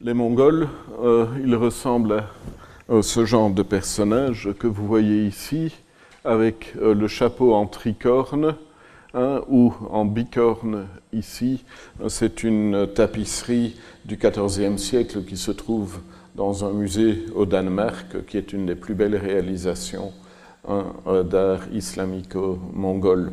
[0.00, 0.68] Les Mongols,
[1.02, 2.12] euh, ils ressemblent
[2.88, 5.74] à euh, ce genre de personnage que vous voyez ici,
[6.24, 8.54] avec euh, le chapeau en tricorne
[9.12, 11.64] hein, ou en bicorne ici.
[12.06, 13.74] C'est une tapisserie
[14.04, 15.98] du XIVe siècle qui se trouve
[16.36, 20.12] dans un musée au Danemark, qui est une des plus belles réalisations
[20.68, 20.84] hein,
[21.28, 23.32] d'art islamico-mongol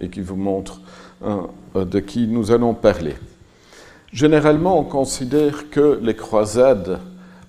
[0.00, 0.80] et qui vous montre
[1.22, 3.16] hein, de qui nous allons parler.
[4.12, 7.00] Généralement, on considère que les croisades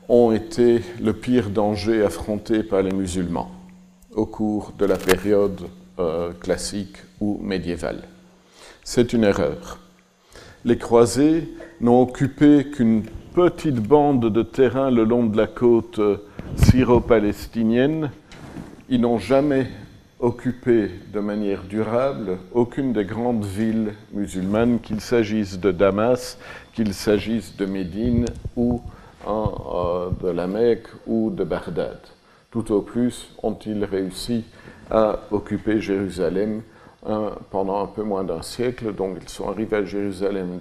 [0.09, 3.51] ont été le pire danger affronté par les musulmans
[4.13, 5.61] au cours de la période
[5.99, 8.03] euh, classique ou médiévale.
[8.83, 9.79] C'est une erreur.
[10.65, 11.47] Les croisés
[11.79, 13.03] n'ont occupé qu'une
[13.35, 16.17] petite bande de terrain le long de la côte euh,
[16.55, 18.09] syro-palestinienne.
[18.89, 19.67] Ils n'ont jamais
[20.19, 26.37] occupé de manière durable aucune des grandes villes musulmanes, qu'il s'agisse de Damas,
[26.73, 28.25] qu'il s'agisse de Médine
[28.55, 28.81] ou
[29.27, 31.99] euh, de la Mecque ou de Bagdad.
[32.49, 34.43] Tout au plus ont-ils réussi
[34.89, 36.61] à occuper Jérusalem
[37.51, 38.95] pendant un peu moins d'un siècle?
[38.95, 40.59] Donc ils sont arrivés à Jérusalem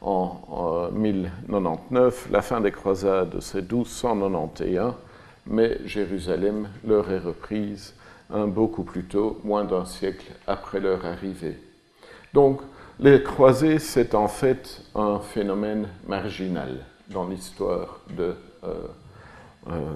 [0.00, 2.28] en 1099.
[2.30, 4.94] La fin des croisades, c'est 1291,
[5.46, 7.94] mais Jérusalem leur est reprise
[8.30, 11.58] beaucoup plus tôt, moins d'un siècle après leur arrivée.
[12.34, 12.60] Donc,
[13.00, 18.34] les croisés, c'est en fait un phénomène marginal dans l'histoire euh,
[19.68, 19.94] euh,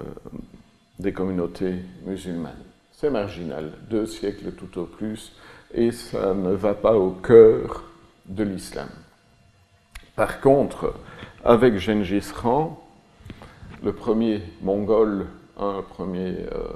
[0.99, 2.63] des communautés musulmanes.
[2.91, 5.33] C'est marginal, deux siècles tout au plus,
[5.73, 7.83] et ça ne va pas au cœur
[8.25, 8.89] de l'islam.
[10.15, 10.93] Par contre,
[11.43, 12.79] avec Gengis Khan,
[13.83, 16.69] le premier mongol, un premier euh,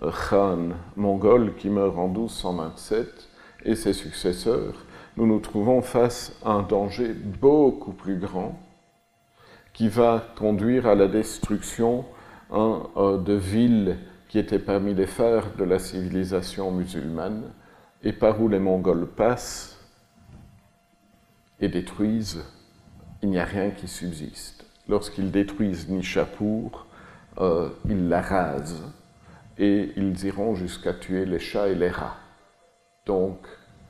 [0.00, 3.28] Khan mongol qui meurt en 1227
[3.64, 4.74] et ses successeurs,
[5.16, 8.58] nous nous trouvons face à un danger beaucoup plus grand
[9.74, 12.04] qui va conduire à la destruction
[12.50, 17.42] hein, euh, de villes qui étaient parmi les phares de la civilisation musulmane
[18.02, 19.78] et par où les Mongols passent
[21.60, 22.42] et détruisent,
[23.22, 24.64] il n'y a rien qui subsiste.
[24.88, 26.86] Lorsqu'ils détruisent Nishapur,
[27.38, 28.82] euh, ils la rasent
[29.60, 32.16] et ils iront jusqu'à tuer les chats et les rats.
[33.04, 33.46] Donc,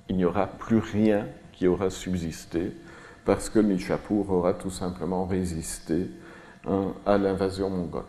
[0.09, 2.73] il n'y aura plus rien qui aura subsisté
[3.25, 6.11] parce que Nishapur aura tout simplement résisté
[6.67, 8.03] hein, à l'invasion mongole.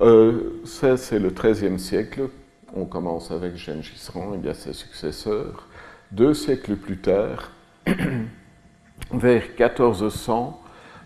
[0.00, 2.28] Euh, ça, c'est le XIIIe siècle.
[2.72, 5.66] On commence avec Gengis Khan et bien ses successeurs.
[6.12, 7.50] Deux siècles plus tard,
[9.12, 10.60] vers 1400,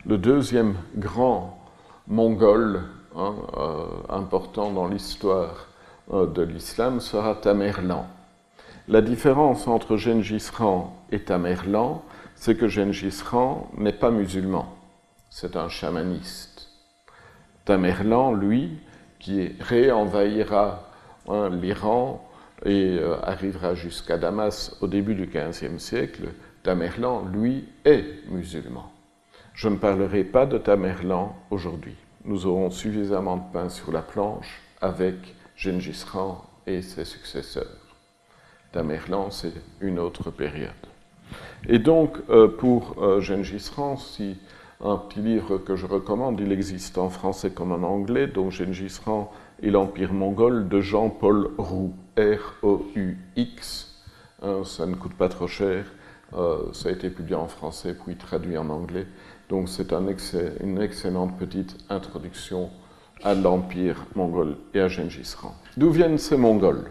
[0.05, 1.59] le deuxième grand
[2.07, 2.83] mongol
[3.17, 5.69] Hein, euh, important dans l'histoire
[6.13, 8.07] euh, de l'islam sera Tamerlan.
[8.87, 12.03] La différence entre Gengis Khan et Tamerlan,
[12.35, 14.75] c'est que Gengis Khan n'est pas musulman,
[15.31, 16.69] c'est un chamaniste.
[17.65, 18.79] Tamerlan, lui,
[19.19, 20.85] qui réenvahira
[21.29, 22.23] hein, l'Iran
[22.65, 26.29] et euh, arrivera jusqu'à Damas au début du XVe siècle,
[26.63, 28.93] Tamerlan, lui, est musulman.
[29.55, 31.97] Je ne parlerai pas de Tamerlan aujourd'hui
[32.29, 37.79] nous aurons suffisamment de pain sur la planche avec Gengis Khan et ses successeurs.
[38.71, 40.71] Tamerlan, c'est une autre période.
[41.67, 44.37] Et donc, euh, pour euh, Gengis Khan, si
[44.85, 49.01] un petit livre que je recommande, il existe en français comme en anglais, donc Gengis
[49.03, 54.05] Khan et l'Empire mongol de Jean-Paul Roux, R-O-U-X.
[54.43, 55.87] Hein, ça ne coûte pas trop cher,
[56.35, 59.07] euh, ça a été publié en français puis traduit en anglais.
[59.49, 62.71] Donc c'est une excellente petite introduction
[63.23, 65.55] à l'empire mongol et à Gengis Khan.
[65.77, 66.91] D'où viennent ces Mongols?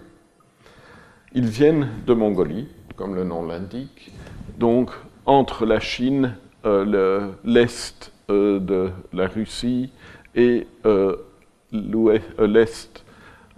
[1.33, 4.11] Ils viennent de Mongolie, comme le nom l'indique,
[4.57, 4.91] donc
[5.25, 6.35] entre la Chine,
[6.65, 9.91] euh, l'est euh, de la Russie
[10.35, 11.15] et euh,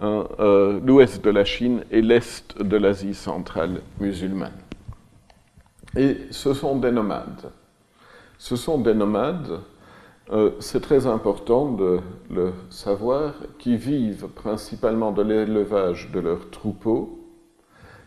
[0.00, 0.24] hein,
[0.84, 4.52] l'ouest de la Chine et l'est de l'Asie centrale musulmane.
[5.96, 7.50] Et ce sont des nomades.
[8.40, 9.60] Ce sont des nomades,
[10.32, 12.00] euh, c'est très important de
[12.30, 17.20] le savoir, qui vivent principalement de l'élevage de leurs troupeaux,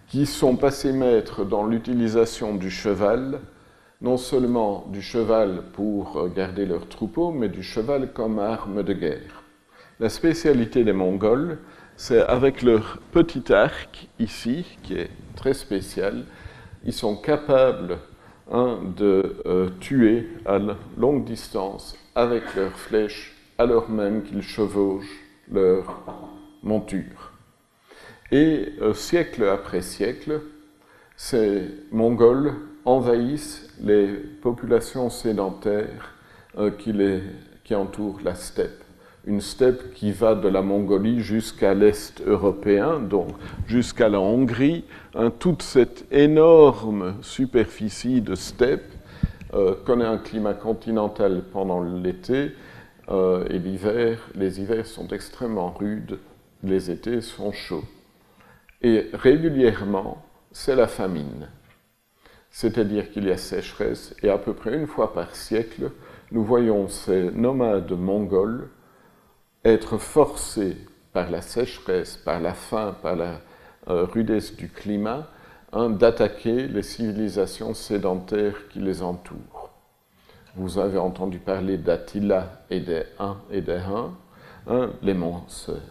[0.08, 3.42] qui sont passés maîtres dans l'utilisation du cheval,
[4.02, 9.44] non seulement du cheval pour garder leurs troupeaux, mais du cheval comme arme de guerre.
[10.00, 11.60] La spécialité des Mongols,
[11.96, 16.26] c'est avec leur petit arc ici, qui est très spécial,
[16.86, 18.00] ils sont capables
[18.52, 20.60] de euh, tuer à
[20.98, 26.04] longue distance avec leurs flèches alors même qu'ils chevauchent leur
[26.62, 27.32] monture.
[28.32, 30.42] Et euh, siècle après siècle,
[31.16, 32.54] ces Mongols
[32.86, 36.14] envahissent les populations sédentaires
[36.78, 38.83] qui entoure la steppe
[39.26, 43.30] une steppe qui va de la Mongolie jusqu'à l'Est européen, donc
[43.68, 44.84] jusqu'à la Hongrie.
[45.16, 48.92] Hein, toute cette énorme superficie de steppe
[49.54, 52.52] euh, connaît un climat continental pendant l'été
[53.10, 54.20] euh, et l'hiver.
[54.36, 56.20] Les hivers sont extrêmement rudes,
[56.64, 57.86] les étés sont chauds.
[58.82, 61.48] Et régulièrement, c'est la famine.
[62.50, 65.92] C'est-à-dire qu'il y a sécheresse et à peu près une fois par siècle,
[66.32, 68.68] nous voyons ces nomades mongols
[69.66, 70.78] être forcés
[71.14, 73.40] par la sécheresse, par la faim, par la
[73.88, 75.28] euh, rudesse du climat,
[75.72, 79.70] hein, d'attaquer les civilisations sédentaires qui les entourent.
[80.56, 84.14] Vous avez entendu parler d'Attila et des Huns et des Huns.
[84.66, 85.16] Hein, les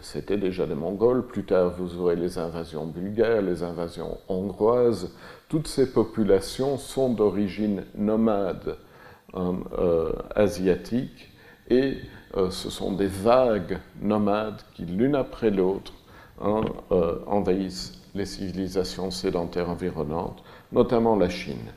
[0.01, 1.27] c'était déjà des Mongols.
[1.27, 5.11] Plus tard, vous aurez les invasions bulgares, les invasions hongroises.
[5.47, 8.77] Toutes ces populations sont d'origine nomade
[9.35, 11.31] hein, euh, asiatique
[11.69, 11.97] et
[12.35, 15.93] euh, ce sont des vagues nomades qui, l'une après l'autre,
[16.41, 21.71] hein, euh, envahissent les civilisations sédentaires environnantes, notamment la Chine.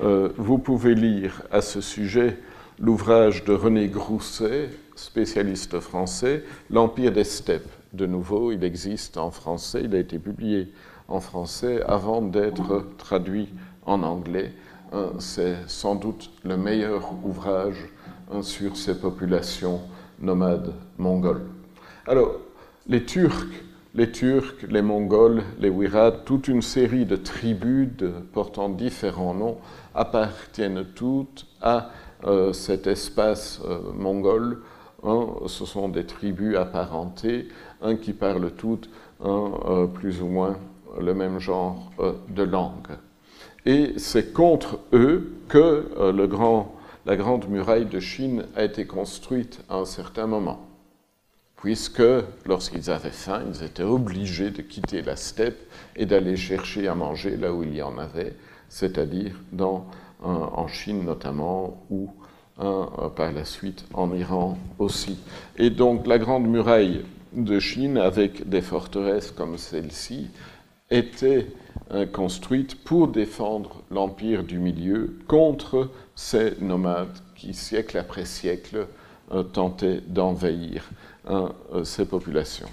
[0.00, 2.38] Euh, vous pouvez lire à ce sujet
[2.78, 7.70] l'ouvrage de René Grousset, spécialiste français, L'Empire des steppes.
[7.92, 10.72] De nouveau, il existe en français, il a été publié
[11.08, 13.48] en français avant d'être traduit
[13.86, 14.52] en anglais.
[15.18, 17.88] C'est sans doute le meilleur ouvrage
[18.42, 19.80] sur ces populations
[20.20, 21.46] nomades mongoles.
[22.06, 22.32] Alors,
[22.86, 23.64] les Turcs,
[23.94, 27.88] les Turcs, les Mongols, les Wirats, toute une série de tribus
[28.32, 29.58] portant différents noms
[29.94, 31.90] appartiennent toutes à
[32.24, 34.62] euh, cet espace euh, mongol.
[35.46, 37.46] Ce sont des tribus apparentées
[38.02, 38.90] qui parlent toutes
[39.24, 40.56] euh, plus ou moins
[41.00, 41.92] le même genre
[42.28, 42.96] de langue.
[43.64, 46.77] Et c'est contre eux que le grand
[47.08, 50.68] la grande muraille de Chine a été construite à un certain moment,
[51.56, 52.02] puisque
[52.44, 55.58] lorsqu'ils avaient faim, ils étaient obligés de quitter la steppe
[55.96, 58.34] et d'aller chercher à manger là où il y en avait,
[58.68, 59.40] c'est-à-dire
[60.20, 62.10] en Chine notamment, ou
[62.58, 65.18] par la suite en Iran aussi.
[65.56, 70.28] Et donc la grande muraille de Chine, avec des forteresses comme celle-ci,
[70.90, 71.46] était
[71.90, 78.88] euh, construite pour défendre l'empire du milieu contre ces nomades qui, siècle après siècle,
[79.30, 80.82] euh, tentaient d'envahir
[81.28, 82.68] hein, euh, ces populations.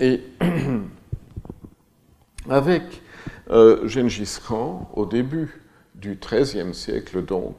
[0.00, 0.22] Et
[2.48, 3.02] avec
[3.50, 5.60] euh, Gengis Khan, au début
[5.96, 7.56] du XIIIe siècle donc,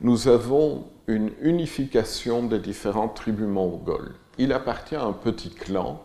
[0.00, 4.14] nous avons une unification des différentes tribus mongoles.
[4.38, 6.00] Il appartient à un petit clan.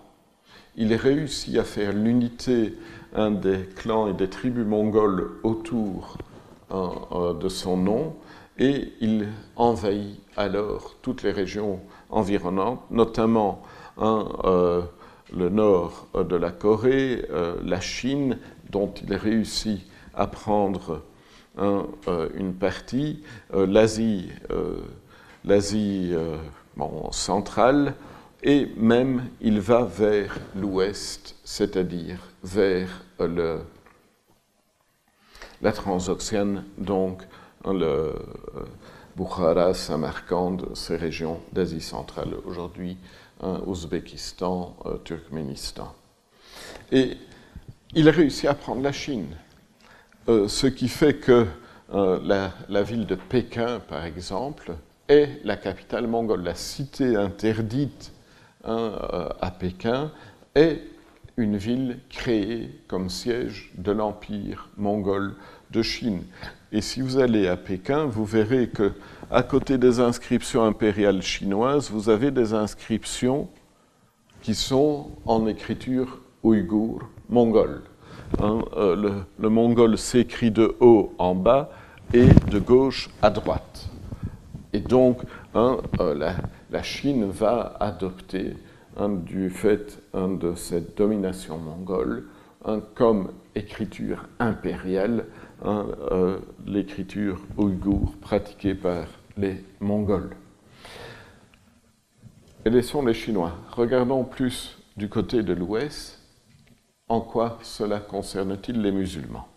[0.76, 2.74] Il réussit à faire l'unité
[3.16, 6.18] des clans et des tribus mongoles autour
[6.72, 8.16] de son nom
[8.58, 11.80] et il envahit alors toutes les régions
[12.10, 13.62] environnantes, notamment
[14.00, 14.82] euh,
[15.36, 18.38] le nord de la Corée, euh, la Chine,
[18.70, 19.82] dont il réussit
[20.14, 21.02] à prendre
[22.36, 23.22] une partie,
[23.54, 24.30] l'Asie,
[25.44, 26.14] l'Asie
[27.12, 27.96] centrale,
[28.44, 33.60] et même il va vers l'ouest, c'est-à-dire vers le,
[35.62, 37.24] la transoxiane, donc
[37.66, 38.14] le euh,
[39.16, 42.98] Bukhara, Samarkand, ces régions d'Asie centrale aujourd'hui,
[43.42, 45.94] hein, Ouzbékistan, euh, Turkménistan.
[46.92, 47.18] Et
[47.94, 49.36] il a réussi à prendre la Chine,
[50.28, 51.46] euh, ce qui fait que
[51.92, 54.76] la, ville de Pékin, par exemple,
[55.08, 56.44] est la capitale mongole.
[56.44, 58.12] La cité interdite
[58.64, 58.92] hein,
[59.42, 60.12] à Pékin
[60.54, 60.84] est
[61.40, 65.36] une ville créée comme siège de l'empire mongol
[65.72, 66.24] de Chine.
[66.72, 68.94] Et si vous allez à Pékin, vous verrez que
[69.32, 73.50] à côté des inscriptions impériales chinoises, vous avez des inscriptions
[74.42, 77.84] qui sont en écriture ouïghour mongole.
[78.42, 81.72] Hein, euh, le, mongol s'écrit de haut en bas
[82.14, 83.90] et de gauche à droite.
[84.74, 85.22] Et donc,
[85.56, 86.36] hein, euh,
[86.70, 88.54] la, Chine va adopter
[89.08, 92.26] du fait de cette domination mongole
[92.96, 95.26] comme écriture impériale,
[95.66, 99.06] euh, l'écriture ouïghour pratiquée par
[99.38, 100.36] les Mongols.
[102.66, 103.54] Et laissons les Chinois.
[103.72, 106.20] Regardons plus du côté de l'Ouest.
[107.08, 109.48] En quoi cela concerne-t-il les musulmans?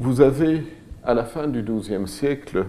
[0.00, 0.62] Vous avez,
[1.04, 2.66] à la fin du XIIe siècle,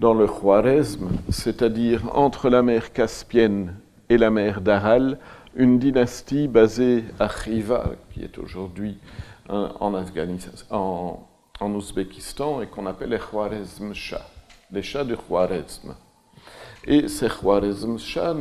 [0.00, 3.74] dans le Khwarezm, c'est-à-dire entre la mer Caspienne
[4.08, 5.18] et la mer d'Aral,
[5.54, 8.98] une dynastie basée à Khiva, qui est aujourd'hui
[9.48, 11.26] en, Afghanistan,
[11.60, 14.26] en, Ouzbékistan et qu'on appelle les Khwarezm Shah.
[14.72, 15.94] les chats du Khwarezm.
[16.86, 18.36] Et ces Khwarezm chats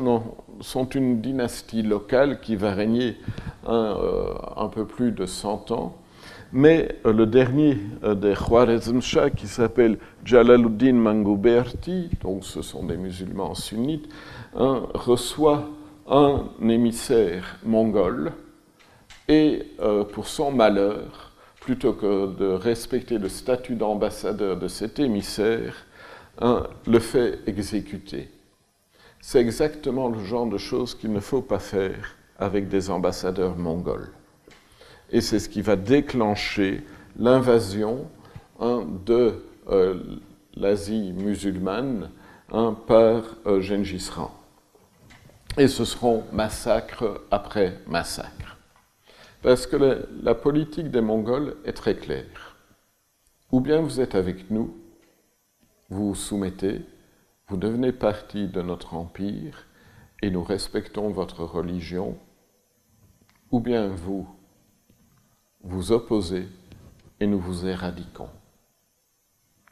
[0.60, 3.17] sont une dynastie locale qui va régner
[3.65, 3.96] un,
[4.58, 5.98] un peu plus de 100 ans
[6.53, 12.84] mais euh, le dernier euh, des Khwarezm Shah, qui s'appelle Jalaluddin Manguberti, donc ce sont
[12.84, 14.08] des musulmans sunnites,
[14.55, 15.69] reçoit
[16.07, 18.33] un émissaire mongol
[19.27, 21.31] et euh, pour son malheur,
[21.62, 25.86] plutôt que de respecter le statut d'ambassadeur de cet émissaire,
[26.41, 28.29] hein, le fait exécuter.
[29.22, 34.12] C'est exactement le genre de choses qu'il ne faut pas faire avec des ambassadeurs mongols
[35.13, 36.81] et c'est ce qui va déclencher
[37.17, 38.07] l'invasion
[38.60, 40.00] hein, de euh,
[40.55, 42.10] l'Asie musulmane
[42.51, 44.31] hein, par euh, Gengis Khan.
[45.55, 48.57] Et ce seront massacre après massacre.
[49.43, 52.57] Parce que la politique des Mongols est très claire.
[53.51, 54.75] Ou bien vous êtes avec nous,
[55.89, 56.81] vous vous soumettez,
[57.48, 59.67] vous devenez partie de notre empire
[60.24, 62.17] et nous respectons votre religion,
[63.51, 64.27] ou bien vous
[65.62, 66.48] vous opposez
[67.19, 68.29] et nous vous éradiquons.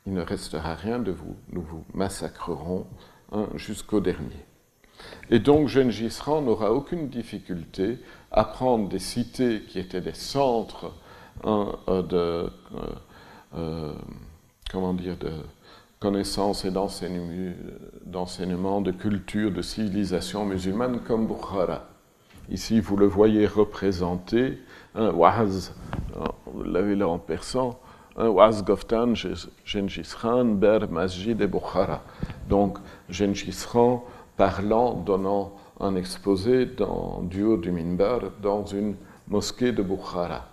[0.05, 2.85] Il ne restera rien de vous, nous vous massacrerons
[3.55, 4.45] jusqu'au dernier.
[5.29, 8.00] Et donc Gengis Khan n'aura aucune difficulté
[8.31, 10.91] à prendre des cités qui étaient des centres
[11.43, 12.50] hein, euh, de,
[13.55, 13.93] euh, euh,
[14.74, 15.31] de
[16.00, 21.88] connaissances et d'enseignement, de culture, de civilisation musulmane comme Bukhara.
[22.50, 24.58] Ici, vous le voyez représenté
[24.96, 25.74] un waz,
[26.46, 27.79] vous l'avez là en persan,
[28.17, 29.13] un waz goftan
[29.63, 32.01] Gengis Khan ber masjid e Bukhara.
[32.50, 32.79] Donc
[33.10, 34.03] Gengis Khan
[34.38, 38.95] parlant, donnant un exposé dans, du haut du minbar dans une
[39.27, 40.47] mosquée de Bukhara,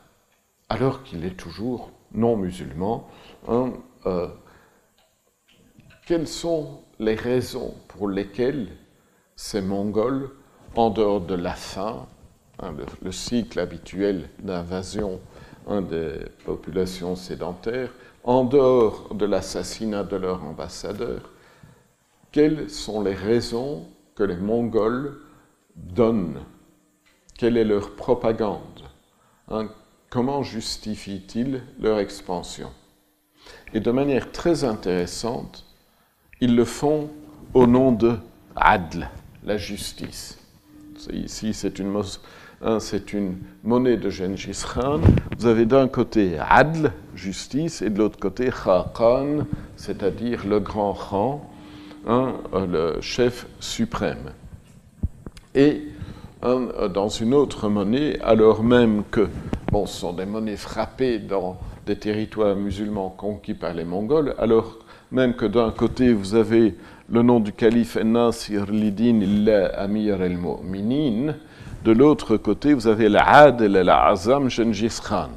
[0.68, 3.06] alors qu'il est toujours non musulman.
[3.49, 3.73] Hein,
[4.06, 4.28] euh,
[6.06, 8.68] quelles sont les raisons pour lesquelles
[9.37, 10.30] ces Mongols,
[10.76, 12.06] en dehors de la faim,
[12.61, 15.20] Hein, le, cycle habituel d'invasion
[15.68, 17.90] hein, des populations sédentaires,
[18.25, 21.30] en dehors de l'assassinat de leur ambassadeur,
[22.38, 25.18] quelles sont les raisons que les Mongols
[25.75, 26.38] donnent?
[27.37, 28.85] Quelle est leur propagande?
[29.49, 29.68] Hein,
[30.09, 32.71] Comment justifient-ils leur expansion?
[33.75, 35.66] Et de manière très intéressante,
[36.40, 37.11] ils le font
[37.54, 38.14] au nom de
[38.54, 39.09] Adl,
[39.42, 40.38] la justice.
[41.12, 42.00] Ici, c'est une,
[42.62, 45.00] un, c'est une monnaie de Gengis Khan.
[45.37, 51.45] Vous avez d'un côté Adl, justice, et de l'autre côté Khakan, c'est-à-dire le grand Khan,
[52.07, 54.33] hein, le chef suprême.
[55.55, 55.83] Et
[56.43, 59.28] hein, dans une autre monnaie, alors même que,
[59.73, 64.78] bon, ce sont des monnaies frappées dans des territoires musulmans conquis par les Mongols, alors
[65.11, 66.76] même que d'un côté vous avez
[67.09, 69.21] le nom du calife Nasir Lidin
[69.75, 71.35] Amir el-Mu'minin,
[71.85, 75.31] de l'autre côté, vous avez l'Adl al-Azam Gengis Khan,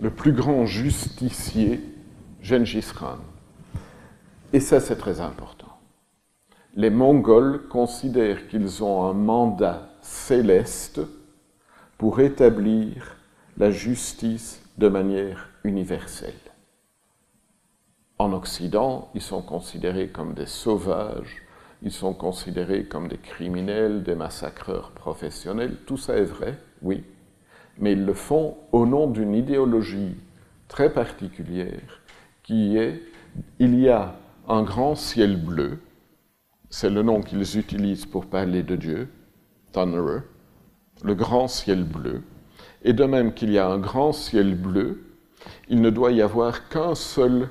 [0.00, 1.80] le plus grand justicier
[2.42, 3.18] Gengis Khan.
[4.52, 5.53] Et ça, c'est très important.
[6.76, 11.00] Les Mongols considèrent qu'ils ont un mandat céleste
[11.98, 13.16] pour établir
[13.56, 16.32] la justice de manière universelle.
[18.18, 21.42] En Occident, ils sont considérés comme des sauvages,
[21.82, 25.76] ils sont considérés comme des criminels, des massacreurs professionnels.
[25.86, 27.04] Tout ça est vrai, oui,
[27.78, 30.16] mais ils le font au nom d'une idéologie
[30.68, 32.00] très particulière
[32.42, 33.02] qui est
[33.58, 34.16] il y a
[34.48, 35.78] un grand ciel bleu,
[36.76, 39.08] c'est le nom qu'ils utilisent pour parler de Dieu,
[39.70, 40.22] Thunderer,
[41.04, 42.22] le grand ciel bleu,
[42.82, 45.04] et de même qu'il y a un grand ciel bleu,
[45.68, 47.48] il ne doit y avoir qu'un seul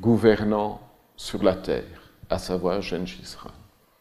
[0.00, 0.80] gouvernant
[1.14, 1.84] sur la terre
[2.28, 3.52] à savoir Gengis Khan.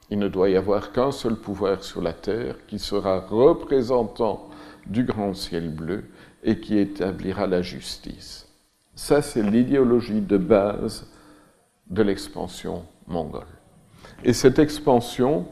[0.09, 4.49] Il ne doit y avoir qu'un seul pouvoir sur la terre qui sera représentant
[4.87, 6.05] du grand ciel bleu
[6.41, 8.47] et qui établira la justice.
[8.95, 11.05] Ça, c'est l'idéologie de base
[11.91, 13.58] de l'expansion mongole.
[14.23, 15.45] Et cette expansion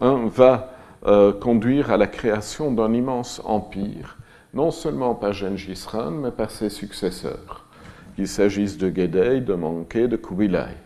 [0.00, 0.74] hein, va
[1.06, 4.18] euh, conduire à la création d'un immense empire,
[4.52, 7.66] non seulement par Gengis Khan, mais par ses successeurs,
[8.14, 10.76] qu'il s'agisse de Gedei, de Manké, de Kubilai.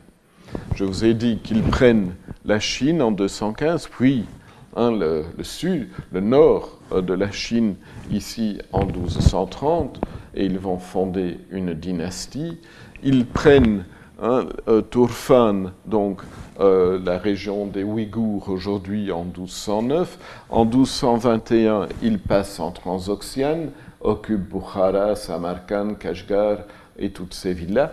[0.74, 2.14] Je vous ai dit qu'ils prennent
[2.46, 4.24] la Chine en 215, puis
[4.74, 7.74] hein, le, sud, le nord euh, de la Chine
[8.10, 10.00] ici en 1230,
[10.34, 12.58] et ils vont fonder une dynastie.
[13.02, 13.84] Ils prennent
[14.20, 16.22] hein, euh, Turfan, donc
[16.60, 20.18] euh, la région des Ouïghours aujourd'hui en 1209.
[20.50, 23.70] En 1221, ils passent en Transoxiane,
[24.00, 26.58] occupent Bukhara, Samarkand, Kashgar
[26.98, 27.92] et toutes ces villes-là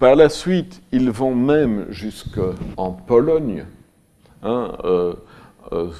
[0.00, 3.64] Par la suite, ils vont même jusqu'en Pologne,
[4.42, 5.14] hein, euh,
[5.72, 5.90] euh,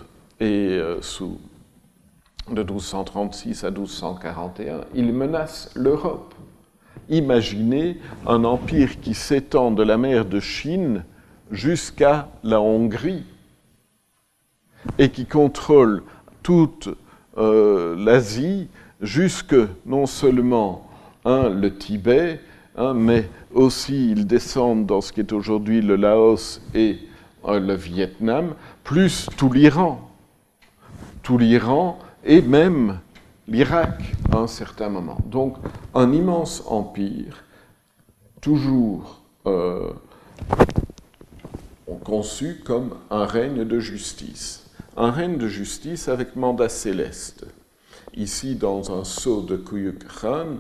[0.41, 1.39] et sous
[2.51, 6.34] de 1236 à 1241, ils menacent l'Europe.
[7.09, 11.05] Imaginez un empire qui s'étend de la mer de Chine
[11.51, 13.25] jusqu'à la Hongrie
[14.99, 16.03] et qui contrôle
[16.43, 16.89] toute
[17.37, 18.69] euh, l'Asie
[19.01, 19.57] jusque
[19.87, 20.89] non seulement
[21.25, 22.41] hein, le Tibet,
[22.77, 26.99] hein, mais aussi ils descendent dans ce qui est aujourd'hui le Laos et
[27.47, 30.11] euh, le Vietnam, plus tout l'Iran.
[31.23, 33.01] Tout l'Iran et même
[33.49, 35.19] l'Irak à un certain moment.
[35.27, 35.57] Donc
[35.95, 37.45] un immense empire,
[38.41, 39.91] toujours euh,
[42.05, 44.67] conçu comme un règne de justice.
[44.97, 47.47] Un règne de justice avec mandat céleste.
[48.15, 50.59] Ici, dans un sceau de Kuyuk Khan,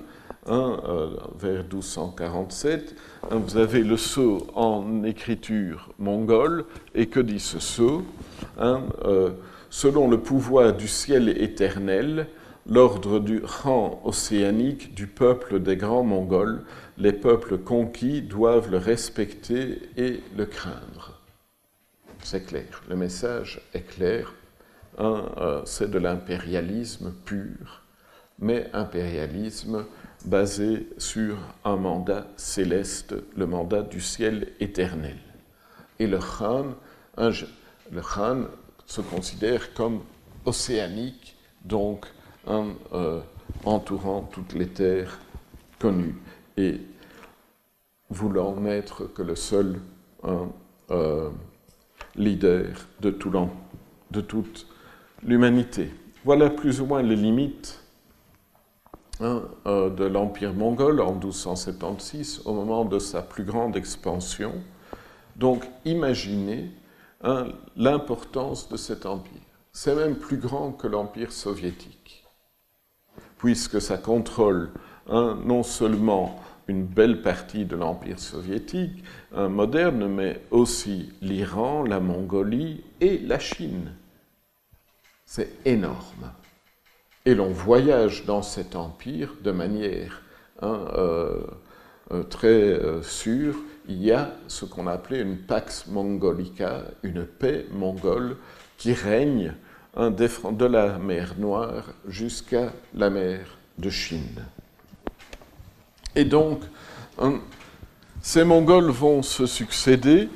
[0.48, 2.96] euh, vers 1247,
[3.30, 6.64] hein, vous avez le sceau en écriture mongole,
[6.94, 8.02] et que dit ce sceau?
[8.58, 9.30] Euh,
[9.70, 12.28] Selon le pouvoir du ciel éternel,
[12.66, 16.64] l'ordre du rang océanique du peuple des grands Mongols,
[16.97, 21.21] les peuples conquis doivent le respecter et le craindre.
[22.23, 24.33] C'est clair, le message est clair.
[25.00, 27.83] Euh, c'est de l'impérialisme pur,
[28.38, 29.85] mais impérialisme
[30.25, 35.18] basé sur un mandat céleste, le mandat du ciel éternel.
[35.99, 36.75] Et le Khan,
[37.18, 38.44] le Khan
[38.87, 40.00] se considère comme
[40.47, 42.06] océanique, donc
[42.48, 43.20] euh,
[43.64, 45.18] entourant toutes les terres
[45.78, 46.16] connues
[46.56, 46.80] et
[48.10, 49.80] voulant n'être que le seul
[50.90, 51.30] euh,
[52.16, 52.66] leader
[53.00, 53.30] de, tout
[54.10, 54.66] toute
[55.22, 55.90] l'humanité.
[56.24, 57.82] Voilà plus ou moins les limites
[59.20, 64.52] hein, euh, de l'Empire mongol en 1276, au moment de sa plus grande expansion.
[65.37, 66.70] Donc imaginez
[67.22, 69.40] hein, l'importance de cet empire.
[69.72, 72.23] C'est même plus grand que l'Empire soviétique,
[73.44, 74.70] puisque ça contrôle
[75.07, 79.04] hein, non seulement une belle partie de l'Empire soviétique
[79.37, 83.92] moderne, mais aussi l'Iran, la Mongolie et la Chine.
[85.26, 86.33] C'est énorme.
[87.26, 90.22] Et l'on voyage dans cet empire de manière
[90.62, 91.42] hein, euh,
[92.12, 93.57] euh, très euh, sûre.
[93.88, 98.38] Il y a ce qu'on appelait une pax mongolica, une paix mongole
[98.78, 99.52] qui règne
[99.96, 104.44] de la mer Noire jusqu'à la mer de Chine.
[106.16, 106.61] Et donc,
[108.20, 110.28] ces Mongols vont se succéder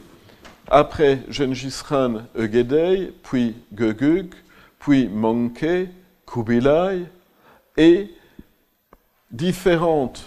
[0.70, 4.34] après Gengis Khan Eugedei, puis Gögug,
[4.78, 5.88] puis Mongke,
[6.26, 7.04] Kubilai,
[7.76, 8.10] et
[9.30, 10.24] différentes,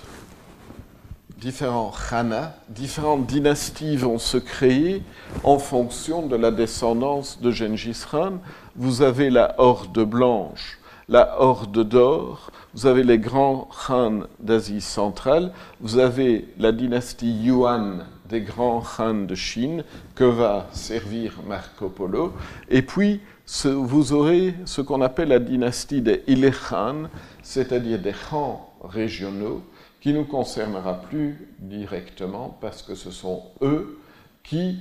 [1.37, 5.03] différents khanas, différentes dynasties vont se créer
[5.43, 8.39] en fonction de la descendance de Gengis Khan.
[8.83, 15.53] Vous avez la Horde blanche, la Horde d'or, vous avez les grands khans d'Asie centrale,
[15.81, 19.83] vous avez la dynastie Yuan des grands khans de Chine
[20.15, 22.33] que va servir Marco Polo,
[22.69, 23.21] et puis
[23.63, 27.03] vous aurez ce qu'on appelle la dynastie des Ilekhan,
[27.43, 29.61] c'est-à-dire des khans régionaux,
[29.99, 33.99] qui ne nous concernera plus directement parce que ce sont eux
[34.41, 34.79] qui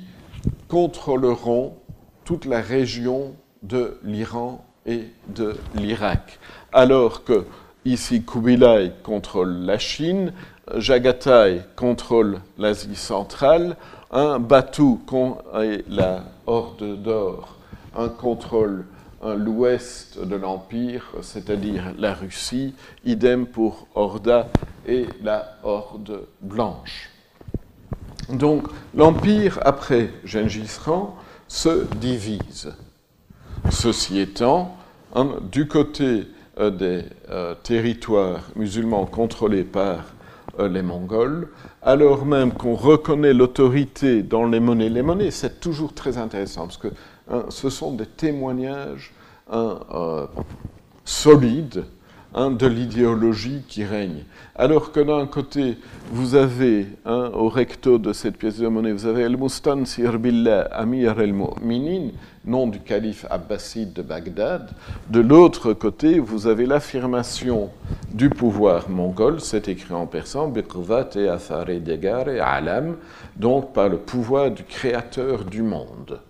[0.69, 1.75] contrôleront
[2.25, 6.39] toute la région de l'Iran et de l'Irak.
[6.73, 7.47] Alors que
[7.85, 10.33] ici Kubilai contrôle la Chine,
[10.77, 13.77] Jagatai contrôle l'Asie centrale,
[14.11, 14.97] un Batu
[15.63, 17.57] et la Horde d'Or
[17.97, 18.85] un contrôle
[19.23, 24.49] l'ouest de l'Empire, c'est-à-dire la Russie, idem pour Horda
[24.87, 27.11] et la Horde blanche.
[28.31, 31.15] Donc l'Empire, après Gengis Khan,
[31.49, 32.73] se divise.
[33.71, 34.77] Ceci étant,
[35.51, 36.27] du côté
[36.59, 40.05] euh, des euh, territoires musulmans contrôlés par
[40.59, 41.49] euh, les Mongols,
[41.83, 44.89] alors même qu'on reconnaît l'autorité dans les monnaies.
[44.89, 46.89] Les monnaies, c'est toujours très intéressant parce que
[47.31, 49.13] Hein, ce sont des témoignages
[49.51, 49.79] hein,
[51.05, 51.85] solides
[52.35, 54.25] hein, de l'idéologie qui règne.
[54.55, 55.79] Alors que d'un côté,
[56.11, 62.11] vous avez, au recto de cette pièce de monnaie, vous avez El-Mustansir Billah Amir el-Mu'minin,
[62.45, 64.71] nom du calife abbasside de Bagdad.
[65.09, 67.71] De l'autre côté, vous avez l'affirmation
[68.13, 72.97] du pouvoir mongol, c'est écrit en persan, et Alam,
[73.37, 76.21] donc par le pouvoir du créateur du monde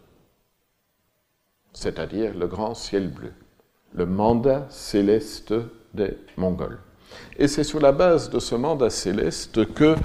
[1.73, 3.33] c'est-à-dire le grand ciel bleu,
[3.95, 5.55] le mandat céleste
[5.95, 6.79] des Mongols.
[7.37, 9.97] Et c'est sur la base de ce mandat céleste que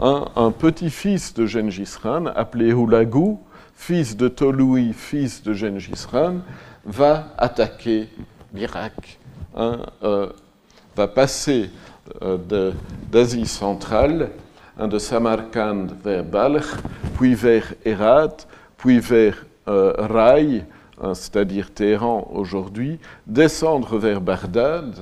[0.00, 3.36] un, petit-fils de Gengis Khan appelé Hulagu,
[3.74, 6.38] fils de Tolui, fils de Gengis Khan,
[6.84, 8.08] va attaquer
[8.52, 9.18] l'Irak,
[9.56, 10.28] hein, euh,
[10.96, 11.70] va passer
[12.22, 12.72] euh,
[13.10, 14.30] d'Asie centrale,
[14.78, 16.66] hein, de Samarkand vers Balkh,
[17.16, 18.36] puis vers Herat,
[18.76, 20.64] puis vers euh, Rai,
[21.00, 24.94] hein, c'est-à-dire Téhéran aujourd'hui, descendre vers Bagdad,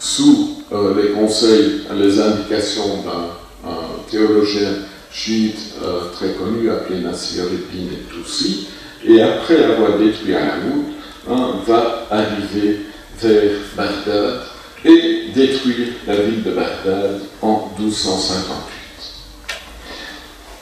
[0.00, 3.70] sous euh, les conseils, les indications d'un
[4.10, 4.70] théologien
[5.12, 8.68] chiite euh, très connu appelé Nasir ibn Toussi,
[9.04, 10.86] et après avoir détruit Alamout,
[11.28, 12.80] hein, va arriver
[13.20, 14.40] vers Bagdad
[14.84, 18.56] et détruire la ville de Bagdad en 1258.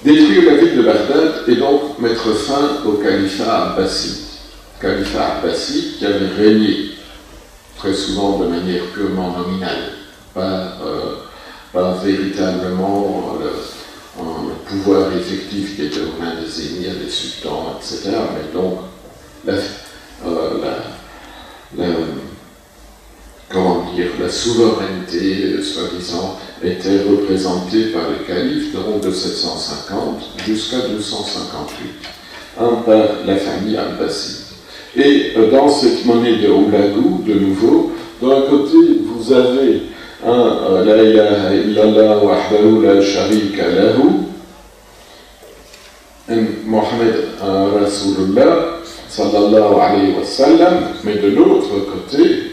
[0.04, 4.24] Détruire la ville de Bagdad et donc mettre fin au califat abbasside.
[4.80, 6.90] Califat abbasside qui avait régné
[7.78, 9.92] très souvent de manière purement nominale,
[10.34, 11.14] pas, euh,
[12.04, 13.50] véritablement le,
[14.66, 18.10] pouvoir effectif qui était aux mains des émirs, des sultans, etc.
[18.34, 18.80] Mais donc
[19.46, 19.54] la,
[21.78, 22.04] euh,
[23.48, 31.90] comment dire, la souveraineté, euh, soi-disant, était représentée par le calife de 750 jusqu'à 258,
[32.60, 34.47] un par la famille abbasside.
[34.98, 39.82] Et euh, dans cette monnaie de Oulagou, de nouveau, d'un côté, vous avez
[40.26, 44.26] un La ilaha illallah wahdahu la sharika lahu,
[46.66, 47.14] Mohammed
[47.80, 50.14] Rasulullah, sallallahu alayhi
[51.04, 52.52] mais de l'autre côté,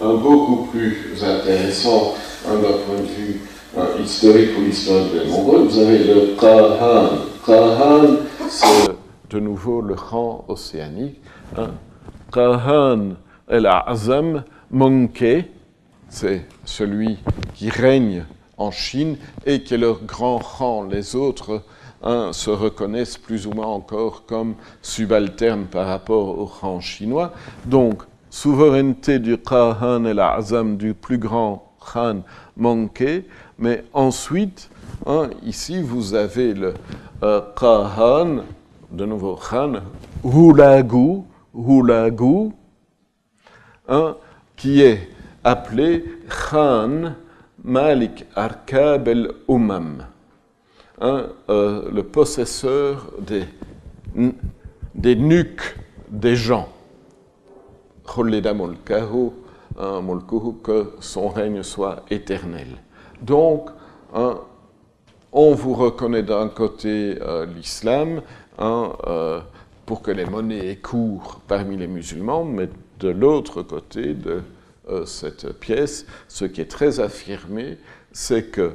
[0.00, 3.40] beaucoup plus intéressant d'un point de vue
[4.04, 7.08] historique ou historique des vous avez le Qahan.
[7.46, 8.16] Qahan,
[8.48, 8.66] c'est
[9.30, 11.20] de nouveau le rang océanique
[12.32, 13.14] Qahan
[13.48, 15.44] el-Azam Monke,
[16.08, 17.18] c'est celui
[17.54, 18.24] qui règne
[18.56, 20.82] en Chine et qui est leur grand rang.
[20.84, 21.62] Les autres
[22.02, 27.32] hein, se reconnaissent plus ou moins encore comme subalternes par rapport au rang chinois.
[27.64, 32.22] Donc, souveraineté du Qahan el-Azam, du plus grand Khan
[32.56, 33.24] Monke,
[33.58, 34.70] mais ensuite,
[35.06, 36.74] hein, ici vous avez le
[37.22, 37.40] euh,
[38.90, 39.74] de nouveau Khan,
[40.24, 41.22] Hulagu,
[41.56, 42.52] Hulagu,
[44.56, 45.08] qui est
[45.44, 46.04] appelé
[46.50, 47.14] Khan
[47.64, 50.06] Malik Arkab el-Umam,
[51.00, 53.44] hein, euh, le possesseur des,
[54.94, 55.76] des nuques
[56.08, 56.68] des gens.
[59.78, 60.00] Hein,
[60.62, 62.68] que son règne soit éternel.
[63.20, 63.70] Donc,
[65.32, 68.22] on vous reconnaît d'un côté euh, l'islam,
[68.60, 69.40] euh,
[69.86, 70.80] pour que les monnaies aient
[71.46, 72.68] parmi les musulmans, mais
[72.98, 74.42] de l'autre côté de
[74.88, 77.78] euh, cette pièce, ce qui est très affirmé,
[78.12, 78.72] c'est que,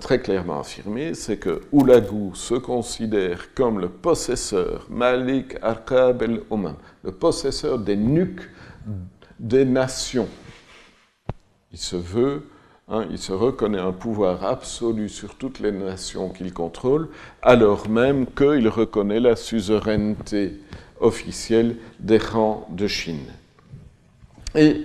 [0.00, 7.12] très clairement affirmé, c'est que Oulagou se considère comme le possesseur, Malik Arkab el-Oman, le
[7.12, 8.48] possesseur des nuques
[9.38, 10.28] des nations.
[11.72, 12.42] Il se veut
[12.88, 17.08] Hein, il se reconnaît un pouvoir absolu sur toutes les nations qu'il contrôle,
[17.42, 20.60] alors même qu'il reconnaît la suzeraineté
[21.00, 23.26] officielle des rangs de Chine.
[24.54, 24.82] Et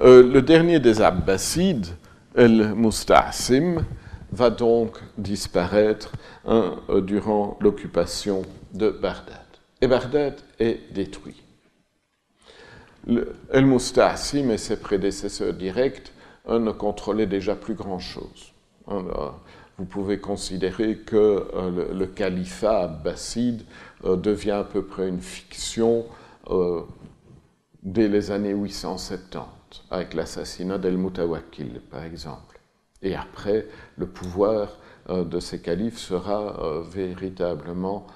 [0.00, 1.88] euh, le dernier des Abbassides,
[2.34, 3.84] El-Musta'sim,
[4.32, 6.12] va donc disparaître
[6.46, 9.44] hein, euh, durant l'occupation de Bagdad.
[9.82, 11.42] Et Bagdad est détruit.
[13.52, 16.12] El-Musta'sim et ses prédécesseurs directs
[16.48, 18.52] ne contrôlait déjà plus grand-chose.
[19.78, 23.62] Vous pouvez considérer que euh, le, califat abbasside
[24.04, 26.04] euh, devient à peu près une fiction
[26.50, 26.82] euh,
[27.82, 29.42] dès les années 870,
[29.90, 32.60] avec l'assassinat d'El Mutawakil, par exemple.
[33.02, 34.78] Et après, le pouvoir
[35.08, 38.06] de ces califes sera véritablement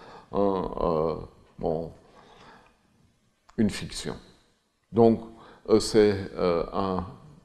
[3.58, 4.14] une fiction.
[4.92, 5.20] Donc,
[5.80, 6.14] c'est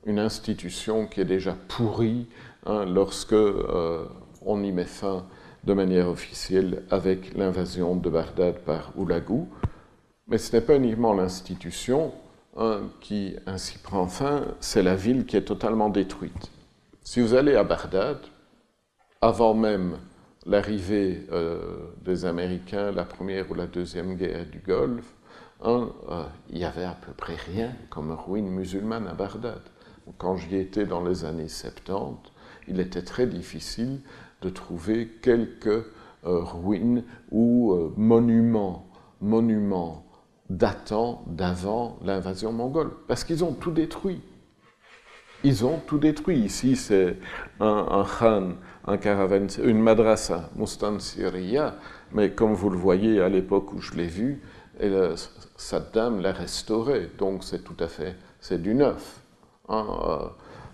[0.06, 2.28] une institution qui est déjà pourrie
[2.66, 3.36] hein, lorsque
[4.44, 5.26] on y met fin
[5.64, 9.48] de manière officielle avec l'invasion de Bagdad par Oulagou.
[10.28, 12.14] Mais ce n'est pas uniquement l'institution
[12.58, 16.52] hein, qui ainsi prend fin, c'est la ville qui est totalement détruite.
[17.04, 18.20] Si vous allez à Bagdad,
[19.22, 19.98] avant même
[20.46, 21.60] l'arrivée euh,
[22.04, 25.14] des Américains, la première ou la deuxième guerre du Golfe,
[25.64, 29.62] hein, euh, il y avait à peu près rien comme ruine musulmane à Bagdad.
[30.18, 32.32] Quand j'y étais dans les années 70,
[32.68, 34.02] il était très difficile
[34.42, 35.84] de trouver quelques euh,
[36.24, 38.88] ruines ou euh, monuments,
[39.22, 40.06] monuments
[40.50, 44.22] datant d'avant l'invasion mongole, parce qu'ils ont tout détruit.
[45.44, 46.40] Ils ont tout détruit.
[46.40, 47.18] Ici, c'est
[47.60, 48.52] un, khan,
[48.86, 51.78] un caravan, une madrasa, Mustansiriya,
[52.12, 54.42] mais comme vous le voyez à l'époque où je l'ai vu,
[55.58, 59.21] Saddam l'a restauré, donc c'est tout à fait, c'est du neuf.
[59.72, 60.28] Hein, euh,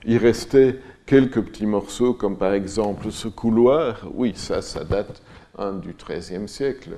[0.05, 4.01] il restait quelques petits morceaux, comme par exemple ce couloir.
[4.13, 5.21] Oui, ça, ça date
[5.57, 6.97] hein, du XIIIe siècle.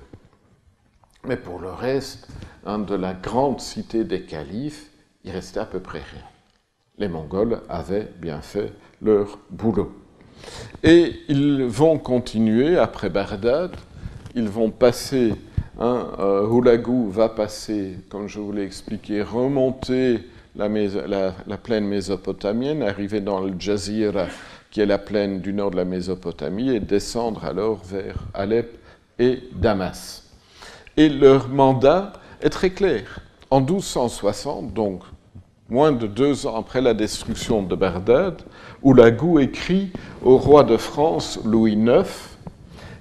[1.25, 2.29] Mais pour le reste,
[2.65, 4.89] hein, de la grande cité des califes,
[5.25, 6.23] il restait à peu près rien.
[6.97, 9.91] Les Mongols avaient bien fait leur boulot.
[10.83, 13.75] Et ils vont continuer après Bagdad,
[14.35, 15.33] ils vont passer,
[15.77, 20.21] hein, euh, va passer, comme je vous l'ai expliqué, remonter
[20.55, 24.27] la, plaine mésopotamienne, arriver dans le Jazira,
[24.71, 28.77] qui est la plaine du nord de la Mésopotamie, et descendre alors vers Alep
[29.17, 30.23] et Damas.
[30.97, 33.21] Et leur mandat est très clair.
[33.51, 35.01] En 1260, donc
[35.69, 38.41] moins de deux ans après la destruction de Bagdad,
[38.81, 39.91] Oulagou écrit
[40.23, 42.03] au roi de France, Louis IX,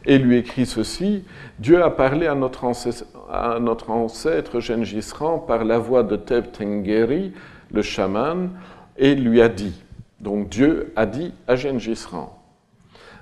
[0.09, 1.23] et lui écrit ceci
[1.61, 3.91] Dieu a parlé à notre ancêtre, à notre
[5.47, 7.33] par la voix de Teb Tengeri,
[7.71, 8.51] le chaman,
[8.97, 9.75] et lui a dit
[10.19, 12.35] Donc Dieu a dit à Gengis Khan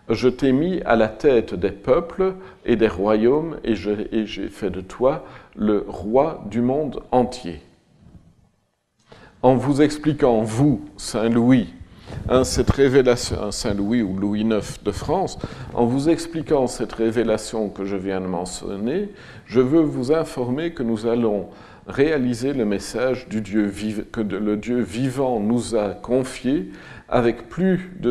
[0.08, 4.80] Je t'ai mis à la tête des peuples et des royaumes, et j'ai fait de
[4.80, 5.24] toi
[5.56, 7.60] le roi du monde entier.
[9.42, 11.74] En vous expliquant, vous, Saint Louis,
[12.44, 15.38] cette révélation, Saint-Louis ou Louis IX de France,
[15.74, 19.10] en vous expliquant cette révélation que je viens de mentionner,
[19.46, 21.48] je veux vous informer que nous allons
[21.86, 26.70] réaliser le message que le Dieu vivant nous a confié
[27.08, 28.10] avec plus de,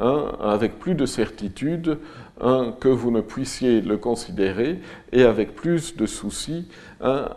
[0.00, 1.98] hein, certitude
[2.40, 4.80] hein, que vous ne puissiez le considérer
[5.12, 6.66] et avec plus de soucis
[7.00, 7.28] hein,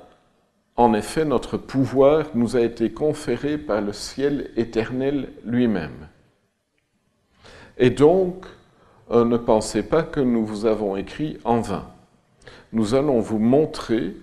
[0.77, 6.07] en effet, notre pouvoir nous a été conféré par le ciel éternel lui-même.
[7.79, 8.45] Et donc,
[9.09, 11.87] euh, ne pensez pas que nous vous avons écrit en vain.
[12.73, 14.15] Nous allons vous montrer,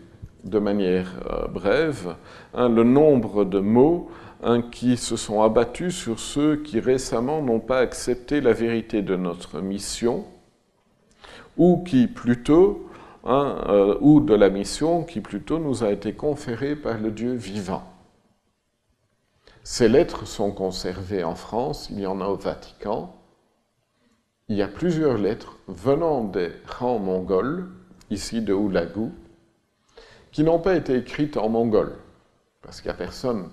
[0.44, 2.14] de manière euh, brève,
[2.54, 4.08] hein, le nombre de mots
[4.44, 9.16] hein, qui se sont abattus sur ceux qui récemment n'ont pas accepté la vérité de
[9.16, 10.24] notre mission,
[11.56, 12.88] ou qui plutôt
[13.26, 17.32] Hein, euh, ou de la mission qui plutôt nous a été conférée par le Dieu
[17.32, 17.82] vivant.
[19.62, 23.16] Ces lettres sont conservées en France, il y en a au Vatican.
[24.48, 27.66] Il y a plusieurs lettres venant des rangs mongols,
[28.10, 29.14] ici de Oulagou,
[30.30, 31.96] qui n'ont pas été écrites en mongol,
[32.60, 33.48] parce qu'il n'y a personne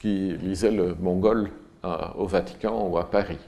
[0.00, 1.50] qui lisait le mongol
[1.84, 3.40] euh, au Vatican ou à Paris,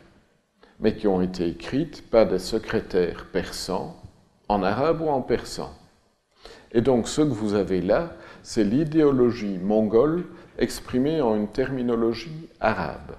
[0.79, 3.97] mais qui ont été écrites par des secrétaires persans
[4.49, 5.71] en arabe ou en persan.
[6.73, 10.25] Et donc ce que vous avez là, c'est l'idéologie mongole
[10.59, 13.17] exprimée en une terminologie arabe.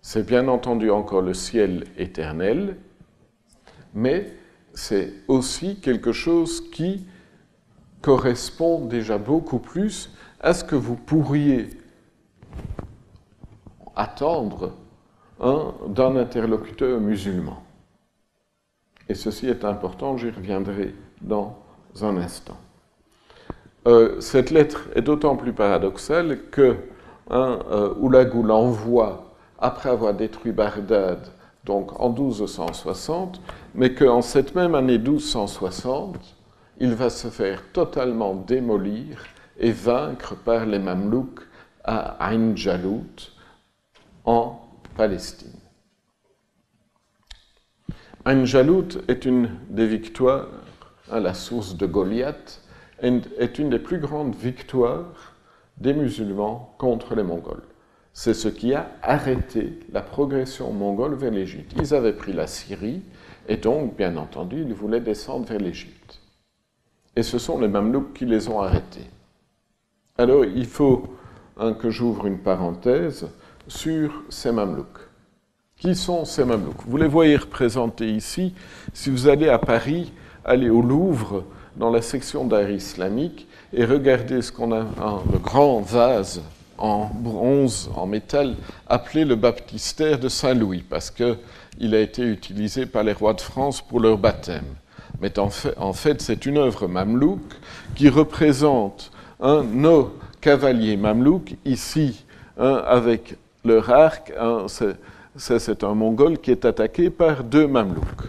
[0.00, 2.76] C'est bien entendu encore le ciel éternel,
[3.94, 4.32] mais
[4.74, 7.06] c'est aussi quelque chose qui
[8.00, 11.70] correspond déjà beaucoup plus à ce que vous pourriez
[13.94, 14.74] attendre
[15.40, 17.62] hein, d'un interlocuteur musulman.
[19.08, 21.58] Et ceci est important, j'y reviendrai dans
[22.00, 22.56] un instant.
[23.86, 26.76] Euh, cette lettre est d'autant plus paradoxale que
[27.30, 31.28] hein, euh, Oulagou l'envoie après avoir détruit Bagdad,
[31.64, 33.40] donc en 1260,
[33.74, 36.16] mais qu'en cette même année 1260,
[36.78, 39.24] il va se faire totalement démolir
[39.58, 41.40] et vaincre par les Mamelouks
[41.84, 43.32] à Ain Jalut
[44.24, 44.60] en
[44.96, 45.51] Palestine.
[48.24, 50.46] Ein Jalut est une des victoires
[51.10, 52.62] à la source de Goliath,
[53.00, 55.34] est une des plus grandes victoires
[55.78, 57.64] des musulmans contre les Mongols.
[58.12, 61.72] c'est ce qui a arrêté la progression mongole vers l'Égypte.
[61.76, 63.02] Ils avaient pris la Syrie
[63.48, 66.20] et donc, bien entendu, ils voulaient descendre vers l'Égypte.
[67.16, 69.10] Et ce sont les Mamelouks qui les ont arrêtés.
[70.16, 71.16] Alors, il faut
[71.56, 73.28] hein, que j'ouvre une parenthèse
[73.66, 75.01] sur ces Mamelouks.
[75.82, 78.54] Qui sont ces Mamelouks Vous les voyez représentés ici.
[78.94, 80.12] Si vous allez à Paris,
[80.44, 81.42] allez au Louvre,
[81.76, 84.84] dans la section d'art islamique, et regardez ce qu'on a,
[85.32, 86.40] le grand vase
[86.78, 88.54] en bronze, en métal,
[88.88, 93.80] appelé le baptistère de Saint-Louis, parce qu'il a été utilisé par les rois de France
[93.80, 94.76] pour leur baptême.
[95.20, 97.40] Mais en fait, c'est une œuvre mamelouk
[97.96, 102.24] qui représente nos cavaliers mamelouks, ici,
[102.56, 104.32] avec leur arc,
[105.36, 108.26] c'est un mongol qui est attaqué par deux mamelouks.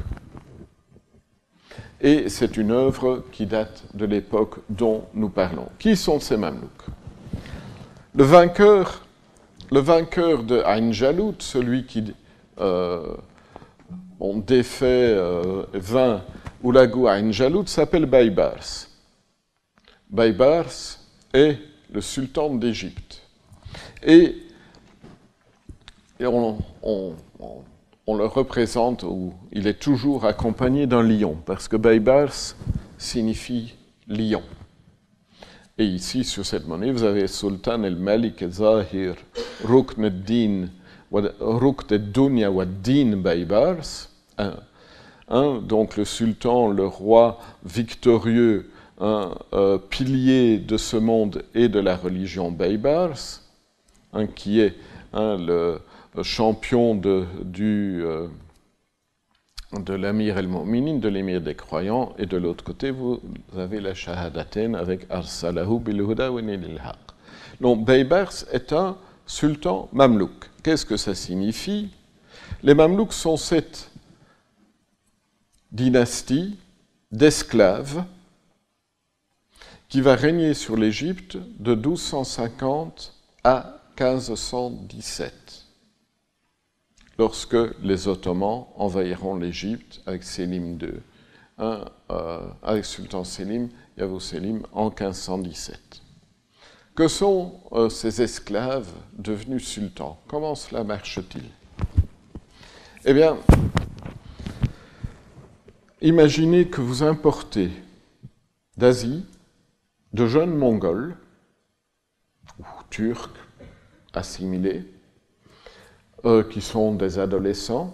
[2.01, 5.69] Et c'est une œuvre qui date de l'époque dont nous parlons.
[5.79, 6.85] Qui sont ces mamelouks?
[8.15, 9.01] Le vainqueur,
[9.71, 12.13] de Ain Jalout, celui qui
[12.59, 13.15] euh,
[14.45, 16.21] défait euh, 20
[16.61, 18.87] Oulagou Ain Jalout, s'appelle Baybars.
[20.09, 20.99] Baybars
[21.33, 21.57] est
[21.91, 23.21] le sultan d'Égypte.
[24.05, 24.35] Et,
[26.21, 32.55] on, le représente, ou il est toujours accompagné d'un lion, parce que Baybars
[32.97, 33.75] signifie
[34.07, 34.43] lion.
[35.77, 39.15] Et ici, sur cette monnaie, vous avez Sultan el-Malik zahir
[39.63, 40.67] Rukn al-Din,
[41.11, 44.09] al-Dunya wa Din Baybars,
[45.29, 48.69] donc le sultan, le roi victorieux
[49.01, 53.41] euh, pilier de ce monde et de la religion Baybars,
[54.35, 54.75] qui est
[55.13, 55.79] le,
[56.21, 58.27] champion de, du, euh,
[59.79, 63.19] de l'Amir el-Mu'minin, de l'émir des croyants, et de l'autre côté, vous
[63.57, 66.97] avez la Shahadaten avec Arsalahu bil-Huda wa haq
[67.59, 70.51] Donc Baybars est un sultan mamelouk.
[70.61, 71.89] Qu'est-ce que ça signifie?
[72.61, 73.89] Les mamelouks sont cette
[75.71, 76.57] dynastie
[77.11, 78.03] d'esclaves
[79.89, 85.62] qui va régner sur l'Égypte de 1250 à 1517,
[87.17, 91.01] lorsque les Ottomans envahiront l'Égypte avec Selim II,
[91.59, 96.01] euh, avec Sultan Selim, Yavuz Selim, en 1517.
[96.95, 100.19] Que sont euh, ces esclaves devenus sultans?
[100.27, 101.43] Comment cela marche-t-il?
[103.05, 103.37] Eh bien,
[106.01, 107.71] imaginez que vous importez
[108.77, 109.25] d'Asie
[110.13, 111.15] de jeunes Mongols
[112.59, 113.33] ou Turcs
[114.13, 114.92] assimilés
[116.25, 117.93] euh, qui sont des adolescents,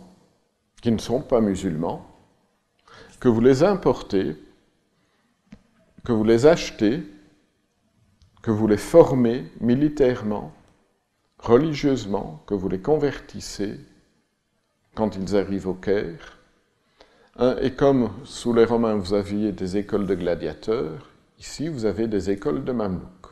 [0.82, 2.06] qui ne sont pas musulmans,
[3.20, 4.36] que vous les importez,
[6.06, 7.04] que vous les achetez,
[8.42, 10.54] que vous les formez militairement,
[11.40, 13.80] religieusement, que vous les convertissez
[14.96, 16.38] quand ils arrivent au Caire.
[17.38, 22.08] Hein, et comme sous les Romains vous aviez des écoles de gladiateurs, Ici, vous avez
[22.08, 23.32] des écoles de mamelouks,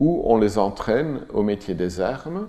[0.00, 2.48] où on les entraîne au métier des armes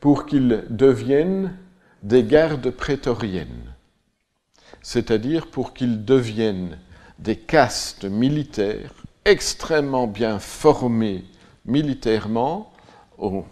[0.00, 1.56] pour qu'ils deviennent
[2.02, 3.74] des gardes prétoriennes,
[4.82, 6.78] c'est-à-dire pour qu'ils deviennent
[7.18, 11.24] des castes militaires extrêmement bien formés
[11.64, 12.72] militairement
[13.18, 13.44] au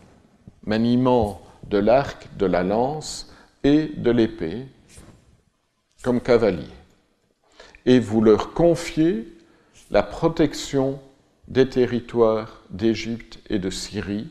[0.64, 3.32] maniement de l'arc, de la lance
[3.64, 4.66] et de l'épée
[6.02, 6.64] comme cavaliers.
[7.85, 9.37] Et vous leur confiez
[9.90, 11.00] la protection
[11.48, 14.28] des territoires d'Égypte et de Syrie,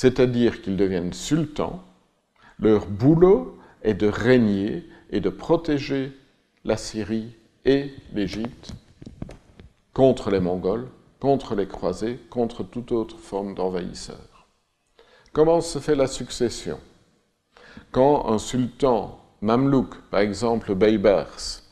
[0.00, 1.82] c'est-à-dire qu'ils deviennent sultans,
[2.60, 6.12] leur boulot est de régner et de protéger
[6.64, 7.34] la Syrie
[7.64, 8.74] et l'Égypte
[9.92, 10.86] contre les Mongols,
[11.18, 14.46] contre les croisés, contre toute autre forme d'envahisseur.
[15.32, 16.78] Comment se fait la succession?
[17.90, 21.62] Quand un sultan mamelouk, par exemple Baybars,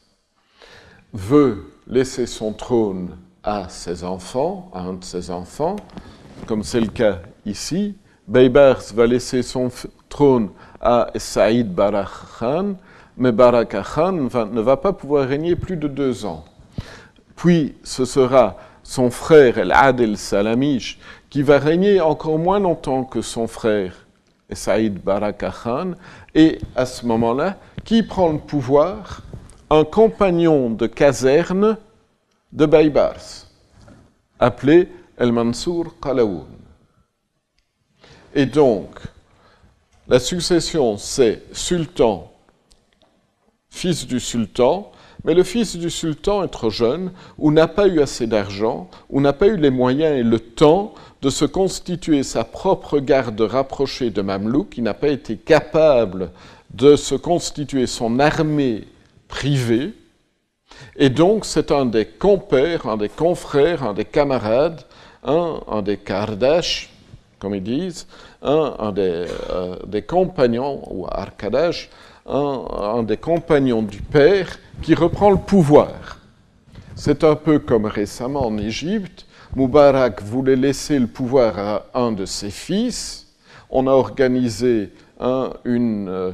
[1.12, 5.76] veut laisser son trône à ses enfants, à un de ses enfants,
[6.48, 7.94] comme c'est le cas ici.
[8.28, 9.70] Baybars va laisser son
[10.08, 10.50] trône
[10.80, 12.08] à Saïd Barak
[12.38, 12.74] Khan,
[13.16, 16.44] mais Barak Khan ne va pas pouvoir régner plus de deux ans.
[17.36, 20.98] Puis ce sera son frère El-Adel Salamish
[21.30, 23.94] qui va régner encore moins longtemps que son frère
[24.50, 25.92] Saïd Barak Khan,
[26.34, 29.22] et à ce moment-là, qui prend le pouvoir?
[29.70, 31.76] Un compagnon de caserne
[32.52, 33.46] de Baybars,
[34.38, 36.46] appelé El Mansour Qalaoun.
[38.36, 38.90] Et donc,
[40.08, 42.30] la succession, c'est sultan,
[43.70, 44.92] fils du sultan,
[45.24, 49.20] Mais le fils du sultan est trop jeune, ou n'a pas eu assez d'argent, ou
[49.20, 54.10] n'a pas eu les moyens et le temps de se constituer sa propre garde rapprochée
[54.10, 56.30] de Mamelouk, qui n'a pas été capable
[56.74, 58.84] de se constituer son armée
[59.26, 59.94] privée.
[60.94, 64.82] Et donc, c'est un des compères, un des confrères, un des camarades,
[65.24, 66.90] un, un des Kardash,
[67.38, 68.06] comme ils disent,
[68.42, 71.90] un, des, euh, des, compagnons, ou Arkadash,
[72.26, 76.18] un, des compagnons du père, qui reprend le pouvoir.
[76.94, 82.26] C'est un peu comme récemment en Égypte, Moubarak voulait laisser le pouvoir à un de
[82.26, 83.26] ses fils.
[83.70, 86.32] On a organisé un, une, euh,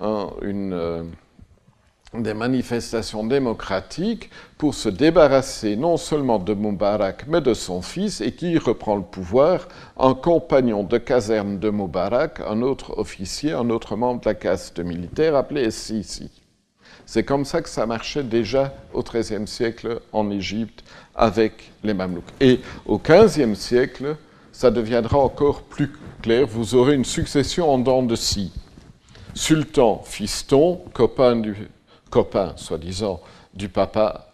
[0.00, 1.02] euh,
[2.22, 8.32] des manifestations démocratiques pour se débarrasser non seulement de Moubarak, mais de son fils, et
[8.32, 13.96] qui reprend le pouvoir, un compagnon de caserne de Moubarak, un autre officier, un autre
[13.96, 16.30] membre de la caste militaire appelé Sisi.
[17.04, 20.82] C'est comme ça que ça marchait déjà au XIIIe siècle en Égypte
[21.14, 22.24] avec les Mamelouks.
[22.40, 24.16] Et au XVe siècle,
[24.50, 25.92] ça deviendra encore plus
[26.22, 26.46] clair.
[26.46, 28.52] Vous aurez une succession en dents de scie.
[29.34, 31.68] Sultan, fiston, copain du
[32.16, 33.20] copain, soi-disant,
[33.52, 34.28] du papa,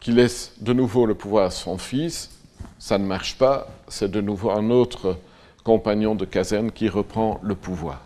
[0.00, 2.30] qui laisse de nouveau le pouvoir à son fils,
[2.78, 5.18] ça ne marche pas, c'est de nouveau un autre
[5.64, 8.00] compagnon de caserne qui reprend le pouvoir.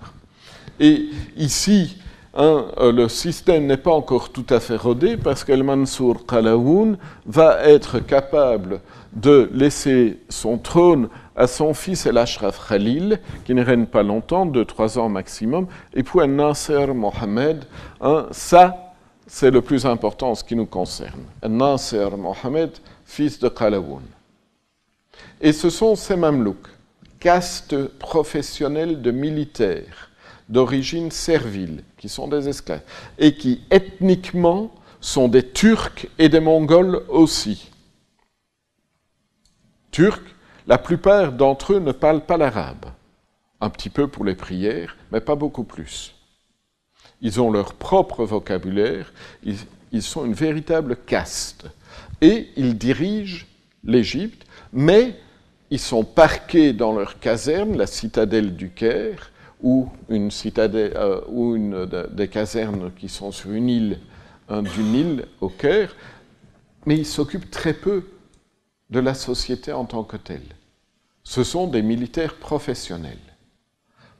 [0.80, 1.04] Et
[1.36, 1.96] ici,
[2.34, 6.98] hein, euh, le système n'est pas encore tout à fait rodé parce qu'El Mansour Qalaoun
[7.24, 8.80] va être capable
[9.12, 14.46] de laisser son trône à son fils El Ashraf Khalil, qui ne règne pas longtemps,
[14.46, 17.64] deux, trois ans maximum, et puis à Nasser Mohamed.
[18.30, 18.94] Ça,
[19.26, 21.22] c'est le plus important en ce qui nous concerne.
[21.46, 22.70] Nasser Mohamed,
[23.04, 24.02] fils de Qalawoun.
[25.40, 26.68] Et ce sont ces Mamelouks,
[27.18, 30.10] caste professionnelle de militaires
[30.48, 32.82] d'origine servile, qui sont des esclaves,
[33.18, 34.70] et qui ethniquement
[35.00, 37.70] sont des Turcs et des Mongols aussi.
[39.90, 40.20] Turcs
[40.66, 42.86] la plupart d'entre eux ne parlent pas l'arabe,
[43.60, 46.14] un petit peu pour les prières, mais pas beaucoup plus.
[47.20, 49.12] Ils ont leur propre vocabulaire,
[49.44, 51.66] ils, sont une véritable caste.
[52.20, 53.46] Et ils dirigent
[53.84, 55.16] l'Égypte, mais
[55.70, 59.30] ils sont parqués dans leur caserne, la citadelle du Caire,
[59.62, 63.98] ou une euh, ou une des casernes qui sont sur une île,
[64.50, 65.94] d'une île au Caire,
[66.84, 68.04] mais ils s'occupent très peu
[68.92, 70.54] de la société en tant que telle.
[71.24, 73.16] Ce sont des militaires professionnels.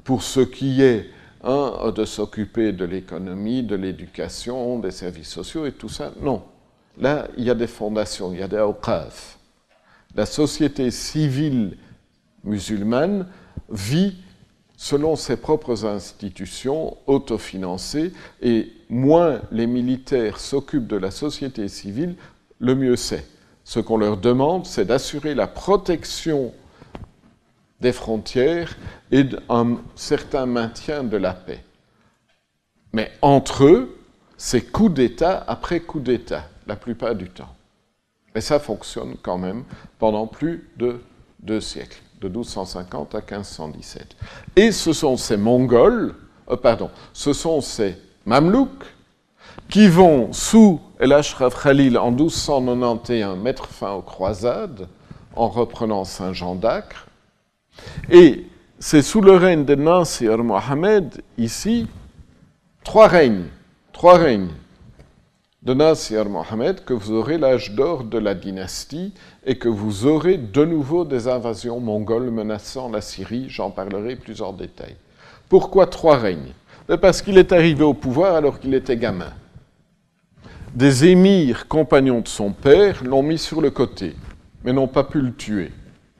[0.02, 1.10] Pour ce qui est
[1.44, 6.42] de s'occuper de l'économie, de l'éducation, des services sociaux et tout ça, non.
[6.98, 9.38] Là, il y a des fondations, il y a des awqaf.
[10.14, 11.76] La société civile
[12.44, 13.26] musulmane
[13.68, 14.16] vit
[14.76, 22.16] selon ses propres institutions autofinancées et moins les militaires s'occupent de la société civile,
[22.58, 23.31] le mieux c'est.
[23.64, 26.52] Ce qu'on leur demande, c'est d'assurer la protection
[27.80, 28.76] des frontières
[29.10, 31.62] et d'un certain maintien de la paix.
[32.92, 33.98] Mais entre eux,
[34.36, 37.54] c'est coup d'État après coup d'État, la plupart du temps.
[38.34, 39.64] Et ça fonctionne quand même
[39.98, 41.00] pendant plus de
[41.40, 44.16] deux siècles, de 1250 à 1517.
[44.56, 46.14] Et ce sont ces Mongols,
[46.50, 48.86] euh, pardon, ce sont ces Mamelouks
[49.68, 54.86] qui vont, sous El Ashraf Khalil en 1291, mettre fin aux croisades
[55.34, 57.06] en reprenant Saint-Jean d'Acre.
[58.10, 58.46] Et
[58.78, 61.86] c'est sous le règne de Nasir Mohamed, ici,
[62.84, 63.46] trois règnes,
[63.92, 64.50] trois règnes
[65.62, 69.14] de Nasir Mohamed que vous aurez l'âge d'or de la dynastie
[69.46, 73.46] et que vous aurez de nouveau des invasions mongoles menaçant la Syrie.
[73.48, 74.96] J'en parlerai plus en détail.
[75.48, 76.52] Pourquoi trois règnes?
[76.88, 79.32] Ben, Parce qu'il est arrivé au pouvoir alors qu'il était gamin
[80.74, 84.14] des émirs compagnons de son père l'ont mis sur le côté,
[84.64, 85.70] mais n'ont pas pu le tuer,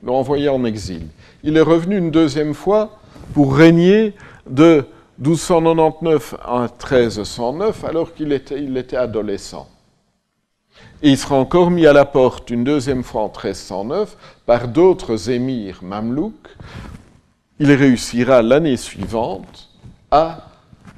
[0.03, 1.07] l'ont envoyé en exil.
[1.43, 2.99] Il est revenu une deuxième fois
[3.33, 4.13] pour régner
[4.47, 4.85] de
[5.19, 9.69] 1299 à 1309, alors qu'il était, adolescent.
[11.01, 15.29] Et il sera encore mis à la porte une deuxième fois en 1309 par d'autres
[15.29, 16.49] émirs mamelouks.
[17.59, 19.69] Il réussira l'année suivante
[20.11, 20.47] à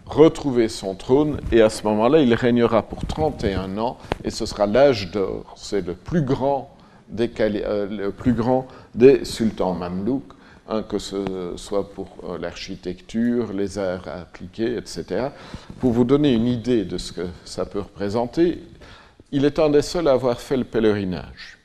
[0.05, 4.67] retrouver son trône et à ce moment-là, il régnera pour 31 ans et ce sera
[4.67, 5.55] l'âge d'or.
[5.57, 6.75] C'est le plus grand
[7.09, 10.33] des, euh, sultans mamelouks,
[10.67, 15.29] hein, que ce soit pour euh, l'architecture, les arts appliqués, etc.
[15.79, 18.59] Pour vous donner une idée de ce que ça peut représenter,
[19.31, 21.57] il est un des seuls à avoir fait le pèlerinage.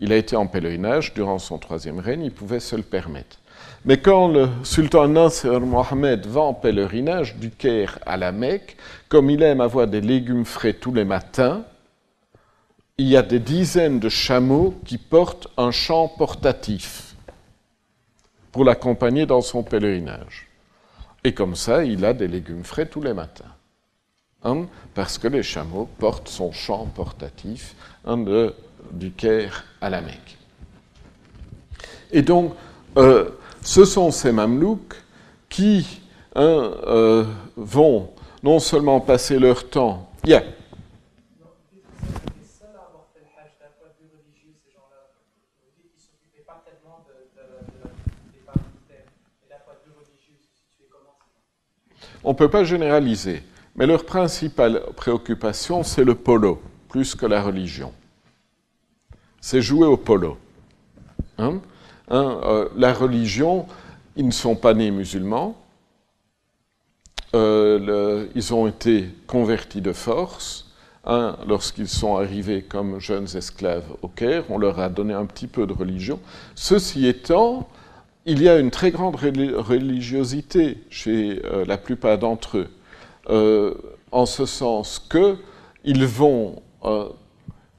[0.00, 3.38] Il a été en pèlerinage durant son troisième règne, il pouvait se le permettre.
[3.86, 8.78] Mais quand le sultan Nasser Mohamed va en pèlerinage du Caire à la Mecque,
[9.10, 11.64] comme il aime avoir des légumes frais tous les matins,
[12.96, 17.14] il y a des dizaines de chameaux qui portent un champ portatif
[18.52, 20.48] pour l'accompagner dans son pèlerinage.
[21.22, 23.44] Et comme ça, il a des légumes frais tous les matins.
[24.44, 27.74] Hein, parce que les chameaux portent son champ portatif
[28.06, 28.24] hein,
[28.92, 30.38] du Caire à la Mecque.
[32.12, 32.54] Et donc,
[32.96, 33.30] euh,
[33.64, 34.94] ce sont ces Mamelouks
[35.48, 36.00] qui
[36.36, 37.24] hein, euh,
[37.56, 38.10] vont
[38.42, 40.10] non seulement passer leur temps.
[52.22, 53.42] On ne peut pas généraliser,
[53.76, 57.92] mais leur principale préoccupation, c'est le polo, plus que la religion.
[59.42, 60.38] C'est jouer au polo.
[61.36, 61.60] Hein?
[62.10, 63.66] Hein, euh, la religion,
[64.16, 65.56] ils ne sont pas nés musulmans,
[67.34, 70.70] euh, ils ont été convertis de force.
[71.06, 75.46] Hein, lorsqu'ils sont arrivés comme jeunes esclaves au Caire, on leur a donné un petit
[75.46, 76.18] peu de religion.
[76.54, 77.68] Ceci étant,
[78.24, 82.68] il y a une très grande religiosité chez euh, la plupart d'entre
[83.28, 83.76] eux,
[84.12, 86.62] en ce sens qu'ils vont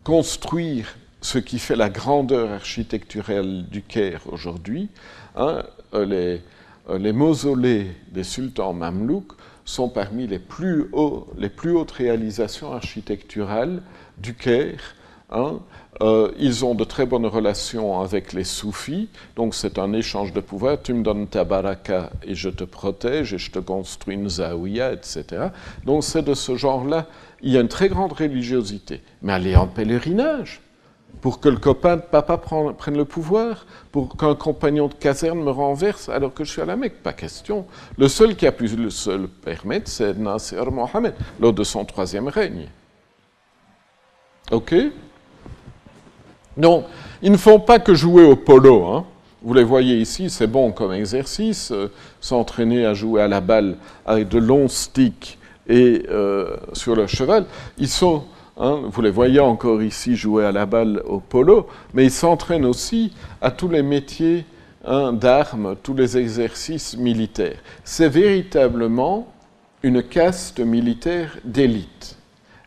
[0.04, 0.96] construire
[1.26, 4.90] ce qui fait la grandeur architecturale du Caire aujourd'hui.
[5.36, 5.64] Hein,
[5.96, 6.42] euh, les,
[6.90, 9.34] euh, les, mausolées des sultans mamelouks
[9.66, 13.82] sont parmi les plus, hauts, les plus hautes réalisations architecturales
[14.20, 14.96] du Caire.
[15.32, 15.58] Hein.
[16.02, 20.42] Euh, ils ont de très bonnes relations avec les soufis, donc c'est un échange de
[20.42, 20.80] pouvoir.
[20.84, 24.94] Tu me donnes ta baraka et je te protège et je te construis une zaouia,
[24.94, 25.48] etc.
[25.86, 27.08] Donc c'est de ce genre-là.
[27.42, 29.02] Il y a une très grande religiosité.
[29.24, 30.62] Mais aller en pèlerinage,
[31.22, 35.52] pour que le copain de papa prenne le pouvoir, pour qu'un compagnon de caserne me
[35.52, 37.02] renverse alors que je suis à la Mecque.
[37.02, 37.66] Pas question.
[37.98, 42.28] Le seul qui a pu se le permettre, c'est Nasser Mohamed, lors de son troisième
[42.28, 42.68] règne.
[44.52, 44.76] OK?
[46.58, 46.86] Non,
[47.22, 48.86] ils ne font pas que jouer au polo.
[48.86, 49.06] Hein.
[49.42, 53.78] Vous les voyez ici, c'est bon comme exercice, euh, s'entraîner à jouer à la balle
[54.06, 55.38] avec de longs sticks
[55.68, 57.46] et euh, sur le cheval.
[57.78, 58.24] Ils sont
[58.58, 62.66] Hein, vous les voyez encore ici jouer à la balle au polo, mais ils s'entraînent
[62.66, 64.46] aussi à tous les métiers
[64.86, 67.58] hein, d'armes, tous les exercices militaires.
[67.84, 69.28] C'est véritablement
[69.84, 72.18] une caste militaire d'élite.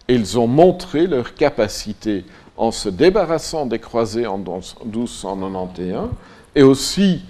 [0.08, 2.24] Ils ont montré leur capacité
[2.56, 6.10] en se débarrassant des croisés en 1291
[6.54, 7.22] et aussi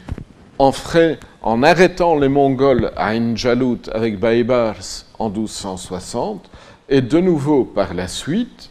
[0.59, 6.51] en, arrêtant les Mongols à Injalut avec Baybars en 1260
[6.89, 8.71] et de nouveau, par la suite,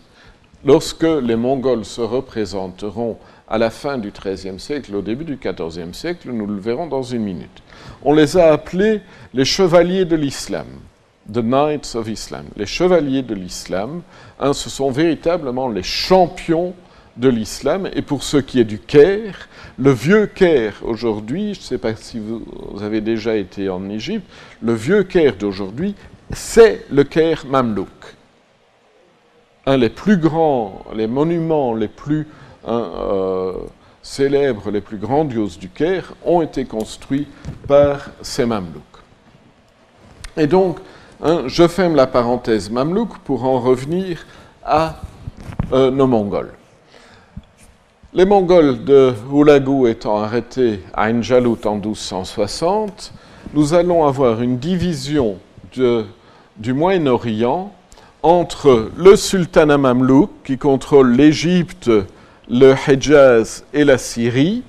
[0.66, 5.94] lorsque les Mongols se représenteront à la fin du XIIIe siècle, au début du XIVe
[5.94, 7.64] siècle, nous le verrons dans une minute.
[8.04, 9.02] On les a appelés
[9.34, 10.66] les chevaliers de l'islam,
[11.32, 12.46] the Knights of Islam.
[12.56, 14.02] Les chevaliers de l'islam,
[14.40, 16.74] hein, ce sont véritablement les champions
[17.18, 17.90] de l'islam.
[17.94, 19.48] Et pour ce qui est du Caire,
[19.78, 22.44] le vieux Caire aujourd'hui, je ne sais pas si vous
[22.82, 24.26] avez déjà été en Égypte,
[24.62, 25.96] le vieux Caire d'aujourd'hui
[26.32, 27.88] c'est le Caire Mamlouk.
[29.66, 32.28] Un des plus grands, les monuments les plus
[32.66, 33.54] hein, euh,
[34.02, 37.28] célèbres, les plus grandioses du Caire ont été construits
[37.68, 38.84] par ces Mamlouks.
[40.38, 40.80] Et donc,
[41.22, 44.26] hein, je ferme la parenthèse Mamlouk pour en revenir
[44.64, 44.96] à
[45.74, 46.54] euh, nos Mongols.
[48.14, 53.14] Les Mongols de Oulagou étant arrêtés à Injalut en 1260,
[53.54, 55.38] nous allons avoir une division
[55.76, 56.06] de
[56.58, 57.74] du Moyen-Orient
[58.24, 61.90] entre le sultanat mamelouk qui contrôle l'Égypte,
[62.50, 64.64] le Hejaz et la Syrie,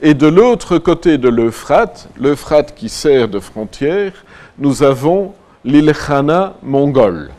[0.00, 4.12] et de l'autre côté de l'Euphrate, l'Euphrate qui sert de frontière,
[4.58, 5.34] nous avons
[5.64, 7.30] l'Ilkhana mongol,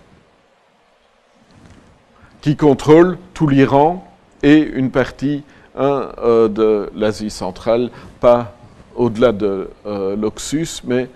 [2.42, 4.06] qui contrôle tout l'Iran
[4.44, 5.44] et une partie
[5.78, 8.54] euh, de l'Asie centrale, pas
[8.96, 11.10] au-delà de euh, l'Oxus, mais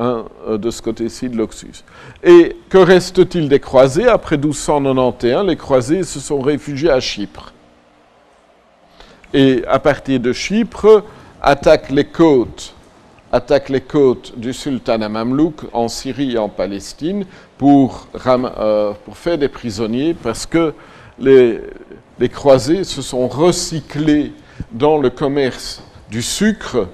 [0.00, 1.82] Hein, euh, de ce côté-ci de l'Oxus.
[2.22, 7.52] Et que reste-t-il des croisés Après 1291, les croisés se sont réfugiés à Chypre.
[9.34, 11.02] Et à partir de Chypre,
[11.42, 12.74] attaquent les côtes,
[13.32, 17.24] attaquent les côtes du sultanat mamelouk en Syrie et en Palestine
[17.56, 20.74] pour, euh, faire des prisonniers parce que
[21.18, 24.32] les croisés se sont recyclés
[24.70, 26.86] dans le commerce du sucre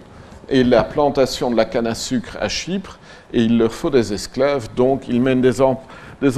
[0.48, 2.98] et la plantation de la canne à sucre à Chypre,
[3.32, 5.60] et il leur faut des esclaves, donc ils mènent des,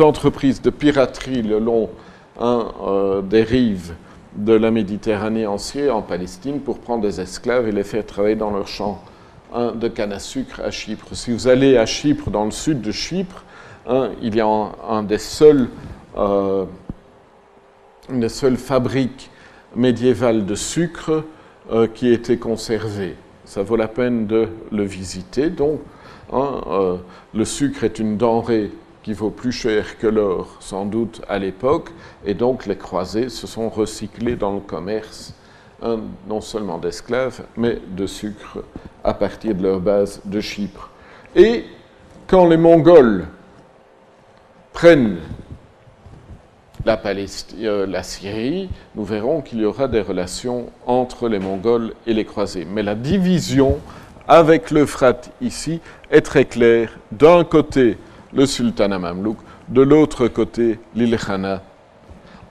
[0.00, 1.90] entreprises de piraterie le long
[2.40, 3.94] hein, euh, des rives
[4.36, 8.36] de la Méditerranée en Syrie, en Palestine, pour prendre des esclaves et les faire travailler
[8.36, 9.02] dans leurs champs
[9.54, 11.08] hein, de canne à sucre à Chypre.
[11.12, 13.44] Si vous allez à Chypre, dans le sud de Chypre,
[13.88, 14.46] hein, il y a
[16.18, 16.64] euh,
[18.10, 19.30] une des seules fabriques
[19.74, 21.24] médiévales de sucre
[21.72, 23.16] euh, qui était conservée.
[23.56, 25.48] Ça vaut la peine de le visiter.
[25.48, 25.80] Donc,
[26.30, 26.96] hein, euh,
[27.32, 28.70] le sucre est une denrée
[29.02, 31.88] qui vaut plus cher que l'or, sans doute, à l'époque,
[32.26, 35.32] et donc les croisés se sont recyclés dans le commerce,
[35.80, 38.62] hein, non seulement d'esclaves, mais de sucre
[39.02, 40.90] à partir de leur base de Chypre.
[41.34, 41.64] Et
[42.26, 43.26] quand les Mongols
[44.74, 45.16] prennent
[46.88, 52.24] euh, la Syrie, nous verrons qu'il y aura des relations entre les Mongols et les
[52.24, 52.66] croisés.
[52.70, 53.78] Mais la division
[54.28, 55.80] avec l'Euphrate ici
[56.10, 56.98] est très claire.
[57.12, 57.98] D'un côté,
[58.32, 61.62] le sultanat mamelouk, de l'autre côté, l'Ilkhana.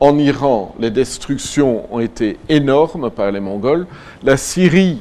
[0.02, 3.88] En Iran, les destructions ont été énormes par les Mongols.
[4.24, 5.00] La Syrie,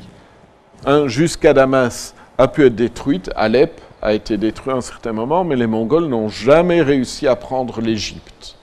[0.86, 3.30] hein, jusqu'à Damas, a pu être détruite.
[3.34, 7.34] Alep a été détruit à un certain moment, mais les Mongols n'ont jamais réussi à
[7.34, 8.56] prendre l'Égypte.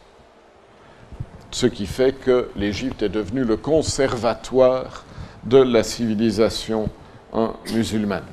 [1.51, 5.03] Ce qui fait que l'Égypte est devenue le conservatoire
[5.43, 6.89] de la civilisation
[7.33, 8.23] hein, musulmane.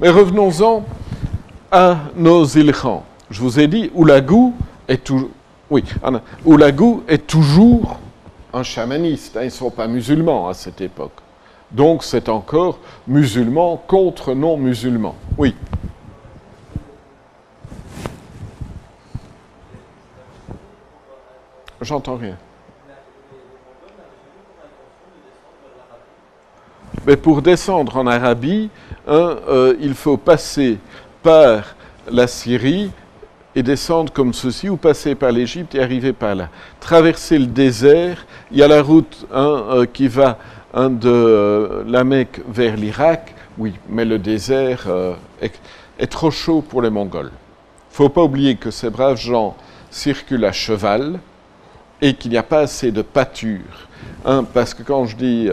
[0.00, 0.84] Mais revenons-en
[1.70, 3.04] à nos Ilkhans.
[3.30, 4.54] Je vous ai dit, Oulagou
[4.88, 5.30] est toujours.
[5.70, 5.84] Oui,
[7.08, 7.98] est toujours
[8.52, 9.36] un chamaniste.
[9.36, 11.12] Hein, ils ne sont pas musulmans à cette époque.
[11.70, 15.14] Donc c'est encore musulman contre non-musulman.
[15.36, 15.54] Oui.
[21.80, 22.36] J'entends rien.
[27.06, 28.70] Mais pour descendre en Arabie,
[29.06, 30.78] hein, euh, il faut passer
[31.22, 31.76] par
[32.10, 32.90] la Syrie
[33.54, 36.48] et descendre comme ceci, ou passer par l'Égypte et arriver par là.
[36.80, 40.38] Traverser le désert, il y a la route hein, euh, qui va
[40.72, 44.88] hein, de euh, la Mecque vers l'Irak, oui, mais le désert
[45.40, 47.26] est, trop chaud pour les Mongols.
[47.26, 47.30] Ne
[47.90, 49.56] faut pas oublier que ces braves gens
[49.90, 51.20] circulent à cheval
[52.02, 53.88] et qu'il n'y a pas assez de pâture.
[54.52, 55.48] Parce que quand je dis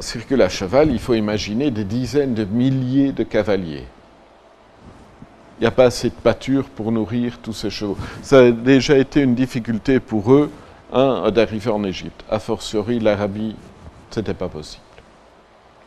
[0.00, 3.86] circulent à cheval, il faut imaginer des dizaines de milliers de cavaliers
[5.62, 7.96] il n'y a pas assez de pâture pour nourrir tous ces chevaux.
[8.20, 10.50] Ça a déjà été une difficulté pour eux
[10.92, 12.24] d'arriver en Égypte.
[12.28, 13.54] A fortiori, l'Arabie,
[14.10, 14.82] ce n'était pas possible.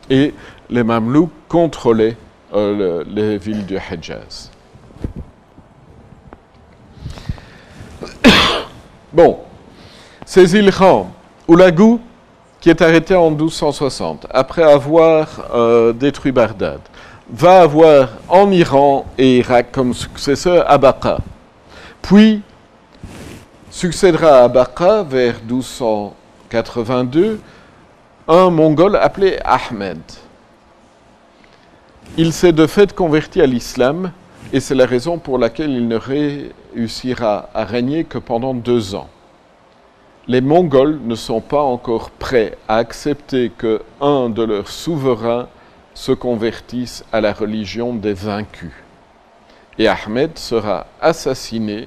[0.10, 0.34] Et
[0.70, 2.16] les Mamelouks contrôlaient
[2.54, 4.50] euh, les villes du Hejaz.
[9.12, 9.40] bon,
[10.26, 10.72] ces îles
[11.50, 12.00] Oulagou,
[12.66, 16.80] qui est arrêté en 1260, après avoir euh, détruit Bagdad,
[17.30, 21.20] va avoir en Iran et Irak comme successeur Abaqa.
[22.01, 22.41] Puis
[23.70, 27.39] succédera à Abaqa vers 1282
[28.28, 29.99] un Mongol appelé Ahmed.
[32.18, 34.11] Il s'est de fait converti à l'islam
[34.51, 39.09] et c'est la raison pour laquelle il ne réussira à régner que pendant deux ans.
[40.28, 45.47] Les Mongols ne sont pas encore prêts à accepter que un de leurs souverains
[45.93, 48.73] se convertissent à la religion des vaincus.
[49.78, 51.86] Et Ahmed sera assassiné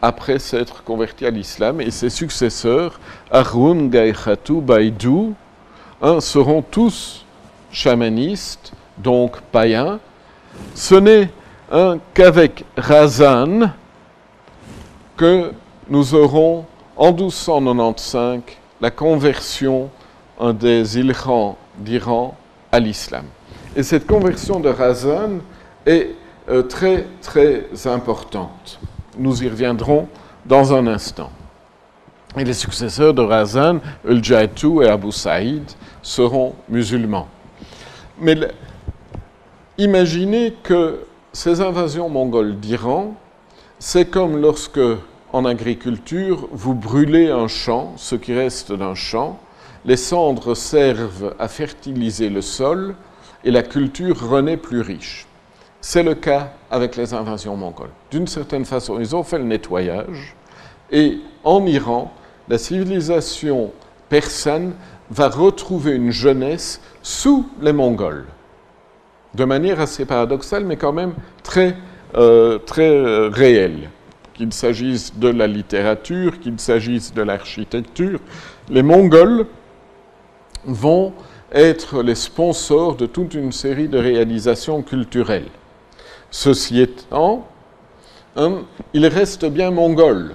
[0.00, 3.00] après s'être converti à l'islam et ses successeurs,
[3.32, 5.34] Arun Gaïkhatou Baïdou,
[6.00, 7.24] hein, seront tous
[7.72, 9.98] chamanistes, donc païens.
[10.76, 11.28] Ce n'est
[11.72, 13.70] hein, qu'avec Razan
[15.16, 15.52] que
[15.88, 16.66] nous aurons
[16.96, 18.40] en 1295
[18.80, 19.90] la conversion
[20.40, 22.36] des Ilkhans d'Iran
[22.72, 23.24] à l'islam.
[23.76, 25.38] Et cette conversion de Razan
[25.86, 26.10] est
[26.48, 28.78] euh, très, très importante.
[29.18, 30.08] Nous y reviendrons
[30.44, 31.30] dans un instant.
[32.36, 35.64] Et les successeurs de Razan, ul et Abu Saïd,
[36.02, 37.28] seront musulmans.
[38.20, 38.36] Mais
[39.78, 41.00] imaginez que
[41.32, 43.14] ces invasions mongoles d'Iran,
[43.78, 44.80] c'est comme lorsque,
[45.34, 49.40] en agriculture, vous brûlez un champ, ce qui reste d'un champ,
[49.84, 52.94] les cendres servent à fertiliser le sol
[53.42, 55.26] et la culture renaît plus riche.
[55.80, 57.90] C'est le cas avec les invasions mongoles.
[58.12, 60.36] D'une certaine façon, ils ont fait le nettoyage
[60.92, 62.12] et en Iran,
[62.48, 63.72] la civilisation
[64.08, 64.74] persane
[65.10, 68.26] va retrouver une jeunesse sous les Mongols,
[69.34, 71.74] de manière assez paradoxale, mais quand même très,
[72.14, 73.90] euh, euh, réelle.
[74.34, 78.20] Qu'il s'agisse de la littérature, qu'il s'agisse de l'architecture,
[78.68, 79.46] les Mongols
[80.64, 81.12] vont
[81.52, 85.48] être les sponsors de toute une série de réalisations culturelles.
[86.30, 87.46] Ceci étant,
[88.34, 88.62] hein,
[88.92, 90.34] ils restent bien mongols.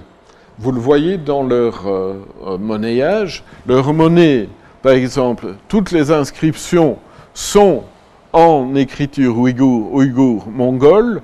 [0.58, 2.14] Vous le voyez dans leur euh,
[2.46, 3.44] euh, monnayage.
[3.66, 4.48] Leur monnaie,
[4.82, 6.96] par exemple, toutes les inscriptions
[7.34, 7.84] sont
[8.32, 11.20] en écriture ouïghour, ouïghour mongole,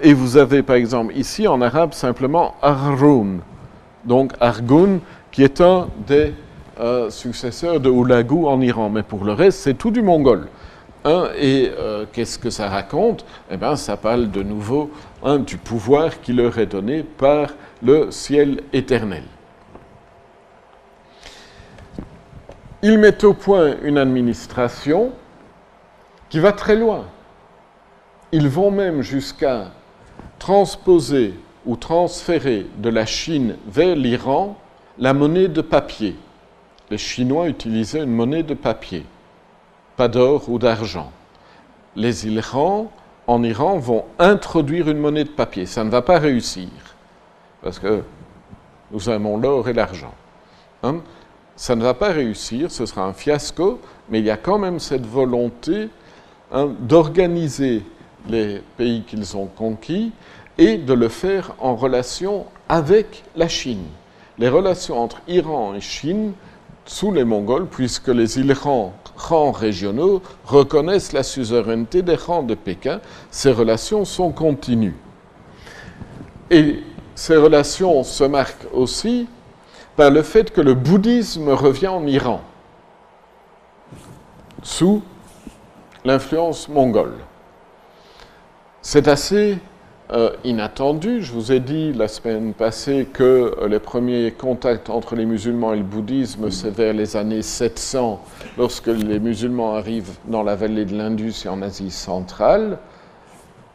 [0.00, 3.40] et vous avez par exemple ici en arabe simplement Arun,
[4.04, 5.00] donc Argun,
[5.30, 6.32] qui est un des
[6.80, 8.88] euh, successeurs de Oulagou en Iran.
[8.88, 10.48] Mais pour le reste, c'est tout du mongol.
[11.04, 13.24] Et euh, qu'est-ce que ça raconte?
[13.50, 14.90] Eh bien, ça parle de nouveau
[15.46, 17.50] du pouvoir qui leur est donné par
[17.82, 19.24] le ciel éternel.
[22.82, 25.12] Ils mettent au point une administration
[26.30, 27.04] qui va très loin.
[28.32, 29.72] Ils vont même jusqu'à
[30.38, 31.34] transposer
[31.66, 34.56] ou transférer de la Chine vers l'Iran
[34.98, 36.16] la monnaie de papier.
[36.90, 39.04] Les Chinois utilisaient une monnaie de papier,
[39.96, 41.10] pas d'or ou d'argent.
[41.96, 42.90] Les Irans,
[43.26, 45.66] en Iran, vont introduire une monnaie de papier.
[45.66, 46.68] Ça ne va pas réussir,
[47.62, 48.02] parce que
[48.92, 50.14] nous aimons l'or et l'argent.
[50.82, 51.00] Hein?
[51.56, 54.78] Ça ne va pas réussir, ce sera un fiasco, mais il y a quand même
[54.78, 55.88] cette volonté
[56.52, 57.84] hein, d'organiser
[58.30, 60.12] les pays qu'ils ont conquis
[60.58, 63.84] et de le faire en relation avec la Chine.
[64.38, 66.32] Les relations entre Iran et Chine
[66.86, 68.94] sous les Mongols, puisque les Irans
[69.52, 73.00] régionaux reconnaissent la suzeraineté des rangs de Pékin,
[73.30, 74.96] ces relations sont continues.
[76.50, 76.82] Et
[77.14, 79.28] ces relations se marquent aussi
[79.96, 82.40] par le fait que le bouddhisme revient en Iran
[84.62, 85.02] sous
[86.04, 87.14] l'influence mongole.
[88.82, 89.58] C'est assez
[90.10, 91.22] euh, inattendu.
[91.22, 95.74] Je vous ai dit la semaine passée que euh, les premiers contacts entre les musulmans
[95.74, 98.24] et le bouddhisme, c'est vers les années 700,
[98.56, 102.78] lorsque les musulmans arrivent dans la vallée de l'Indus et en Asie centrale.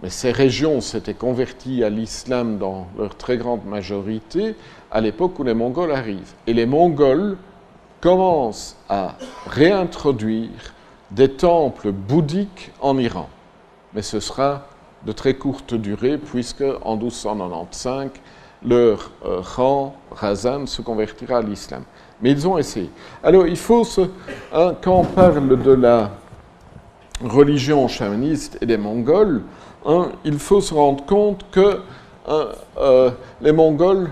[0.02, 4.56] Mais ces régions s'étaient converties à l'islam dans leur très grande majorité
[4.90, 6.34] à l'époque où les Mongols arrivent.
[6.48, 7.38] Et les Mongols
[8.02, 10.74] commencent à réintroduire
[11.12, 13.30] des temples bouddhiques en Iran.
[13.94, 14.66] Mais ce sera
[15.06, 18.10] de très courte durée, puisque en 1295,
[18.66, 21.84] leur euh, Khan Razan se convertira à l'islam.
[22.22, 22.90] Mais ils ont essayé.
[23.24, 24.02] Alors, il faut, se,
[24.54, 26.12] hein, quand on parle de la
[27.24, 29.44] religion chamaniste et des Mongols,
[29.86, 31.82] hein, il faut se rendre compte que
[32.28, 32.48] hein,
[32.78, 34.10] euh, les Mongols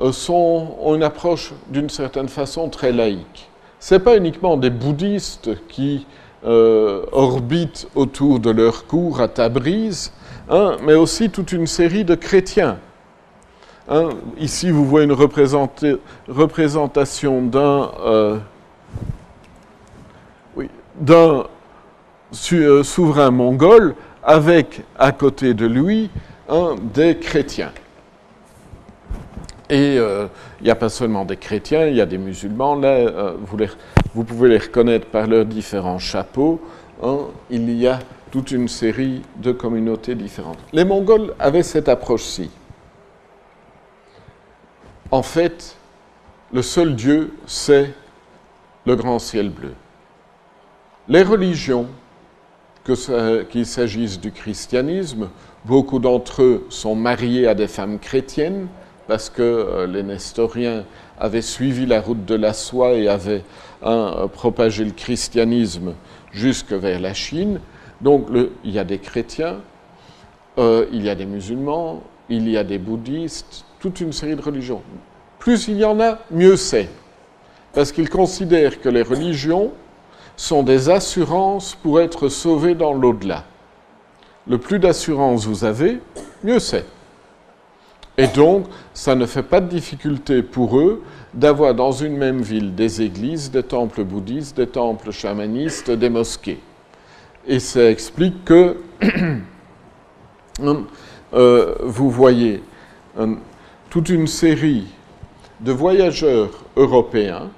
[0.00, 3.48] euh, sont, ont une approche d'une certaine façon très laïque.
[3.78, 6.06] Ce n'est pas uniquement des bouddhistes qui
[6.42, 10.10] orbitent autour de leur cour à Tabriz,
[10.52, 12.78] Hein, mais aussi toute une série de chrétiens.
[13.88, 18.36] Hein, ici, vous voyez une représentation d'un euh,
[21.12, 21.44] euh,
[22.82, 23.94] souverain mongol
[24.24, 26.10] avec à côté de lui
[26.94, 27.70] des chrétiens.
[29.68, 30.26] Et euh,
[30.60, 32.74] il n'y a pas seulement des chrétiens, il y a des musulmans.
[32.74, 33.56] Là, vous,
[34.14, 36.60] vous, pouvez les reconnaître par leurs différents chapeaux.
[37.04, 37.18] Hein.
[37.50, 38.00] il y a
[38.30, 40.58] toute une série de communautés différentes.
[40.72, 42.50] Les Mongols avaient cette approche-ci.
[45.10, 45.76] En fait,
[46.52, 47.92] le seul Dieu, c'est
[48.86, 49.72] le grand ciel bleu.
[51.08, 51.86] Les religions,
[52.84, 55.28] qu'il s'agisse du christianisme,
[55.64, 58.68] beaucoup d'entre eux sont mariés à des femmes chrétiennes
[59.06, 60.84] parce que euh, les nestoriens
[61.18, 63.42] avaient suivi la route de la soie et avaient
[63.82, 65.94] euh, propagé le christianisme
[66.32, 67.60] jusque vers la Chine.
[68.00, 68.28] Donc
[68.64, 69.60] il y a des chrétiens,
[70.58, 74.42] euh, il y a des musulmans, il y a des bouddhistes, toute une série de
[74.42, 74.82] religions.
[75.38, 76.88] Plus il y en a, mieux c'est.
[77.72, 79.72] Parce qu'ils considèrent que les religions
[80.36, 83.44] sont des assurances pour être sauvés dans l'au-delà.
[84.46, 86.00] Le plus d'assurance vous avez,
[86.42, 86.86] mieux c'est.
[88.16, 92.74] Et donc, ça ne fait pas de difficulté pour eux d'avoir dans une même ville
[92.74, 96.58] des églises, des temples bouddhistes, des temples chamanistes, des mosquées.
[97.50, 98.76] Et ça explique que
[101.32, 102.62] euh, vous voyez
[103.18, 103.34] euh,
[103.90, 104.86] toute une série
[105.58, 107.50] de voyageurs européens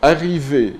[0.00, 0.76] arrivés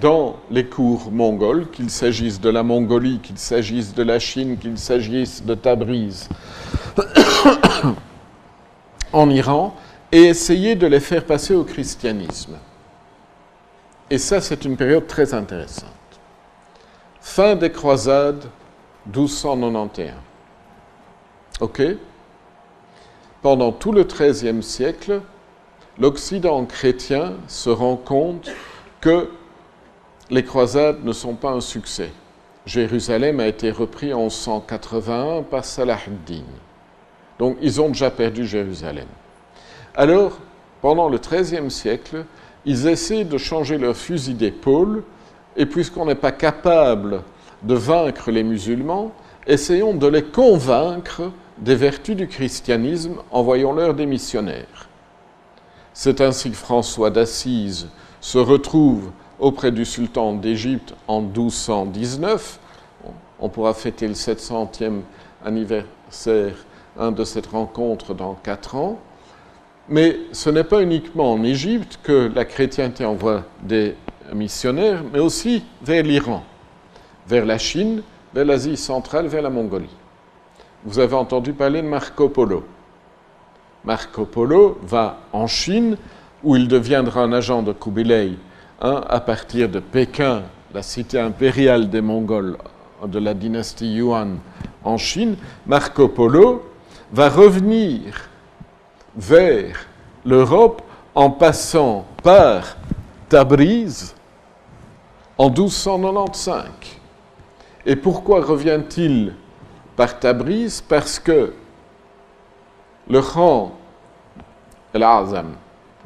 [0.00, 4.76] dans les cours mongols, qu'il s'agisse de la Mongolie, qu'il s'agisse de la Chine, qu'il
[4.76, 6.28] s'agisse de Tabriz,
[9.12, 9.76] en Iran,
[10.10, 12.58] et essayer de les faire passer au christianisme.
[14.10, 16.01] Et ça, c'est une période très intéressante.
[17.22, 18.44] Fin des croisades,
[19.06, 20.10] 1291.
[21.60, 21.82] OK
[23.40, 25.22] Pendant tout le XIIIe siècle,
[25.98, 28.50] l'Occident chrétien se rend compte
[29.00, 29.30] que
[30.30, 32.10] les croisades ne sont pas un succès.
[32.66, 36.44] Jérusalem a été repris en 1181 par Salah ad-Din.
[37.38, 39.08] Donc ils ont déjà perdu Jérusalem.
[39.94, 40.38] Alors,
[40.80, 42.24] pendant le XIIIe siècle,
[42.66, 45.04] ils essaient de changer leur fusil d'épaule
[45.56, 47.22] et puisqu'on n'est pas capable
[47.62, 49.12] de vaincre les musulmans,
[49.46, 54.88] essayons de les convaincre des vertus du christianisme, envoyons-leur des missionnaires.
[55.94, 57.88] C'est ainsi que François d'Assise
[58.20, 62.58] se retrouve auprès du sultan d'Égypte en 1219.
[63.40, 65.00] On pourra fêter le 700e
[65.44, 66.54] anniversaire
[66.98, 68.98] de cette rencontre dans quatre ans.
[69.88, 73.96] Mais ce n'est pas uniquement en Égypte que la chrétienté envoie des
[74.34, 76.44] missionnaires, mais aussi vers l'Iran,
[77.26, 78.02] vers la Chine,
[78.34, 79.94] vers l'Asie centrale, vers la Mongolie.
[80.84, 82.64] Vous avez entendu parler de Marco Polo.
[83.84, 85.96] Marco Polo va en Chine,
[86.42, 88.32] où il deviendra un agent de Kubilai
[88.80, 90.42] hein, à partir de Pékin,
[90.74, 92.56] la cité impériale des Mongols
[93.06, 94.38] de la dynastie Yuan
[94.84, 95.36] en Chine.
[95.66, 96.64] Marco Polo
[97.12, 98.28] va revenir
[99.16, 99.86] vers
[100.24, 100.82] l'Europe
[101.14, 102.76] en passant par
[103.28, 104.14] Tabriz
[105.42, 106.64] en 1295.
[107.84, 109.34] Et pourquoi revient-il
[109.96, 111.52] par Tabriz Parce que
[113.08, 113.72] le rang,
[114.94, 115.42] hein,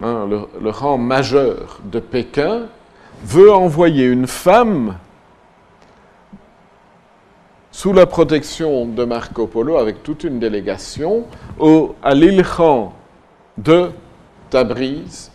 [0.01, 2.63] le, rang majeur de Pékin,
[3.25, 4.97] veut envoyer une femme
[7.71, 11.27] sous la protection de Marco Polo avec toute une délégation
[11.59, 12.95] au, à l'Ilkhan
[13.59, 13.91] de
[14.49, 15.31] Tabriz,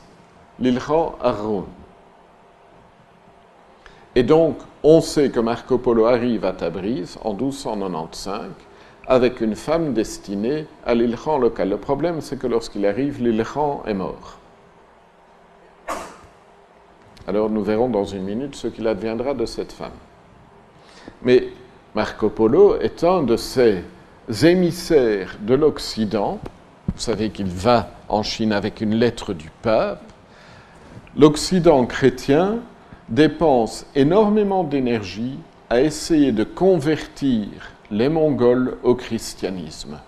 [0.59, 1.65] l'Ilkhan Arun.
[4.15, 8.49] Et donc, on sait que Marco Polo arrive à Tabriz en 1295
[9.07, 11.69] avec une femme destinée à l'Ilkhan local.
[11.69, 14.37] Le problème, c'est que lorsqu'il arrive, l'Ilkhan est mort.
[17.27, 19.91] Alors nous verrons dans une minute ce qu'il adviendra de cette femme.
[21.21, 21.49] Mais
[21.95, 23.83] Marco Polo est un de ces
[24.43, 26.39] émissaires de l'Occident.
[26.87, 30.03] Vous savez qu'il va en Chine avec une lettre du pape.
[31.15, 32.59] L'Occident chrétien
[33.11, 35.37] dépense énormément d'énergie
[35.69, 37.47] à essayer de convertir
[37.91, 39.99] les Mongols au christianisme.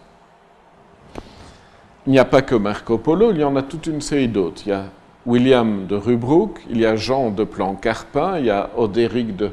[2.07, 4.63] Il n'y a pas que Marco Polo, il y en a toute une série d'autres.
[4.65, 4.85] Il y a
[5.25, 9.51] William de Rubruck, il y a Jean de Plan-Carpin, il y a Odéric de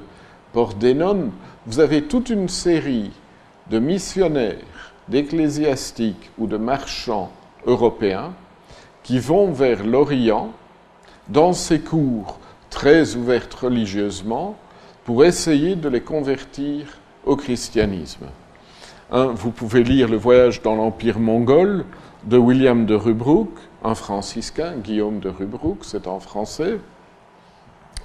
[0.53, 1.31] Pordenone
[1.67, 3.11] vous avez toute une série
[3.71, 7.31] de missionnaires, d'ecclésiastiques ou de marchands
[7.67, 8.33] européens
[9.03, 10.53] qui vont vers l'Orient
[11.29, 12.39] dans ces cours
[12.71, 14.57] très ouvertes religieusement
[15.05, 16.87] pour essayer de les convertir
[17.27, 18.27] au christianisme.
[19.11, 21.85] vous pouvez lire Le voyage dans l'Empire mongol
[22.25, 23.51] de William de Rubruck,
[23.83, 26.79] un franciscain, Guillaume de Rubruck, c'est en français.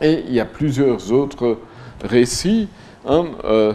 [0.01, 1.59] Et il y a plusieurs autres
[2.03, 2.68] récits
[3.07, 3.74] Hein, euh,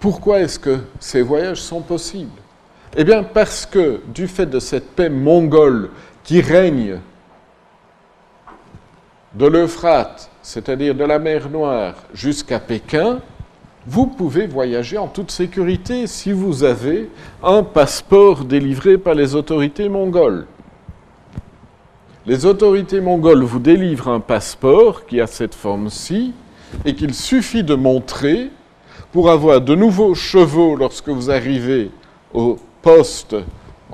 [0.00, 2.40] pourquoi est-ce que ces voyages sont possibles?
[2.96, 5.90] Eh bien parce que du fait de cette paix mongole
[6.24, 6.98] qui règne
[9.34, 13.20] de l'Euphrate, c'est-à-dire de la mer Noire, jusqu'à Pékin,
[13.86, 17.10] vous pouvez voyager en toute sécurité si vous avez
[17.42, 20.46] un passeport délivré par les autorités mongoles.
[22.26, 26.32] Les autorités mongoles vous délivrent un passeport qui a cette forme-ci,
[26.84, 28.50] et qu'il suffit de montrer
[29.12, 31.90] pour avoir de nouveaux chevaux lorsque vous arrivez
[32.32, 33.36] au poste,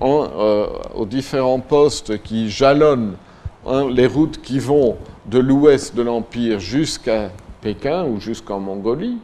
[0.00, 3.16] euh, aux différents postes qui jalonnent
[3.66, 4.96] hein, les routes qui vont
[5.26, 9.18] de l'ouest de l'Empire jusqu'à Pékin ou jusqu'en Mongolie,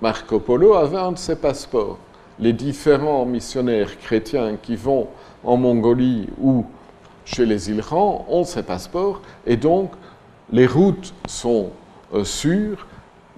[0.00, 1.98] Marco Polo avait un de ses passeports.
[2.38, 5.08] Les différents missionnaires chrétiens qui vont
[5.44, 6.64] en Mongolie ou
[7.24, 9.92] chez les Ilkhans ont ces passeports et donc
[10.52, 11.70] les routes sont
[12.14, 12.86] euh, sûrs,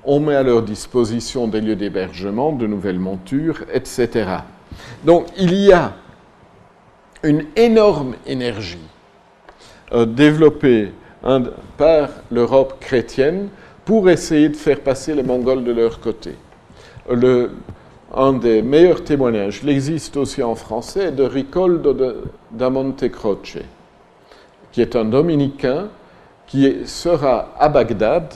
[0.05, 4.39] on met à leur disposition des lieux d'hébergement, de nouvelles montures, etc.
[5.05, 5.93] Donc il y a
[7.23, 8.79] une énorme énergie
[9.93, 10.93] euh, développée
[11.77, 13.49] par l'Europe chrétienne
[13.85, 16.35] pour essayer de faire passer les Mongols de leur côté.
[18.15, 21.97] Un des meilleurs témoignages, il existe aussi en français, de Ricoldo
[22.51, 23.59] da Montecroce,
[24.71, 25.89] qui est un dominicain
[26.47, 28.35] qui sera à Bagdad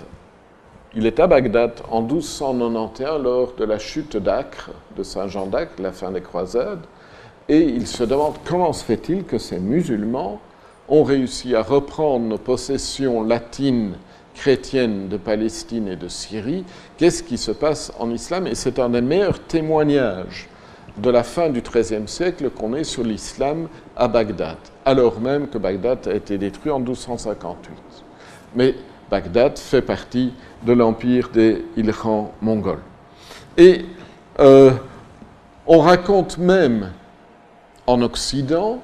[0.99, 5.93] il est à Bagdad en 1291 lors de la chute d'Acre, de Saint-Jean d'Acre, la
[5.93, 6.87] fin des croisades,
[7.51, 10.41] et il se demande comment se fait-il que ces musulmans
[10.89, 13.95] ont réussi à reprendre nos possessions latines
[14.35, 16.65] chrétiennes de Palestine et de Syrie.
[16.99, 18.47] Qu'est-ce qui se passe en islam?
[18.47, 20.49] Et c'est un des meilleurs témoignages
[20.99, 25.59] de la fin du XIIIe siècle qu'on ait sur l'islam à Bagdad, alors même que
[25.59, 27.75] Bagdad a été détruit en 1258.
[28.55, 28.75] Mais
[29.11, 30.33] Bagdad fait partie
[30.65, 32.81] de l'empire des Ilkhans mongols.
[33.57, 33.85] Et
[34.41, 34.73] euh,
[35.67, 36.93] on raconte même
[37.87, 38.81] en Occident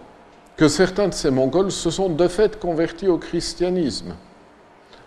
[0.63, 4.15] que certains de ces Mongols se sont de fait convertis au christianisme.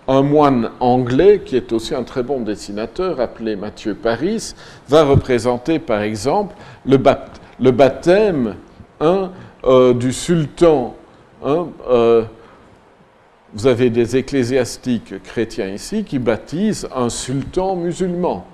[0.06, 4.54] un moine anglais, qui est aussi un très bon dessinateur, appelé Mathieu Paris,
[4.90, 6.98] va représenter par exemple le,
[7.72, 8.56] baptême
[9.00, 9.32] hein,
[9.64, 10.94] euh, du sultan.
[11.42, 12.26] Hein, euh,
[13.54, 18.46] vous avez des ecclésiastiques chrétiens ici qui baptisent un sultan musulman.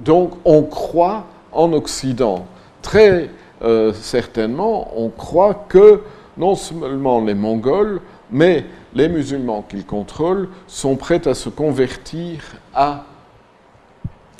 [0.00, 2.44] Donc on croit en Occident,
[2.82, 3.30] très
[3.62, 6.02] euh, certainement, on croit que
[6.36, 8.00] non seulement les Mongols,
[8.30, 12.40] mais les musulmans qu'ils contrôlent sont prêts à se convertir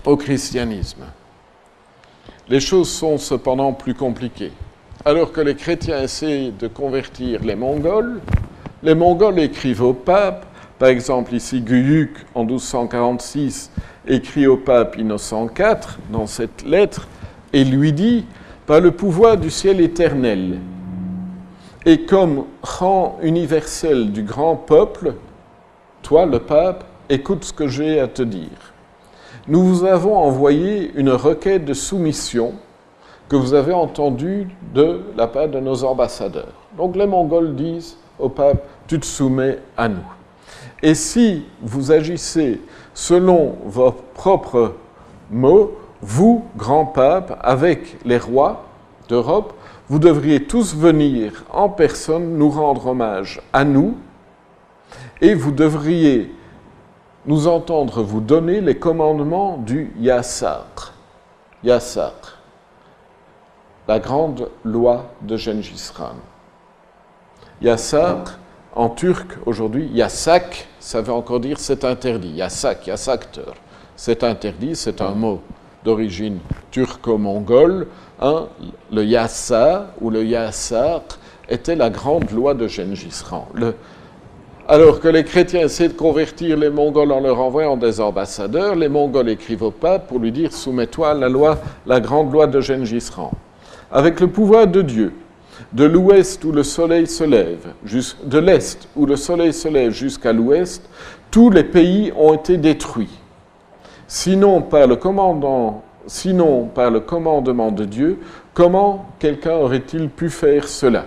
[0.04, 1.04] au christianisme.
[2.48, 4.52] Les choses sont cependant plus compliquées.
[5.04, 8.20] Alors que les chrétiens essaient de convertir les Mongols,
[8.82, 10.46] les Mongols écrivent au pape,
[10.78, 13.70] par exemple ici Guyuk en 1246
[14.06, 17.08] écrit au pape Innocent IV dans cette lettre
[17.52, 18.24] et lui dit
[18.68, 20.58] Par le pouvoir du ciel éternel,
[21.86, 25.14] et comme rang universel du grand peuple,
[26.02, 28.74] toi, le pape, écoute ce que j'ai à te dire.
[29.46, 32.52] Nous vous avons envoyé une requête de soumission
[33.30, 36.52] que vous avez entendue de la part de nos ambassadeurs.
[36.76, 40.04] Donc les Mongols disent au pape, tu te soumets à nous.
[40.82, 42.60] Et si vous agissez
[42.92, 44.74] selon vos propres
[45.30, 48.64] mots, vous, grand pape, avec les rois
[49.08, 49.54] d'Europe,
[49.88, 53.96] vous devriez tous venir en personne nous rendre hommage à nous
[55.20, 56.32] et vous devriez
[57.26, 60.92] nous entendre vous donner les commandements du Yassar.
[61.64, 62.12] Yassar,
[63.88, 66.16] la grande loi de Gengis Khan.
[68.74, 72.28] En turc aujourd'hui, Yasak, ça veut encore dire c'est interdit.
[72.28, 73.52] Yasak, Yasakter,
[73.96, 75.40] c'est interdit, c'est un mot
[75.88, 76.38] d'origine
[76.70, 77.86] turco-mongole
[78.20, 78.48] Hein,
[78.92, 81.02] le Yassa ou le Yassar
[81.48, 83.46] était la grande loi de Gengis Khan.
[84.66, 88.88] alors que les chrétiens essaient de convertir les Mongols en leur envoyant des ambassadeurs, les
[88.88, 92.60] Mongols écrivent au pape pour lui dire Soumets-toi à la loi, la grande loi de
[92.60, 93.30] Gengis Khan.
[93.92, 95.12] Avec le pouvoir de Dieu,
[95.72, 97.68] de l'ouest où le soleil se lève,
[98.24, 100.82] de l'est où le soleil se lève jusqu'à l'ouest,
[101.30, 103.16] tous les pays ont été détruits.
[104.10, 105.82] Sinon, par le commandement
[107.70, 108.18] de Dieu,
[108.54, 111.04] comment quelqu'un aurait-il pu faire cela?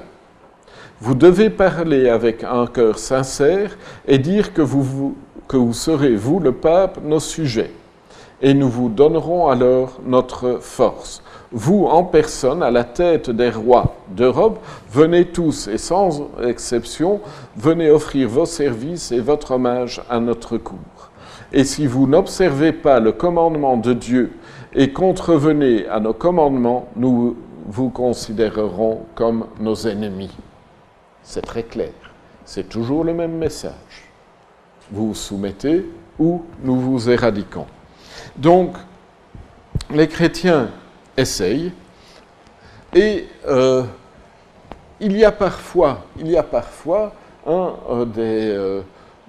[1.00, 3.76] Vous devez parler avec un cœur sincère
[4.08, 5.16] et dire que vous,
[5.48, 7.72] que vous serez, vous, le pape, nos sujets.
[8.40, 11.24] Et nous vous donnerons alors notre force.
[11.52, 14.60] Vous, en personne, à la tête des rois d'Europe,
[14.92, 17.20] venez tous et sans exception,
[17.58, 20.78] venez offrir vos services et votre hommage à notre cour.
[21.54, 24.32] Et si vous n'observez pas le commandement de Dieu
[24.74, 27.36] et contrevenez à nos commandements, nous
[27.66, 30.32] vous considérerons comme nos ennemis.
[31.24, 31.92] C'est très clair.
[32.46, 34.10] C'est toujours le même message.
[34.92, 35.86] Vous vous soumettez
[36.18, 37.68] ou nous vous éradiquons.
[38.38, 38.76] Donc,
[39.90, 40.70] les chrétiens
[41.18, 41.72] essayent
[42.94, 43.84] et euh,
[45.00, 47.14] il y a parfois, il y a parfois
[47.46, 48.82] un euh, des, euh,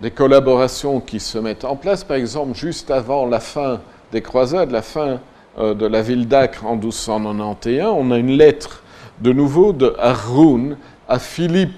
[0.03, 2.03] des collaborations qui se mettent en place.
[2.03, 3.81] Par exemple, juste avant la fin
[4.11, 5.21] des croisades, la fin
[5.59, 8.83] euh, de la ville d'Acre en 1291, on a une lettre
[9.21, 10.77] de nouveau de Haroun
[11.09, 11.77] à Philippe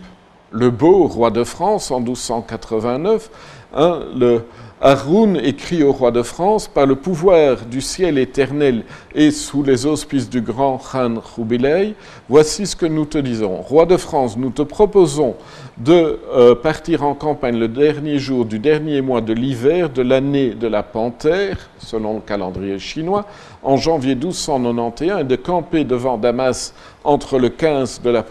[0.51, 3.31] le Beau, roi de France, en 1289.
[3.75, 4.01] Hein,
[4.81, 9.87] Haroun écrit au roi de France Par le pouvoir du ciel éternel et sous les
[9.87, 11.95] auspices du grand Khan Roubilei,
[12.29, 13.57] voici ce que nous te disons.
[13.62, 15.37] Roi de France, nous te proposons
[15.79, 20.51] de euh, partir en campagne le dernier jour du dernier mois de l'hiver de l'année
[20.51, 23.27] de la panthère, selon le calendrier chinois,
[23.62, 28.25] en janvier 1291, et de camper devant Damas entre le 15 de la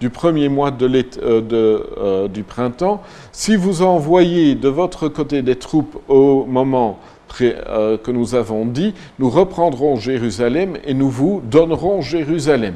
[0.00, 0.86] du premier mois de
[1.22, 3.02] euh, euh, du printemps.
[3.32, 6.98] Si vous envoyez de votre côté des troupes au moment
[7.38, 12.74] que nous avons dit, nous reprendrons Jérusalem et nous vous donnerons Jérusalem.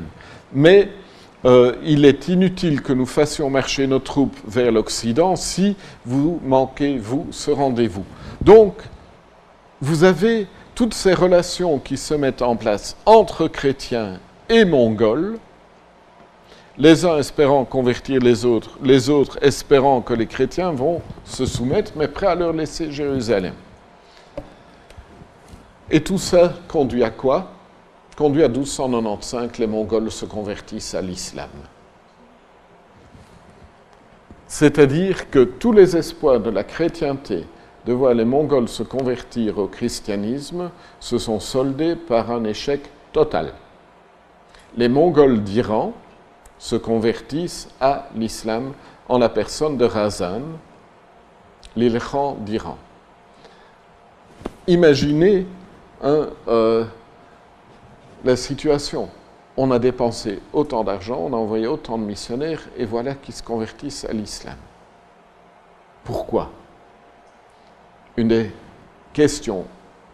[0.54, 0.88] Mais
[1.44, 6.98] euh, il est inutile que nous fassions marcher nos troupes vers l'Occident si vous manquez,
[6.98, 8.04] vous, ce rendez-vous.
[8.40, 8.74] Donc,
[9.80, 14.18] vous avez toutes ces relations qui se mettent en place entre chrétiens
[14.48, 15.38] et mongols,
[16.78, 21.92] les uns espérant convertir les autres, les autres espérant que les chrétiens vont se soumettre,
[21.96, 23.54] mais prêts à leur laisser Jérusalem.
[25.90, 27.52] Et tout ça conduit à quoi?
[28.16, 31.50] Conduit à 1295, les Mongols se convertissent à l'islam.
[34.48, 37.44] C'est-à-dire que tous les espoirs de la chrétienté
[37.84, 42.80] de voir les Mongols se convertir au christianisme se sont soldés par un échec
[43.12, 43.52] total.
[44.76, 45.92] Les Mongols d'Iran
[46.58, 48.72] se convertissent à l'islam
[49.08, 50.42] en la personne de Razan,
[51.76, 52.78] l'Ilkhan d'Iran.
[54.66, 55.46] Imaginez
[56.02, 56.84] euh,
[58.26, 59.08] la situation.
[59.56, 63.42] On a dépensé autant d'argent, on a envoyé autant de missionnaires, et voilà qu'ils se
[63.42, 64.56] convertissent à l'islam.
[66.04, 66.50] Pourquoi?
[68.18, 68.50] Une des
[69.14, 69.64] questions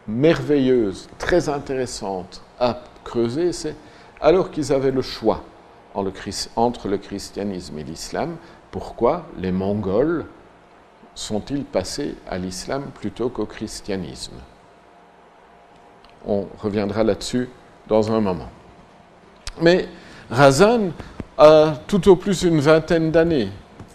[0.06, 3.74] merveilleuses, très intéressantes à creuser, c'est
[4.20, 5.42] alors qu'ils avaient le choix
[6.56, 8.36] entre le christianisme et l'islam,
[8.70, 10.24] pourquoi les Mongols
[11.14, 14.36] sont-ils passés à l'islam plutôt qu'au christianisme?
[16.26, 17.50] On reviendra là-dessus
[17.88, 18.48] dans un moment.
[19.60, 19.88] Mais
[20.30, 20.90] Razan
[21.38, 23.48] a tout au plus une vingtaine d'années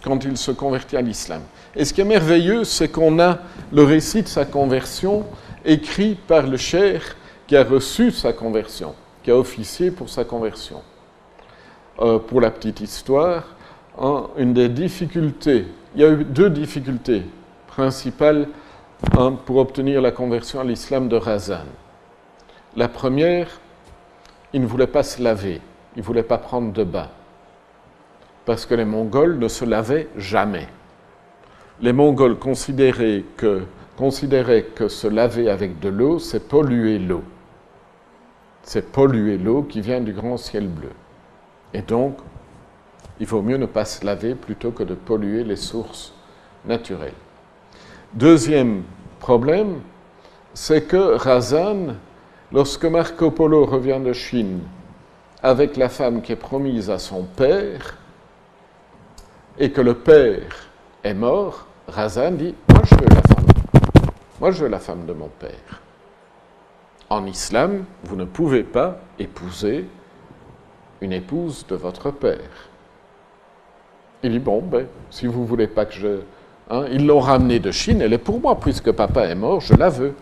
[0.04, 1.42] quand il se convertit à l'islam.
[1.74, 3.38] Et ce qui est merveilleux, c'est qu'on a
[3.72, 5.24] le récit de sa conversion
[5.64, 7.16] écrit par le cher
[7.46, 10.82] qui a reçu sa conversion, qui a officié pour sa conversion.
[12.00, 13.44] Euh, pour la petite histoire,
[14.36, 17.22] une des difficultés, il y a eu deux difficultés
[17.66, 18.46] principales
[19.44, 21.64] pour obtenir la conversion à l'islam de Razan.
[22.76, 23.48] La première,
[24.52, 25.60] il ne voulait pas se laver,
[25.96, 27.08] il ne voulait pas prendre de bain,
[28.44, 30.68] parce que les Mongols ne se lavaient jamais.
[31.80, 33.62] Les Mongols considéraient que,
[33.96, 37.22] considéraient que se laver avec de l'eau, c'est polluer l'eau.
[38.62, 40.90] C'est polluer l'eau qui vient du grand ciel bleu.
[41.72, 42.18] Et donc,
[43.20, 46.12] il vaut mieux ne pas se laver plutôt que de polluer les sources
[46.64, 47.14] naturelles.
[48.14, 48.82] Deuxième
[49.20, 49.80] problème,
[50.54, 51.94] c'est que Razan,
[52.52, 54.60] lorsque Marco Polo revient de Chine
[55.42, 57.96] avec la femme qui est promise à son père,
[59.58, 60.68] et que le père
[61.02, 63.46] est mort, Razan dit Moi je veux la femme.
[64.40, 65.82] Moi je veux la femme de mon père.
[67.10, 69.86] En islam, vous ne pouvez pas épouser
[71.00, 72.68] une épouse de votre père.
[74.22, 76.20] Il dit, bon, ben, si vous voulez pas que je...
[76.70, 79.74] Hein, ils l'ont ramenée de Chine, elle est pour moi, puisque papa est mort, je
[79.74, 80.14] la veux.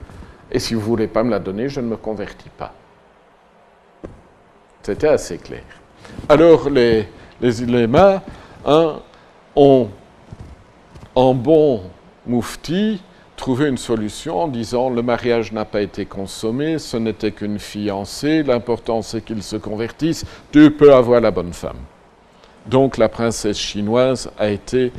[0.51, 2.73] Et si vous voulez pas me la donner, je ne me convertis pas.
[4.83, 5.65] C'était assez clair.
[6.29, 7.09] Alors les,
[7.41, 7.89] les
[8.65, 9.01] hein,
[9.57, 9.89] ont,
[11.15, 11.83] en bon
[12.27, 13.03] moufti,
[13.37, 18.43] trouver une solution en disant le mariage n'a pas été consommé, ce n'était qu'une fiancée,
[18.43, 21.79] l'important c'est qu'il se convertisse, tu peux avoir la bonne femme.
[22.69, 24.93] Donc la princesse chinoise a été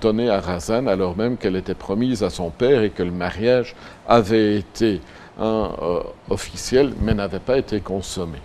[0.00, 3.74] donnée à Razan alors même qu'elle était promise à son père et que le mariage
[4.08, 5.00] avait été
[5.40, 6.00] euh,
[6.30, 8.38] officiel mais n'avait pas été consommé.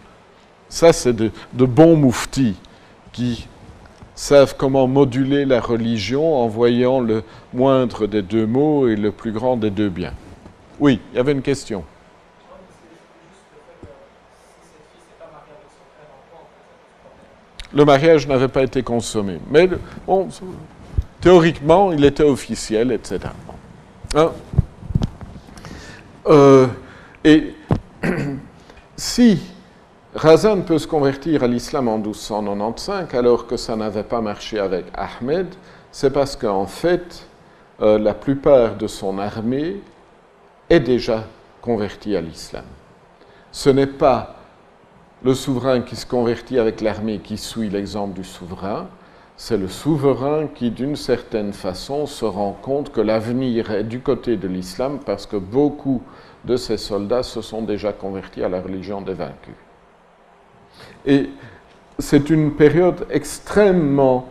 [0.70, 2.56] Ça c'est de, de bons mouftis
[3.12, 3.48] qui
[4.14, 9.32] savent comment moduler la religion en voyant le moindre des deux mots et le plus
[9.32, 10.14] grand des deux biens.
[10.80, 11.84] Oui, il y avait une question.
[17.74, 19.40] Le mariage n'avait pas été consommé.
[19.50, 19.70] Mais
[21.22, 23.20] théoriquement, il était officiel, etc.
[24.16, 24.32] Hein?
[26.28, 26.68] Euh,
[27.24, 27.54] et
[28.96, 29.40] si
[30.14, 34.86] Razan peut se convertir à l'islam en 1295 alors que ça n'avait pas marché avec
[34.94, 35.48] Ahmed,
[35.92, 37.26] c'est parce qu'en fait,
[37.82, 39.78] euh, la plupart de son armée
[40.70, 41.24] est déjà
[41.62, 42.66] convertie à l'islam.
[43.52, 44.41] Ce n'est pas
[45.24, 48.88] le souverain qui se convertit avec l'armée qui suit l'exemple du souverain,
[49.38, 54.38] c'est le souverain qui, d'une certaine façon, se rend compte que l'avenir est du côté
[54.38, 56.02] de l'islam parce que beaucoup
[56.46, 59.56] de ses soldats se sont déjà convertis à la religion des vaincus.
[61.06, 61.30] Et
[62.00, 64.28] c'est une période extrêmement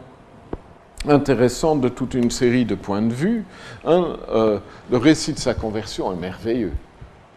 [1.09, 3.45] intéressante de toute une série de points de vue.
[3.87, 4.59] Euh,
[4.91, 6.73] le récit de sa conversion est merveilleux.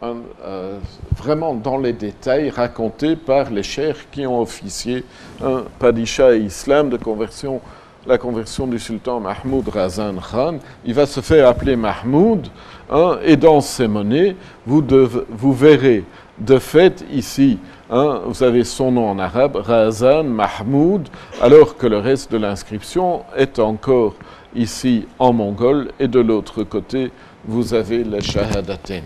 [0.03, 0.79] Euh,
[1.15, 5.05] vraiment dans les détails raconté par les chers qui ont officié
[5.41, 7.61] un Padisha Islam de conversion,
[8.05, 10.55] la conversion du sultan Mahmoud Razan Khan.
[10.83, 12.47] Il va se faire appeler Mahmoud
[12.91, 14.35] hein, et dans ces monnaies,
[14.65, 14.83] vous,
[15.29, 16.03] vous verrez
[16.39, 17.59] de fait ici
[17.95, 21.09] Hein, vous avez son nom en arabe, Razan Mahmoud,
[21.39, 24.15] alors que le reste de l'inscription est encore
[24.55, 27.11] ici en mongol, et de l'autre côté,
[27.45, 29.03] vous avez la Shahadaten.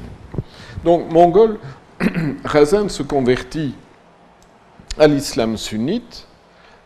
[0.87, 1.59] Donc, mongol,
[2.45, 3.75] Razan se convertit
[4.97, 6.25] à l'islam sunnite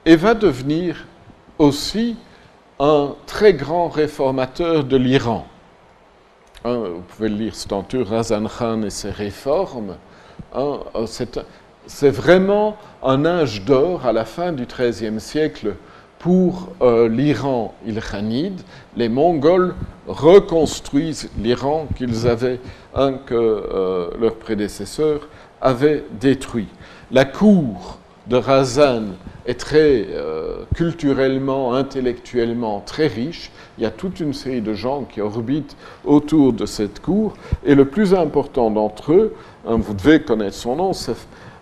[0.07, 1.06] et va devenir
[1.60, 2.15] aussi
[2.80, 5.45] un très grand réformateur de l'Iran.
[6.65, 9.98] Hein, vous pouvez lire Stantur, Razan Khan et ses réformes.
[10.56, 11.40] Hein, c'est
[11.86, 15.76] c'est vraiment un âge d'or à la fin du XIIIe siècle
[16.22, 18.61] pour euh, l'Iran ilkhanide.
[18.95, 19.73] Les Mongols
[20.07, 22.60] reconstruisent l'Iran qu'ils avaient,
[22.93, 25.27] un que euh, leurs prédécesseurs
[25.61, 26.68] avaient détruit.
[27.11, 29.15] La cour de Razan
[29.45, 33.51] est très euh, culturellement, intellectuellement très riche.
[33.77, 37.34] Il y a toute une série de gens qui orbitent autour de cette cour.
[37.65, 39.35] Et le plus important d'entre eux,
[39.68, 41.15] hein, vous devez connaître son nom, c'est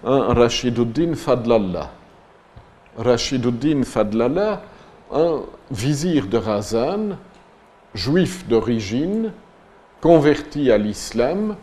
[0.04, 1.92] hein, Rashiduddin Fadlallah.
[2.98, 4.62] Rashiduddin Fadlallah,
[5.14, 5.42] un
[5.72, 7.18] vizir de Razan,
[7.96, 9.32] juif d'origine,
[10.02, 11.56] converti à l'islam,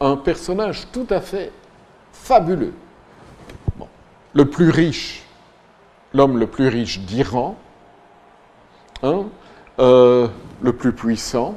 [0.00, 1.52] un personnage tout à fait
[2.12, 2.74] fabuleux.
[4.34, 5.24] Le plus riche,
[6.14, 7.56] l'homme le plus riche d'Iran,
[9.02, 9.24] hein,
[9.78, 10.28] euh,
[10.62, 11.56] le plus puissant,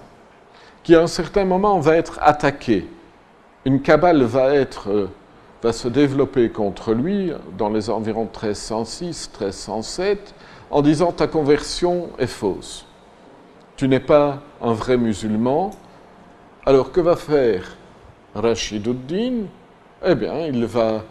[0.83, 2.87] qui à un certain moment va être attaqué.
[3.63, 5.07] Une cabale va, euh,
[5.63, 10.35] va se développer contre lui dans les environs 1306, 1307,
[10.69, 12.85] en disant ta conversion est fausse.
[13.77, 15.71] Tu n'es pas un vrai musulman.
[16.67, 17.77] Alors que va faire
[18.33, 19.43] Rashiduddin
[20.03, 21.03] Eh bien, il va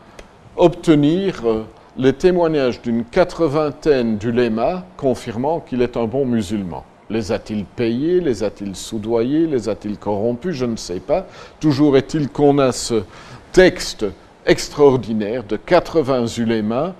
[0.56, 1.62] obtenir euh,
[1.96, 6.84] les témoignages d'une quatre-vingtaine d'ulémas confirmant qu'il est un bon musulman.
[7.08, 8.18] Les a-t-il payés?
[8.18, 9.46] Les a-t-il soudoyés?
[9.46, 10.56] Les a-t-il corrompus?
[10.56, 11.24] Je ne sais pas.
[11.60, 13.04] Toujours est-il qu'on a ce
[13.52, 14.06] texte
[14.46, 16.94] extraordinaire de 80 ulémas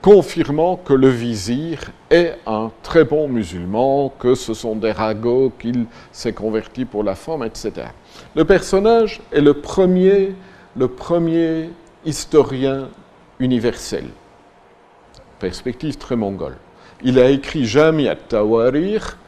[0.00, 5.86] confirmant que le vizir est un très bon musulman, que ce sont des ragots, qu'il
[6.10, 7.88] s'est converti pour la femme, etc.
[8.34, 10.34] Le personnage est le premier,
[10.76, 11.70] le premier
[12.04, 12.88] historien
[13.38, 14.04] universel.
[15.38, 16.56] Perspective très mongole.
[17.04, 19.18] Il a écrit Jami at-Tawarir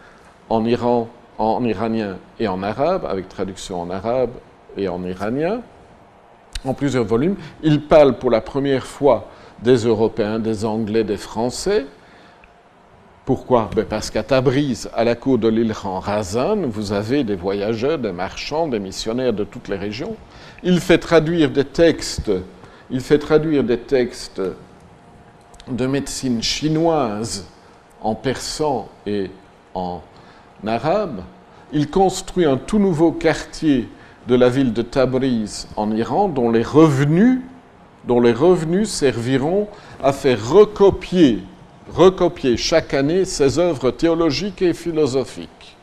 [0.48, 1.08] en, Iran,
[1.38, 4.30] en iranien et en arabe, avec traduction en arabe
[4.76, 5.60] et en iranien,
[6.64, 7.36] en plusieurs volumes.
[7.62, 9.28] Il parle pour la première fois
[9.62, 11.86] des Européens, des Anglais, des Français.
[13.24, 13.70] Pourquoi?
[13.74, 18.12] Ben Parce qu'à Tabriz, à la cour de l'île Razan, vous avez des voyageurs, des
[18.12, 20.16] marchands, des missionnaires de toutes les régions.
[20.62, 22.30] Il fait traduire des textes,
[22.90, 24.42] il fait traduire des textes
[25.68, 27.46] de médecine chinoise
[28.02, 29.30] en persan et
[29.74, 30.02] en
[30.66, 31.22] arabe.
[31.72, 33.88] Il construit un tout nouveau quartier
[34.28, 37.40] de la ville de Tabriz en Iran dont les revenus
[38.06, 39.68] dont les revenus serviront
[40.02, 41.38] à faire recopier,
[41.92, 45.76] recopier chaque année ses œuvres théologiques et philosophiques.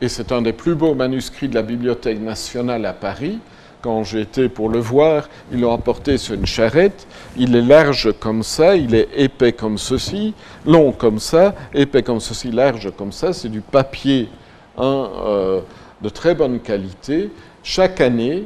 [0.00, 3.38] Et c'est un des plus beaux manuscrits de la Bibliothèque nationale à Paris.
[3.82, 7.06] Quand j'étais pour le voir, ils l'ont apporté sur une charrette.
[7.36, 10.34] Il est large comme ça, il est épais comme ceci,
[10.66, 13.32] long comme ça, épais comme ceci, large comme ça.
[13.32, 14.28] C'est du papier
[14.76, 15.60] hein, euh,
[16.02, 17.30] de très bonne qualité.
[17.62, 18.44] Chaque année,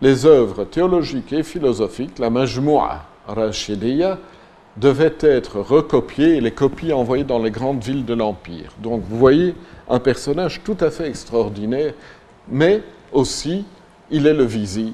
[0.00, 4.18] les œuvres théologiques et philosophiques, la Majmoua Rashidiyya,
[4.76, 8.72] devaient être recopiées et les copies envoyées dans les grandes villes de l'Empire.
[8.78, 9.54] Donc vous voyez
[9.88, 11.94] un personnage tout à fait extraordinaire,
[12.48, 13.64] mais aussi
[14.10, 14.92] il est le vizir,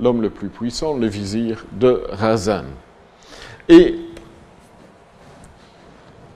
[0.00, 2.64] l'homme le plus puissant, le vizir de Razan.
[3.68, 3.96] Et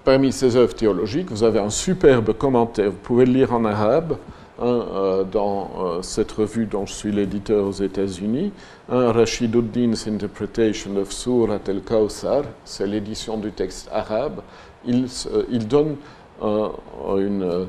[0.05, 4.17] parmi ces œuvres théologiques, vous avez un superbe commentaire, vous pouvez le lire en arabe,
[4.63, 8.53] euh, dans euh, cette revue dont je suis l'éditeur aux États-Unis,
[8.91, 14.43] un Rashiduddin's Interpretation of Surat al-Kawthar, c'est l'édition du texte arabe.
[14.85, 15.97] Il, euh, donne
[16.43, 17.69] une,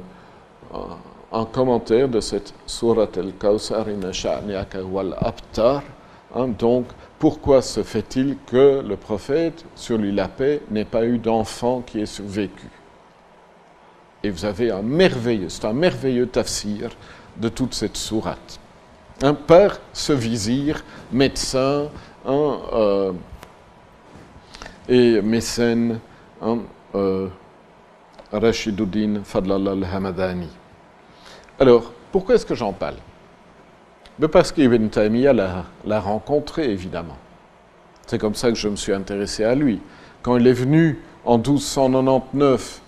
[1.32, 3.86] un commentaire de cette Surat al-Kawthar,
[4.92, 5.84] wal abtar.
[6.36, 6.88] Hein, donc,
[7.20, 12.02] pourquoi se fait-il que le prophète, sur lui la paix, n'ait pas eu d'enfant qui
[12.02, 12.70] ait survécu?
[14.24, 16.90] Et vous avez un merveilleux, c'est un merveilleux tafsir
[17.38, 18.60] de toute cette sourate.
[19.48, 21.90] Par ce vizir, médecin
[22.28, 23.14] euh,
[24.90, 26.00] et mécène,
[26.96, 27.28] euh,
[28.32, 30.50] Rashiduddin Fadlallah al-Hamadani.
[31.60, 32.96] Alors, pourquoi est-ce que j'en parle?
[34.18, 37.18] Ben, Parce qu'Ibn Taymiyyah l'a rencontré, évidemment.
[38.08, 39.80] C'est comme ça que je me suis intéressé à lui.
[40.22, 42.82] Quand il est venu en 1299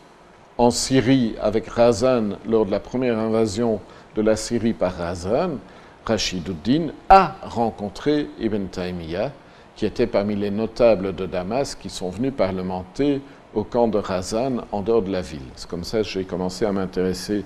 [0.58, 3.80] en Syrie avec Razan lors de la première invasion
[4.16, 5.58] de la Syrie par Razan,
[6.06, 9.32] Rashiduddin a rencontré Ibn Taymiyyah,
[9.76, 13.22] qui était parmi les notables de Damas qui sont venus parlementer
[13.56, 15.40] au camp de Razan en dehors de la ville.
[15.56, 17.46] C'est comme ça que j'ai commencé à m'intéresser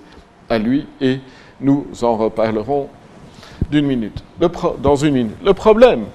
[0.49, 1.19] à lui et
[1.61, 2.89] nous en reparlerons
[3.71, 4.23] d'une minute,
[4.79, 5.38] dans une minute.
[5.43, 6.05] Le problème,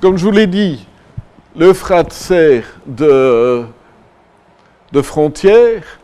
[0.00, 0.86] comme je vous l'ai dit,
[1.56, 1.72] le
[2.10, 3.64] sert de
[5.02, 5.99] frontière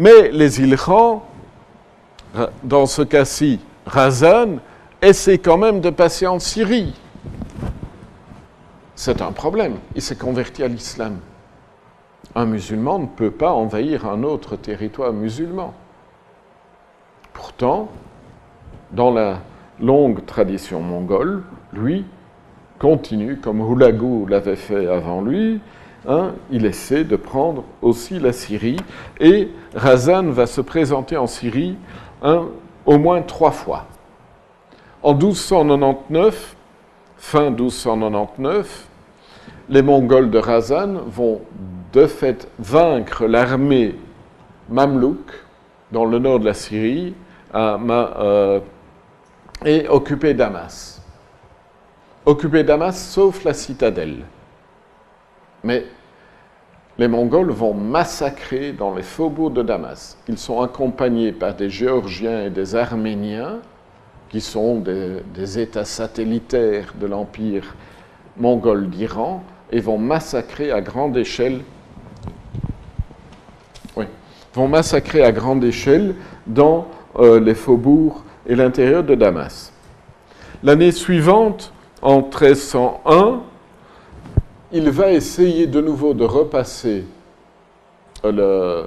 [0.00, 1.22] mais les Ilkhans,
[2.64, 4.56] dans ce cas-ci, Razan,
[5.02, 6.98] essaient quand même de passer en Syrie.
[8.94, 9.76] C'est un problème.
[9.94, 11.18] Il s'est converti à l'islam.
[12.34, 15.74] Un musulman ne peut pas envahir un autre territoire musulman.
[17.34, 17.90] Pourtant,
[18.92, 19.40] dans la
[19.82, 21.42] longue tradition mongole,
[21.74, 22.06] lui,
[22.78, 25.60] continue, comme Hulagu l'avait fait avant lui,
[26.06, 28.78] hein, il essaie de prendre aussi la Syrie.
[29.18, 31.76] Et Razan va se présenter en Syrie
[32.22, 32.46] hein,
[32.86, 33.86] au moins trois fois.
[35.02, 36.56] En 1299,
[37.16, 38.88] fin 1299,
[39.68, 41.40] les Mongols de Razan vont
[41.92, 43.94] de fait vaincre l'armée
[44.68, 45.44] mamelouk
[45.92, 47.14] dans le nord de la Syrie
[47.54, 48.60] euh,
[49.64, 51.02] et occuper Damas.
[52.26, 54.24] Occuper Damas sauf la citadelle.
[55.64, 55.84] Mais
[56.98, 60.18] les Mongols vont massacrer dans les faubourgs de Damas.
[60.28, 63.58] Ils sont accompagnés par des Géorgiens et des Arméniens,
[64.28, 67.74] qui sont des, États satellitaires de l'Empire
[68.36, 69.42] mongol d'Iran,
[69.72, 71.62] et vont massacrer à grande échelle
[75.64, 76.14] échelle
[76.46, 76.86] dans
[77.18, 79.72] euh, les faubourgs et l'intérieur de Damas.
[80.62, 81.72] L'année suivante,
[82.02, 83.42] en 1301,
[84.72, 87.04] il va essayer de nouveau de repasser
[88.24, 88.84] euh,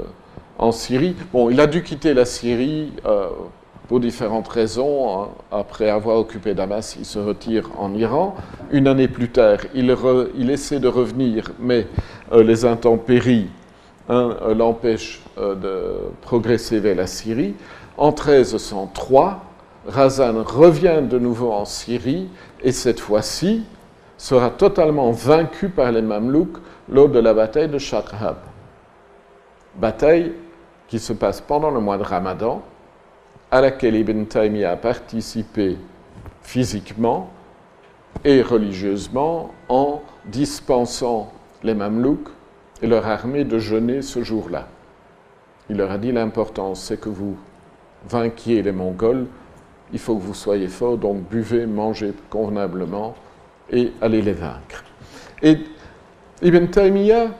[0.57, 1.15] en Syrie.
[1.31, 3.27] Bon, il a dû quitter la Syrie euh,
[3.87, 5.23] pour différentes raisons.
[5.23, 5.29] Hein.
[5.51, 8.35] Après avoir occupé Damas, il se retire en Iran.
[8.71, 9.89] Une année plus tard, il,
[10.49, 11.87] essaie de revenir, mais
[12.31, 13.47] les intempéries
[14.09, 17.55] hein, l'empêchent de progresser vers la Syrie.
[17.97, 19.43] En 1303,
[19.87, 22.29] Razan revient de nouveau en Syrie
[22.63, 23.63] et cette fois-ci
[24.23, 28.37] sera totalement vaincu par les Mamelouks lors de la bataille de Shakrab.
[29.75, 30.31] Bataille
[30.87, 32.61] qui se passe pendant le mois de Ramadan,
[33.51, 35.77] à laquelle Ibn Taymiyyah a participé
[36.41, 37.31] physiquement
[38.23, 42.29] et religieusement en dispensant les Mamelouks
[42.81, 44.69] et leur armée de jeûner ce jour-là.
[45.69, 47.35] Il leur a dit l'important, c'est que vous
[48.07, 49.25] vainquiez les Mongols,
[49.91, 53.15] il faut que vous soyez forts, donc buvez, mangez convenablement
[53.73, 54.83] et allez les vaincre.
[55.41, 55.57] Et
[56.41, 57.31] Ibn Taymiyyah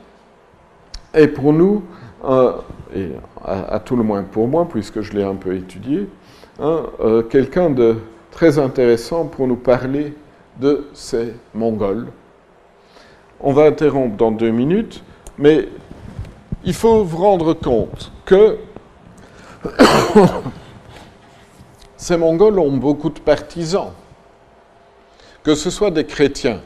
[1.14, 1.84] est pour nous,
[2.26, 2.54] euh,
[2.96, 3.10] et
[3.46, 6.10] à, tout le moins pour moi, puisque je l'ai un peu étudié,
[6.60, 7.98] hein, euh, quelqu'un de
[8.32, 10.16] très intéressant pour nous parler
[10.60, 12.08] de ces Mongols.
[13.40, 15.04] On va interrompre dans deux minutes,
[15.38, 15.68] mais
[16.64, 18.58] il faut vous rendre compte que
[21.98, 23.92] ces Mongols ont beaucoup de partisans,
[25.44, 26.60] que ce soit des chrétiens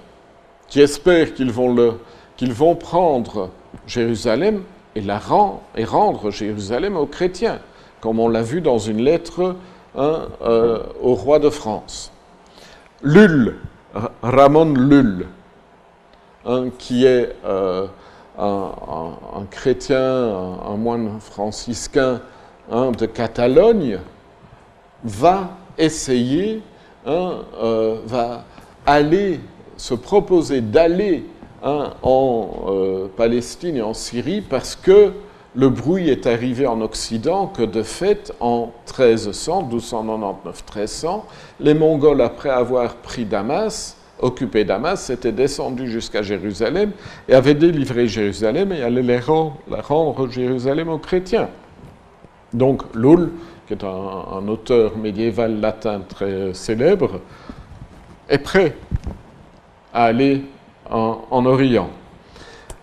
[0.67, 3.49] qui espèrent qu'ils vont, prendre
[3.85, 4.63] Jérusalem
[4.95, 7.59] et rendre Jérusalem aux chrétiens,
[8.01, 9.55] comme on l'a vu dans une lettre
[9.95, 12.11] hein, euh, au roi de France.
[13.01, 13.57] Lull,
[14.21, 15.27] Ramon Lull,
[16.45, 17.87] hein, qui est euh,
[18.37, 22.21] un, chrétien, un, moine franciscain
[22.71, 23.99] hein, de Catalogne,
[25.03, 26.61] va essayer,
[27.05, 28.43] hein, euh, va
[28.87, 29.39] aller,
[29.75, 31.25] se proposer d'aller
[31.61, 35.11] hein, en euh, Palestine et en Syrie parce que
[35.55, 41.21] le bruit est arrivé en Occident que de fait, en 1300, 1299-1300,
[41.59, 46.91] les Mongols, après avoir pris Damas, occupé Damas, était descendu jusqu'à Jérusalem
[47.27, 51.49] et avait délivré Jérusalem et allait les rendre, rendre Jérusalem aux chrétiens.
[52.53, 53.31] Donc Lull,
[53.67, 57.19] qui est un, auteur médiéval latin très célèbre,
[58.29, 58.75] est prêt
[59.93, 60.43] à aller
[60.89, 61.89] en, Orient.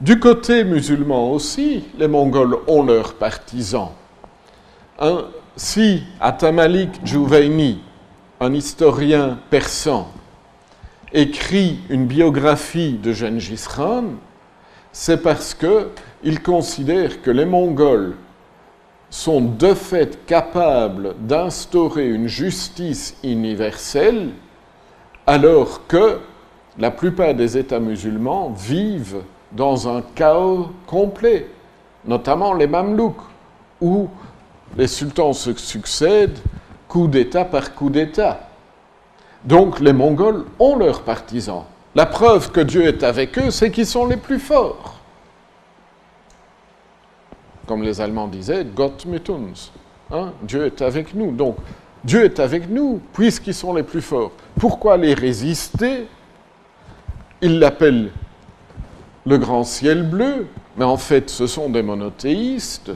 [0.00, 3.90] Du côté musulman aussi, les Mongols ont leurs partisans.
[5.56, 7.80] si Atamalik Jouvaini,
[8.40, 10.08] un historien persan,
[11.12, 14.04] écrit une biographie de Gengis Khan,
[14.92, 18.16] c'est parce qu'il considère que les Mongols
[19.10, 24.30] sont de fait capables d'instaurer une justice universelle
[25.26, 26.20] alors que
[26.78, 29.22] la plupart des États musulmans vivent
[29.52, 31.48] dans un chaos complet,
[32.04, 33.22] notamment les Mamelouks,
[33.80, 34.08] où
[34.76, 36.38] les sultans se succèdent
[36.88, 38.48] coup d'État par coup d'État.
[39.44, 41.64] Donc les Mongols ont leurs partisans.
[41.94, 44.94] La preuve que Dieu est avec eux, c'est qu'ils sont les plus forts.
[47.66, 49.70] Comme les Allemands disaient, Gott mit uns.
[50.10, 51.30] Hein, Dieu est avec nous.
[51.32, 51.56] Donc
[52.04, 54.32] Dieu est avec nous puisqu'ils sont les plus forts.
[54.58, 56.06] Pourquoi les résister?
[57.40, 58.10] Ils l'appellent
[59.26, 62.92] le grand ciel bleu, mais en fait ce sont des monothéistes.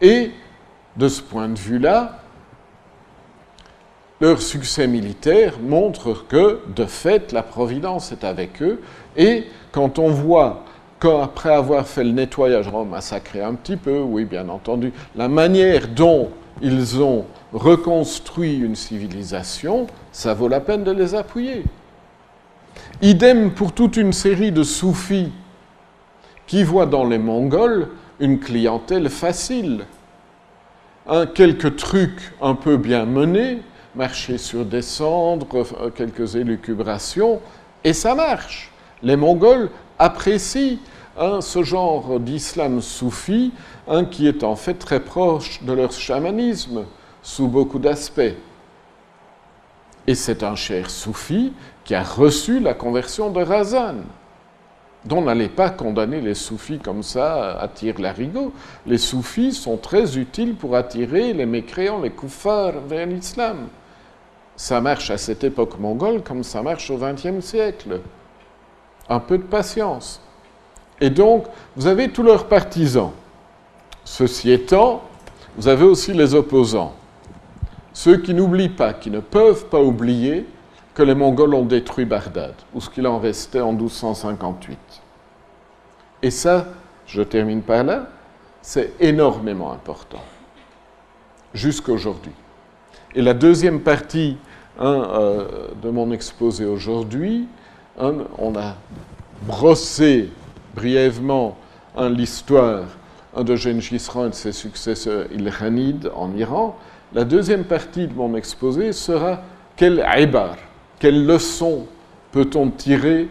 [0.00, 0.32] Et
[0.96, 2.20] de ce point de vue-là,
[4.20, 8.80] leur succès militaire montre que, de fait, la Providence est avec eux.
[9.16, 10.64] Et quand on voit
[10.98, 15.88] qu'après avoir fait le nettoyage, on massacré un petit peu, oui, bien entendu, la manière
[15.88, 16.30] dont
[16.62, 21.64] ils ont reconstruit une civilisation, ça vaut la peine de les appuyer.
[23.02, 25.32] Idem pour toute une série de soufis
[26.46, 27.88] qui voient dans les Mongols
[28.20, 29.84] une clientèle facile.
[31.34, 33.62] Quelques trucs un peu bien menés,
[33.94, 37.40] marcher sur des cendres, euh, quelques élucubrations,
[37.84, 38.70] et ça marche.
[39.02, 40.78] Les Mongols apprécient
[41.18, 43.52] hein, ce genre d'islam soufi
[43.88, 46.84] hein, qui est en fait très proche de leur chamanisme
[47.26, 48.36] sous beaucoup d'aspects.
[50.06, 51.52] Et c'est un cher soufi
[51.84, 53.96] qui a reçu la conversion de Razan.
[55.04, 58.52] Donc n'allez pas condamner les soufis comme ça à tirer l'arigot.
[58.86, 63.66] Les soufis sont très utiles pour attirer les mécréants, les koufars vers l'islam.
[64.54, 68.02] Ça marche à cette époque mongole comme ça marche au XXe siècle.
[69.08, 70.20] Un peu de patience.
[71.00, 73.10] Et donc, vous avez tous leurs partisans.
[74.04, 75.02] Ceci étant,
[75.56, 76.94] vous avez aussi les opposants.
[77.96, 80.44] Ceux qui n'oublient pas, qui ne peuvent pas oublier
[80.92, 84.76] que les Mongols ont détruit Bagdad, ou ce qu'il en restait en 1258.
[86.20, 86.66] Et ça,
[87.06, 88.10] je termine par là,
[88.60, 90.22] c'est énormément important,
[91.54, 92.32] jusqu'à aujourd'hui.
[93.14, 94.36] Et la deuxième partie
[94.78, 97.48] hein, euh, de mon exposé aujourd'hui,
[97.98, 98.74] hein, on a
[99.46, 100.28] brossé
[100.74, 101.56] brièvement
[101.96, 102.84] hein, l'histoire
[103.34, 106.78] de Gengis Khan et de ses successeurs Ilkhanid en Iran.
[107.16, 109.40] La deuxième partie de mon exposé sera
[109.74, 110.56] quel ibar,
[110.98, 111.86] quelle leçon
[112.30, 113.30] peut-on tirer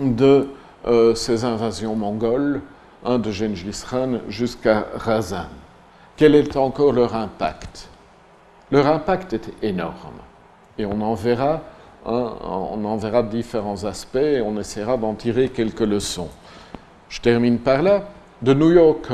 [0.00, 0.46] de
[0.86, 2.60] euh, ces invasions mongoles,
[3.04, 5.48] de Gengis Khan jusqu'à Razan
[6.16, 7.88] Quel est encore leur impact?
[8.70, 10.20] Leur impact est énorme
[10.78, 11.62] et on en verra,
[12.06, 16.30] on en verra différents aspects et on essaiera d'en tirer quelques leçons.
[17.08, 18.04] Je termine par là.
[18.40, 19.08] De New York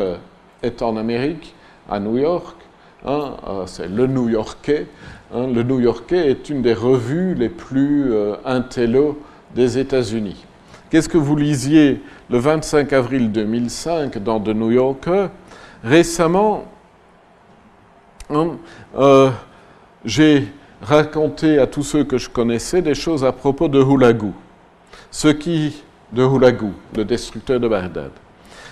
[0.62, 1.55] est en Amérique,
[1.89, 2.57] à New York,
[3.05, 4.87] hein, euh, c'est le New Yorkais,
[5.35, 9.20] Hein, le New Yorkais est une des revues les plus euh, intello
[9.55, 10.43] des États-Unis.
[10.89, 12.01] Qu'est-ce que vous lisiez
[12.31, 15.27] le 25 avril 2005 dans The New Yorker?
[15.85, 16.65] Récemment,
[18.31, 18.53] hein,
[18.97, 19.31] euh,
[20.03, 20.49] j'ai
[20.81, 24.33] raconté à tous ceux que je connaissais des choses à propos de Hulagu.
[25.11, 28.12] Ce qui, de Hulagu, le destructeur de Bagdad.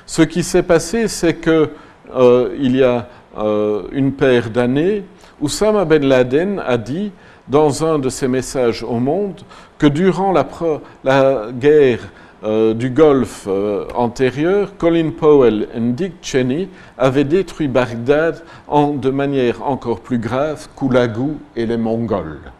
[0.06, 1.68] Ce qui s'est passé, c'est que
[2.14, 5.04] euh, il y a une paire d'années,
[5.40, 7.12] Oussama Ben Laden a dit
[7.48, 9.40] dans un de ses messages au monde
[9.78, 12.00] que durant la, guerre
[12.44, 16.68] euh, du Golfe euh, antérieure, Colin Powell et Dick Cheney
[16.98, 22.52] avaient détruit Bagdad en, de manière encore plus grave Koulagou et les Mongols.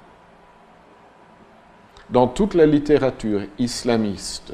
[2.11, 4.53] Dans toute la littérature islamiste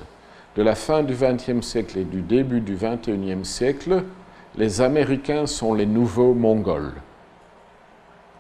[0.57, 4.03] de la fin du XXe siècle et du début du XXIe siècle,
[4.57, 6.95] les Américains sont les nouveaux Mongols.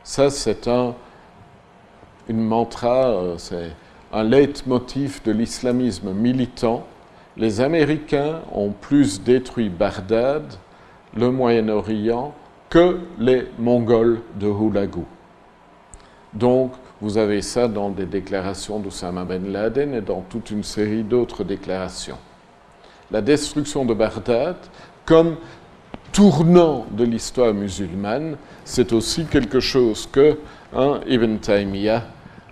[0.04, 0.94] Ça, c'est un
[2.28, 3.72] une mantra, euh, c'est
[4.12, 6.86] un leitmotiv de l'islamisme militant.
[7.36, 10.54] Les Américains ont plus détruit Bagdad,
[11.16, 12.34] le Moyen-Orient,
[12.68, 15.04] que les Mongols de Hulagu.
[16.32, 21.02] Donc, vous avez ça dans des déclarations d'Oussama Ben Laden et dans toute une série
[21.02, 22.18] d'autres déclarations.
[23.10, 24.56] La destruction de Bagdad,
[25.04, 25.36] comme
[26.12, 30.38] tournant de l'histoire musulmane, c'est aussi quelque chose que
[30.74, 32.04] hein, Ibn Taymiyyah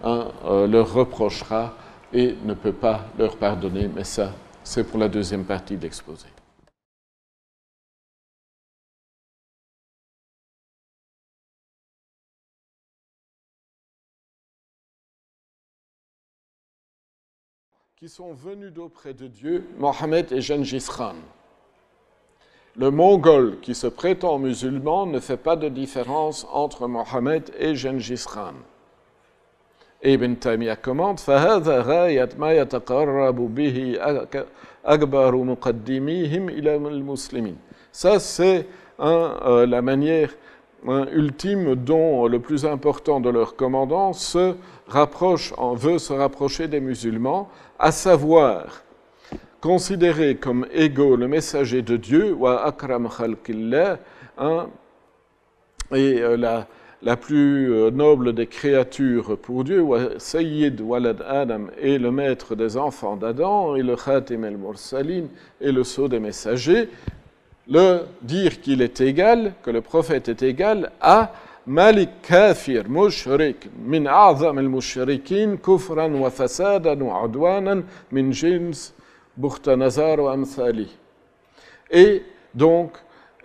[0.02, 1.74] hein, euh, leur reprochera
[2.12, 4.32] et ne peut pas leur pardonner, mais ça,
[4.64, 6.26] c'est pour la deuxième partie de l'exposé.
[17.96, 21.16] qui sont venus d'auprès de Dieu, Mohammed et Gengis Khan.
[22.77, 28.25] Le Mongol qui se prétend musulman ne fait pas de différence entre Mohammed et Gengis
[28.25, 28.53] Khan.
[30.03, 33.97] Ibn Taymiyyah commente فهذا غاية ما يتقرب به
[34.85, 37.55] أكبر مقدميهم إلى المسلمين.
[37.91, 38.67] Ça, c'est
[38.99, 40.29] euh, la manière
[41.11, 44.55] ultime dont le plus important de leurs commandants se
[44.87, 47.49] rapproche, veut se rapprocher des musulmans,
[47.79, 48.83] à savoir
[49.60, 53.98] considéré comme égaux le messager de Dieu, wa akram khalqillah,
[54.38, 54.68] hein,
[55.92, 56.66] et euh, la,
[57.02, 62.54] la, plus euh, noble des créatures pour Dieu, wa sayyid walad Adam, et le maître
[62.54, 65.24] des enfants d'Adam, et le khatim el-mursalin,
[65.60, 66.88] et le sceau des messagers,
[67.68, 71.32] le dire qu'il est égal, que le prophète est égal à
[71.66, 78.94] Malik kafir mushrik min a'zam al-mushrikin kufran wa fasadan wa adwanan min jins
[79.36, 80.88] Bukhtanazar wa Amthali.
[81.90, 82.22] Et
[82.54, 82.92] donc,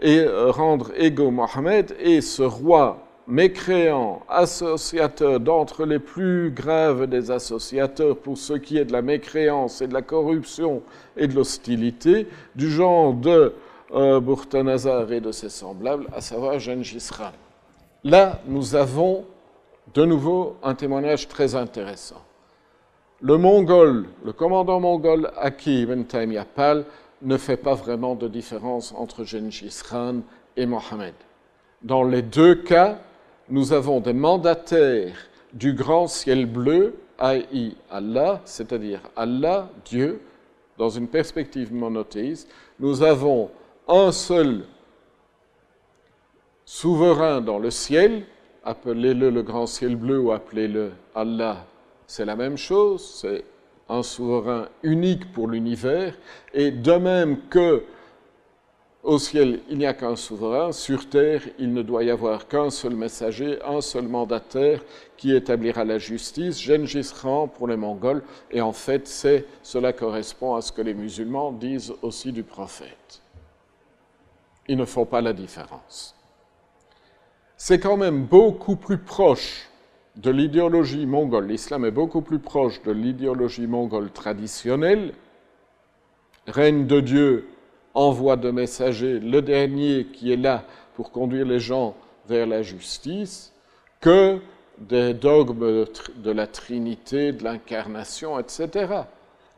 [0.04, 8.18] euh, rendre égaux Mohammed et ce roi mécréant, associateur d'entre les plus graves des associateurs
[8.18, 10.84] pour ce qui est de la mécréance et de la corruption
[11.18, 13.54] et de l'hostilité, du genre de
[13.94, 17.32] euh, Bourtanazar et de ses semblables, à savoir Gengis Khan.
[18.04, 19.26] Là, nous avons
[19.94, 22.25] de nouveau un témoignage très intéressant.
[23.22, 26.46] Le Mongol, le commandant mongol Aki ibn Taymiyyah
[27.22, 30.18] ne fait pas vraiment de différence entre Gengis Khan
[30.58, 31.14] et Mohammed.
[31.82, 33.00] Dans les deux cas,
[33.50, 35.16] nous avons des mandataires
[35.54, 37.72] du grand ciel bleu, i.e.
[37.90, 40.20] Allah, c'est-à-dire Allah, Dieu,
[40.78, 42.52] dans une perspective monothéiste.
[42.80, 43.50] Nous avons
[43.88, 44.66] un seul
[46.66, 48.26] souverain dans le ciel,
[48.66, 51.66] appelez-le le grand ciel bleu ou appelez-le Allah,
[52.08, 53.44] c'est la même chose, c'est
[53.90, 56.16] un souverain unique pour l'univers,
[56.54, 57.84] et de même que
[59.06, 60.72] au ciel, il n'y a qu'un souverain.
[60.72, 64.84] Sur terre, il ne doit y avoir qu'un seul messager, un seul mandataire
[65.16, 67.12] qui établira la justice, Gengis
[67.54, 68.24] pour les Mongols.
[68.50, 69.08] Et en fait,
[69.62, 73.22] cela correspond à ce que les musulmans disent aussi du prophète.
[74.68, 76.16] Ils ne font pas la différence.
[77.58, 79.70] C'est quand même beaucoup plus proche
[80.18, 81.48] de l'idéologie mongole.
[81.48, 85.14] L'islam est beaucoup plus proche de l'idéologie mongole traditionnelle.
[86.48, 87.48] Règne de Dieu
[87.94, 90.64] envoie de messagers, le dernier qui est là
[90.96, 91.96] pour conduire les gens
[92.28, 93.54] vers la justice,
[94.00, 94.40] que
[94.78, 95.86] des dogmes
[96.18, 99.04] de la Trinité, de l'incarnation, etc.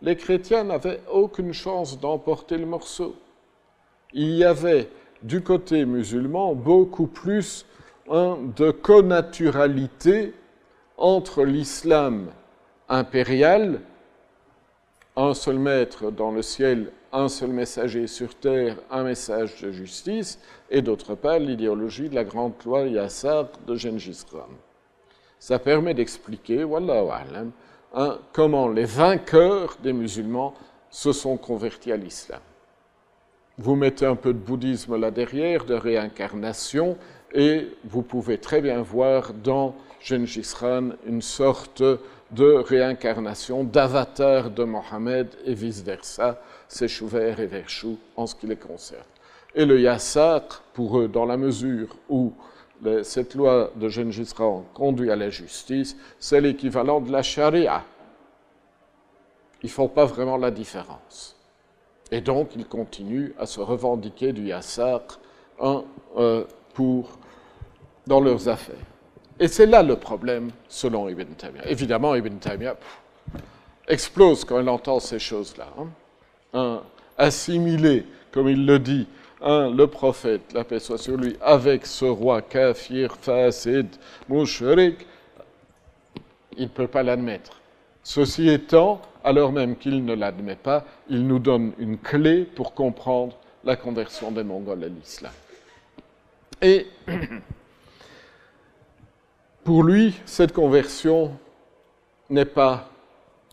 [0.02, 3.16] Les chrétiens n'avaient aucune chance d'emporter le morceau.
[4.14, 4.90] Il y avait
[5.24, 7.66] du côté musulman beaucoup plus
[8.08, 10.34] de connaturalité
[10.98, 12.32] entre l'islam
[12.90, 13.82] impérial,
[15.16, 20.40] un seul maître dans le ciel un seul messager sur terre, un message de justice,
[20.70, 24.50] et d'autre part l'idéologie de la grande loi Yassar de Gengis Khan.
[25.40, 27.52] Ça permet d'expliquer, alam,
[27.94, 30.54] hein, comment les vainqueurs des musulmans
[30.90, 32.42] se sont convertis à l'islam.
[33.58, 36.98] Vous mettez un peu de bouddhisme là derrière, de réincarnation,
[37.34, 41.84] et vous pouvez très bien voir dans Gengis Khan une sorte
[42.32, 49.02] de réincarnation, d'avatar de Mohammed et vice-versa, c'est et Verchou en ce qui les concerne.
[49.56, 50.42] Et le Yassar,
[50.74, 52.34] pour eux, dans la mesure où
[53.04, 57.84] cette loi de Gengis Khan conduit à la justice, c'est l'équivalent de la charia.
[59.64, 61.36] Ils ne font pas vraiment la différence.
[62.12, 65.02] Et donc, ils continuent à se revendiquer du Yassar
[65.60, 66.44] euh,
[66.74, 67.18] pour,
[68.06, 68.76] dans leurs affaires.
[69.40, 71.70] Et c'est là le problème, selon Ibn Taymiyyah.
[71.70, 72.76] Évidemment, Ibn Taymiyyah
[73.88, 75.68] explose quand il entend ces choses-là.
[76.54, 76.82] Hein
[77.18, 79.08] assimiler, comme il le dit,
[79.42, 83.88] le prophète, la paix soit sur lui, avec ce roi kafir, fasid,
[84.30, 85.06] mouchrik,
[86.58, 87.60] il ne peut pas l'admettre.
[88.04, 93.38] Ceci étant, alors même qu'il ne l'admet pas, il nous donne une clé pour comprendre
[93.64, 95.32] la conversion des Mongols à l'islam.
[96.62, 96.88] Et
[99.68, 101.30] pour lui, cette conversion
[102.30, 102.88] n'est pas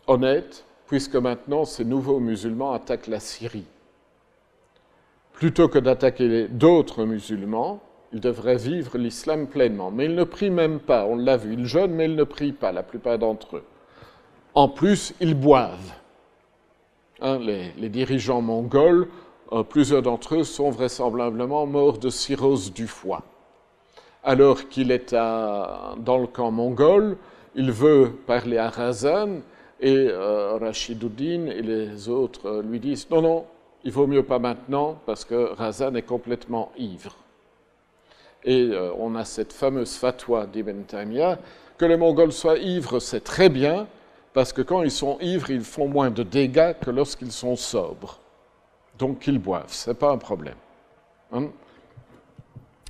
[0.06, 3.66] honnête, puisque maintenant ces nouveaux musulmans attaquent la Syrie.
[5.32, 7.80] Plutôt que d'attaquer d'autres musulmans,
[8.12, 9.90] ils devraient vivre l'islam pleinement.
[9.90, 12.52] Mais ils ne prient même pas, on l'a vu, ils jeûnent, mais ils ne prient
[12.52, 13.64] pas, la plupart d'entre eux.
[14.54, 15.94] En plus, ils boivent.
[17.22, 19.08] Hein, les, dirigeants mongols,
[19.50, 23.24] euh, plusieurs d'entre eux sont vraisemblablement morts de cirrhose du foie.
[24.24, 27.18] Alors qu'il est dans le camp mongol,
[27.54, 29.40] il veut parler à Razan,
[29.80, 33.44] et euh, Rachidouddin et les autres lui disent non, non,
[33.84, 37.14] il vaut mieux pas maintenant parce que Razan est complètement ivre.
[38.44, 41.38] Et euh, on a cette fameuse fatwa d'Ibn Taymiyyah
[41.76, 43.86] que les Mongols soient ivres, c'est très bien
[44.32, 48.20] parce que quand ils sont ivres, ils font moins de dégâts que lorsqu'ils sont sobres.
[48.98, 50.56] Donc ils boivent, ce n'est pas un problème.
[51.30, 51.48] Hein?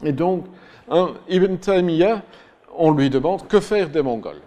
[0.04, 0.44] Et donc,
[0.90, 2.22] Hein, Ibn Taymiyyah,
[2.76, 4.42] on lui demande que faire des Mongols?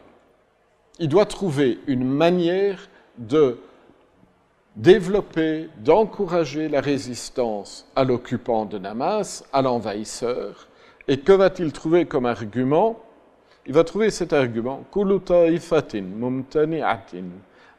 [0.99, 2.87] Il doit trouver une manière
[3.17, 3.57] de
[4.75, 10.67] développer, d'encourager la résistance à l'occupant de Damas, à l'envahisseur.
[11.07, 12.99] Et que va-t-il trouver comme argument?
[13.65, 16.03] Il va trouver cet argument mumtani'atin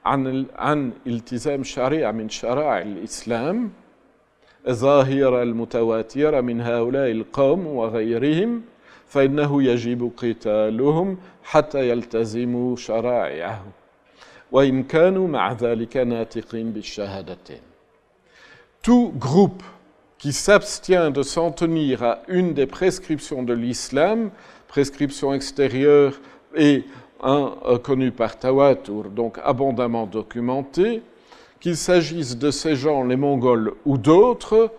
[0.05, 3.71] an iltizam shari'a min shara' al-islam»
[4.68, 8.62] من شرائع الإسلام ظاهرة المتواترة من هؤلاء القوم وغيرهم
[9.08, 13.66] فإنه يجب قتالهم حتى يلتزموا شرائعه
[14.52, 17.62] وإن كانوا مع ذلك ناطقين بالشهادتين
[18.82, 19.64] Tout groupe
[20.18, 24.30] qui s'abstient de s'en tenir à une des prescriptions de l'islam
[24.68, 26.14] prescription extérieure
[26.56, 26.84] est
[27.22, 31.02] un, euh, connu par Tawatur, donc abondamment documenté,
[31.61, 34.71] qu'il s'agisse de ces gens, les Mongols ou d'autres,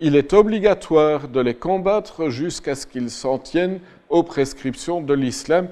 [0.00, 5.68] il est obligatoire de les combattre jusqu'à ce qu'ils s'en tiennent aux prescriptions de l'islam,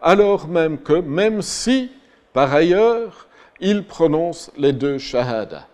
[0.00, 1.90] alors même que, même si,
[2.32, 3.28] par ailleurs,
[3.60, 5.66] ils prononcent les deux shahadas.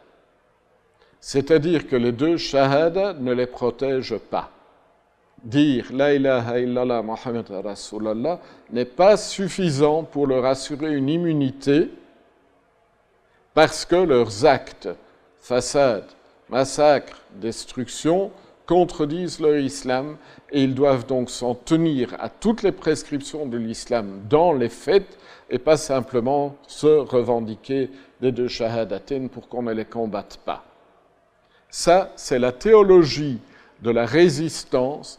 [1.21, 4.51] C'est-à-dire que les deux shahadas ne les protègent pas.
[5.45, 8.41] Dire La ilaha illallah Muhammad Rasulallah
[8.71, 11.91] n'est pas suffisant pour leur assurer une immunité
[13.55, 14.89] parce que leurs actes,
[15.41, 16.09] façades,
[16.49, 18.31] massacres, destructions,
[18.67, 20.17] contredisent leur islam
[20.51, 25.19] et ils doivent donc s'en tenir à toutes les prescriptions de l'islam dans les faits
[25.51, 30.65] et pas simplement se revendiquer des deux shahadatin pour qu'on ne les combatte pas.
[31.69, 33.41] Ça, c'est la théologie
[33.83, 35.19] de la résistance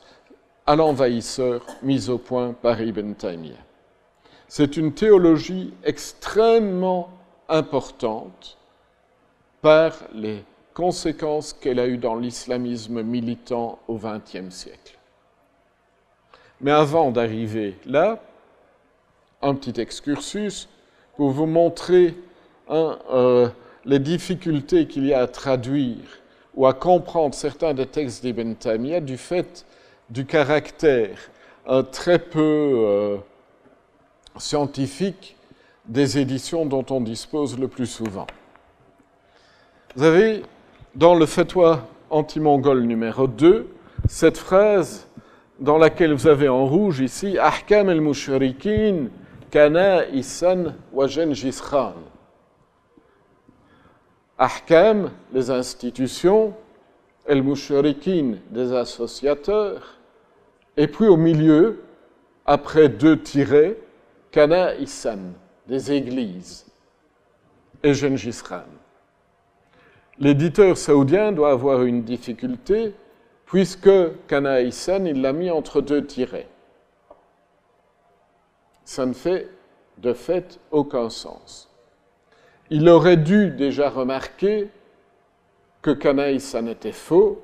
[0.65, 3.57] à l'envahisseur mise au point par Ibn Taymiyyah.
[4.47, 7.09] C'est une théologie extrêmement
[7.53, 8.57] importante
[9.61, 10.43] par les
[10.73, 14.97] conséquences qu'elle a eues dans l'islamisme militant au XXe siècle.
[16.59, 18.19] Mais avant d'arriver là,
[19.41, 20.67] un petit excursus
[21.15, 22.15] pour vous montrer
[22.69, 23.49] euh,
[23.85, 26.21] les difficultés qu'il y a à traduire
[26.55, 29.65] ou à comprendre certains des textes d'Ibn Taymiyyah du fait
[30.09, 31.17] du caractère
[31.67, 33.17] euh, très peu euh,
[34.37, 35.35] scientifique
[35.85, 38.27] des éditions dont on dispose le plus souvent.
[39.95, 40.43] Vous avez
[40.95, 43.67] dans le fatwa anti-mongol numéro 2
[44.07, 45.07] cette phrase
[45.59, 49.09] dans laquelle vous avez en rouge ici Ahkam el-mushrikin
[49.51, 51.93] kana isan wa Khan.
[54.39, 56.53] Ahkam, les institutions,
[57.27, 59.99] el-mushrikin, des associateurs,
[60.75, 61.83] et puis au milieu,
[62.45, 63.77] après deux tirets,
[64.31, 65.19] kana isan,
[65.67, 66.65] des églises,
[67.83, 68.41] et Gengis.
[70.19, 72.93] L'éditeur saoudien doit avoir une difficulté,
[73.45, 73.89] puisque
[74.27, 76.49] kana isan, il l'a mis entre deux tirets.
[78.85, 79.49] Ça ne fait
[79.97, 81.73] de fait aucun sens
[82.73, 84.67] il aurait dû déjà remarquer
[85.83, 87.43] que Kana Issa était faux,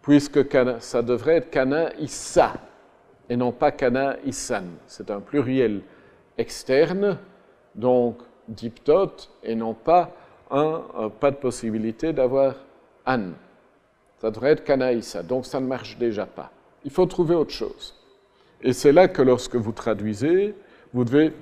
[0.00, 0.40] puisque
[0.80, 2.54] ça devrait être Kana Issa
[3.28, 4.64] et non pas Kana Issan.
[4.86, 5.82] C'est un pluriel
[6.38, 7.18] externe,
[7.76, 10.10] donc diptote, et non pas
[10.50, 10.82] un,
[11.20, 12.54] pas de possibilité d'avoir
[13.06, 13.30] an.
[14.20, 16.50] Ça devrait être Kana Issa, donc ça ne marche déjà pas.
[16.84, 17.94] Il faut trouver autre chose.
[18.62, 20.54] Et c'est là que lorsque vous traduisez,
[20.92, 21.32] vous devez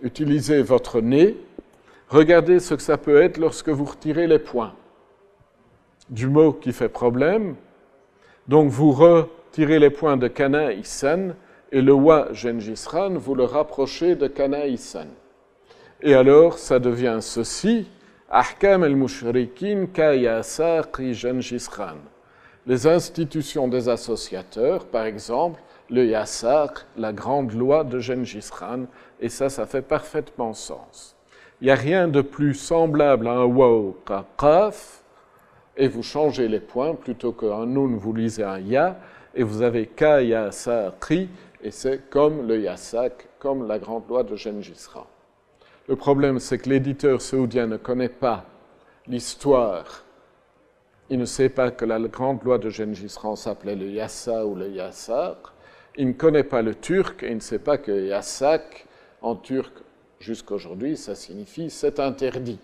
[0.00, 1.36] utiliser votre nez
[2.08, 4.72] Regardez ce que ça peut être lorsque vous retirez les points
[6.08, 7.54] du mot qui fait problème.
[8.46, 14.26] Donc vous retirez les points de Kana et le wa Genjisran, vous le rapprochez de
[14.26, 14.60] Kana.
[16.00, 17.88] Et alors ça devient ceci
[18.30, 21.96] Ahkam el-Mushrikin Kayasaqi Genjisran.
[22.66, 25.60] Les institutions des associateurs, par exemple,
[25.90, 28.50] le Yassaq, la grande loi de Genghis
[29.20, 31.16] et ça, ça fait parfaitement sens.
[31.60, 34.24] Il n'y a rien de plus semblable à un waw qu'un
[35.76, 38.98] et vous changez les points, plutôt qu'un nun, vous lisez un ya,
[39.34, 44.86] et vous avez ka, et c'est comme le yasak, comme la grande loi de Gengis
[45.88, 48.44] Le problème, c'est que l'éditeur saoudien ne connaît pas
[49.06, 50.04] l'histoire.
[51.08, 54.68] Il ne sait pas que la grande loi de Gengis s'appelait le yassa ou le
[54.68, 55.38] yasak.
[55.96, 58.86] Il ne connaît pas le turc et il ne sait pas que yasak
[59.22, 59.72] en turc
[60.20, 62.60] jusqu'aujourd'hui, ça signifie c'est interdit.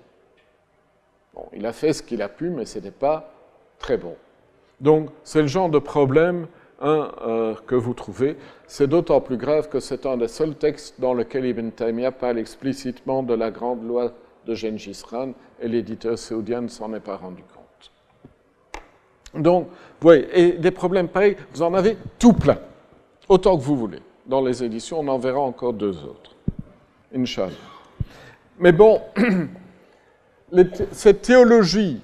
[1.32, 3.32] Bon, il a fait ce qu'il a pu, mais ce n'était pas
[3.78, 4.16] très bon.
[4.80, 6.46] Donc, c'est le genre de problème
[6.84, 8.36] euh, que vous trouvez.
[8.66, 12.38] C'est d'autant plus grave que c'est un des seuls textes dans lequel Ibn Taymiyyah parle
[12.38, 14.12] explicitement de la grande loi
[14.46, 17.90] de Gengis Khan et l'éditeur saoudien ne s'en est pas rendu compte.
[19.42, 19.68] Donc,
[20.00, 22.58] voyez, et des problèmes pareils, vous en avez tout plein,
[23.28, 24.00] autant que vous voulez.
[24.26, 26.36] Dans les éditions, on en verra encore deux autres.
[27.14, 27.52] Inch'Allah.
[28.58, 29.00] Mais bon,
[30.92, 32.00] cette théologie,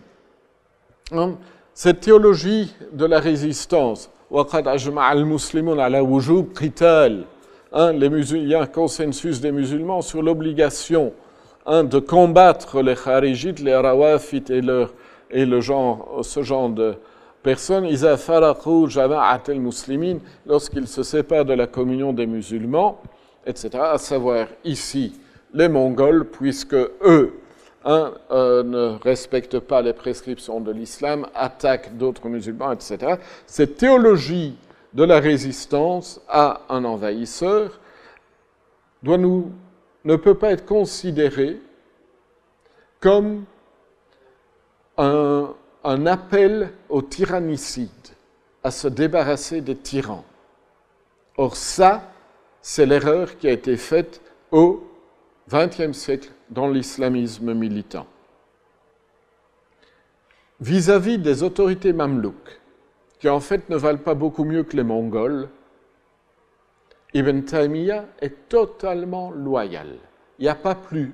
[1.13, 1.35] hein,
[1.75, 4.11] cette théologie de la résistance,
[7.73, 11.13] hein, il y a un consensus des musulmans sur l'obligation
[11.67, 14.93] de combattre les kharijites, les rawafit et, leur,
[15.31, 16.95] et le genre, ce genre de
[17.43, 17.89] personnes,
[20.47, 23.01] lorsqu'ils se séparent de la communion des musulmans,
[23.47, 25.13] etc., à savoir ici
[25.53, 27.33] les Mongols, puisque eux
[27.85, 33.17] hein, euh, ne respectent pas les prescriptions de l'islam, attaquent d'autres musulmans, etc.
[33.47, 34.57] Cette théologie
[34.93, 37.81] de la résistance à un envahisseur
[39.03, 41.61] ne peut pas être considéré
[43.01, 43.45] comme
[44.99, 45.55] un,
[45.85, 47.91] un appel au tyrannicide,
[48.63, 50.25] à se débarrasser des tyrans.
[51.37, 52.03] Or ça,
[52.61, 54.21] c'est l'erreur qui a été faite
[54.51, 54.85] au
[55.51, 58.07] XXe siècle dans l'islamisme militant.
[60.61, 62.61] Vis-à-vis des autorités mamelouks,
[63.19, 65.49] qui en fait ne valent pas beaucoup mieux que les Mongols,
[67.15, 69.97] Ibn Taymiyyah est totalement loyal.
[70.39, 71.13] Il n'y a pas plus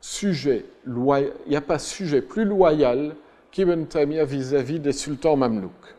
[0.00, 3.16] sujet, il pas sujet plus loyal
[3.50, 5.94] qu'Ibn Taymiyyah vis-à-vis des sultans mamelouks.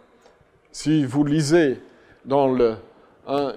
[0.71, 1.81] Si vous lisez
[2.23, 2.75] dans le,
[3.27, 3.53] hein,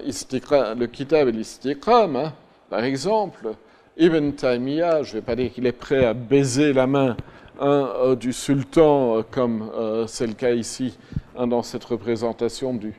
[0.91, 2.33] Kitab et l'Istiqram, hein,
[2.69, 3.53] par exemple,
[3.97, 7.17] Ibn Taymiyyah, je ne vais pas dire qu'il est prêt à baiser la main
[7.59, 10.97] hein, euh, du sultan, euh, comme euh, c'est le cas ici
[11.37, 12.93] dans cette représentation du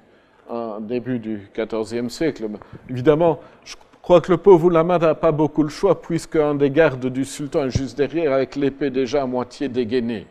[0.81, 2.47] début du XIVe siècle.
[2.91, 7.07] Évidemment, je crois que le pauvre Lama n'a pas beaucoup le choix, puisqu'un des gardes
[7.07, 10.27] du sultan est juste derrière, avec l'épée déjà à moitié dégainée.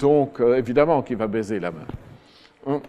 [0.00, 2.80] donc, évidemment qu'il va baiser la main.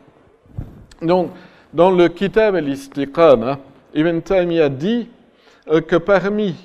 [1.03, 1.31] Donc,
[1.71, 3.57] dans le Kitab al-Istiqam,
[3.93, 5.07] Ibn Taymiyyah dit
[5.67, 6.55] que parmi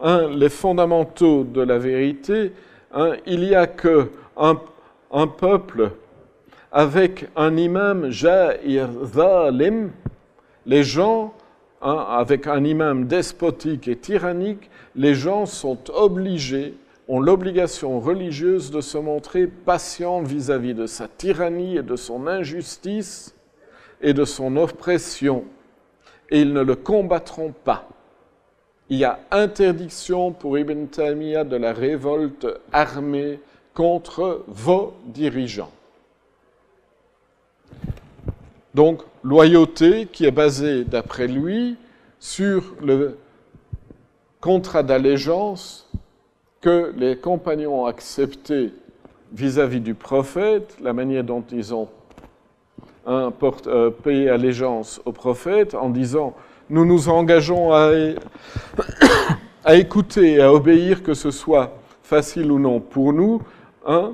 [0.00, 2.52] hein, les fondamentaux de la vérité,
[2.92, 5.92] hein, il n'y a que un, peuple
[6.72, 9.90] avec un imam ja'ir zalim,
[10.66, 11.34] les gens,
[11.80, 16.74] hein, avec un imam despotique et tyrannique, les gens sont obligés,
[17.08, 22.26] ont l'obligation religieuse de se montrer patients vis-à-vis -vis de sa tyrannie et de son
[22.26, 23.34] injustice
[24.00, 25.44] et de son oppression,
[26.30, 27.88] et ils ne le combattront pas
[28.88, 33.40] il y a interdiction pour Ibn Taymiyyah de la révolte armée
[33.74, 35.72] contre vos dirigeants.
[38.74, 41.76] Donc, loyauté qui est basée, d'après lui,
[42.20, 43.18] sur le
[44.40, 45.90] contrat d'allégeance
[46.60, 48.72] que les compagnons ont accepté
[49.32, 51.88] vis-à-vis du prophète, la manière dont ils ont
[53.08, 56.34] euh, payé allégeance au prophète en disant
[56.68, 57.92] nous nous engageons à,
[59.74, 61.72] écouter et à obéir, que ce soit
[62.02, 63.42] facile ou non pour nous.
[63.86, 64.12] Un.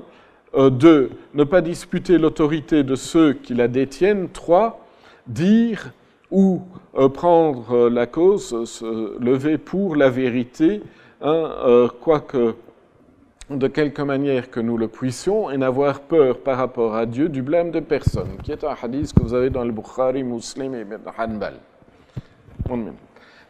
[0.55, 4.29] Euh, deux, ne pas disputer l'autorité de ceux qui la détiennent.
[4.29, 4.85] Trois,
[5.25, 5.91] dire
[6.29, 6.61] ou
[6.95, 10.81] euh, prendre la cause, se lever pour la vérité,
[11.23, 12.55] euh, quoique
[13.49, 17.41] de quelque manière que nous le puissions, et n'avoir peur par rapport à Dieu du
[17.41, 20.81] blâme de personne, qui est un hadith que vous avez dans le Bukhari, Muslim et
[20.81, 21.55] Ibn Hanbal.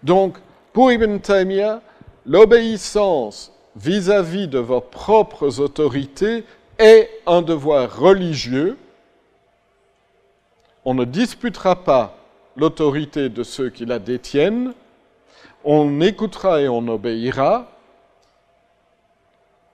[0.01, 0.37] Donc,
[0.71, 1.81] pour Ibn Taymiyyah,
[2.25, 6.43] l'obéissance vis-à-vis de vos propres autorités
[6.77, 8.77] est un devoir religieux.
[10.85, 12.17] On ne disputera pas
[12.57, 14.73] l'autorité de ceux qui la détiennent.
[15.63, 17.71] On écoutera et on obéira.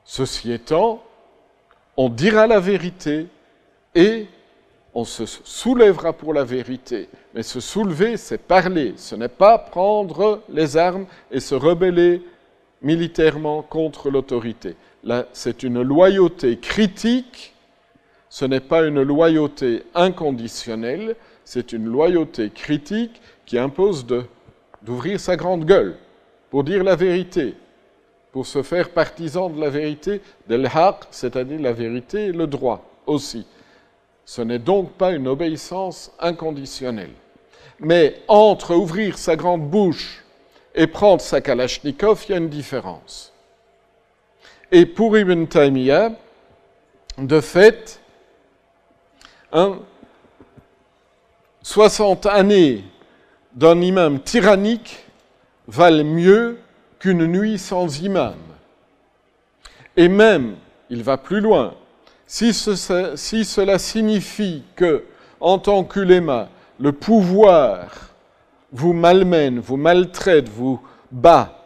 [0.06, 1.03] Ceci étant,
[1.97, 3.27] on dira la vérité
[3.95, 4.27] et
[4.99, 7.07] on se soulèvera pour la vérité.
[7.34, 8.93] Mais se soulever, c'est parler.
[8.97, 12.21] Ce n'est pas prendre les armes et se rebeller
[12.81, 14.76] militairement contre l'autorité.
[15.31, 17.53] C'est une loyauté critique.
[18.27, 21.15] Ce n'est pas une loyauté inconditionnelle.
[21.45, 24.05] C'est une loyauté critique qui impose
[24.81, 25.95] d'ouvrir sa grande gueule
[26.49, 27.55] pour dire la vérité,
[28.34, 30.19] pour se faire partisan de la vérité,
[30.49, 33.45] de l'haq, c'est-à-dire la vérité et le droit aussi.
[34.30, 37.15] Ce n'est donc pas une obéissance inconditionnelle.
[37.80, 40.23] Mais entre ouvrir sa grande bouche
[40.76, 43.34] et prendre sa kalachnikov, il y a une différence.
[44.72, 46.11] Et pour Ibn Taymiyyah,
[47.18, 47.99] de fait,
[51.64, 52.84] 60 années
[53.56, 55.07] d'un imam tyrannique
[55.68, 56.60] valent mieux
[56.99, 58.38] qu'une nuit sans imam.
[59.97, 60.56] Et même,
[60.91, 61.73] il va plus loin,
[62.30, 65.03] si, cela signifie que,
[65.39, 66.49] en tant qu'uléma,
[66.80, 67.88] le pouvoir
[68.72, 70.80] vous malmène, vous maltraite, vous
[71.11, 71.65] bat,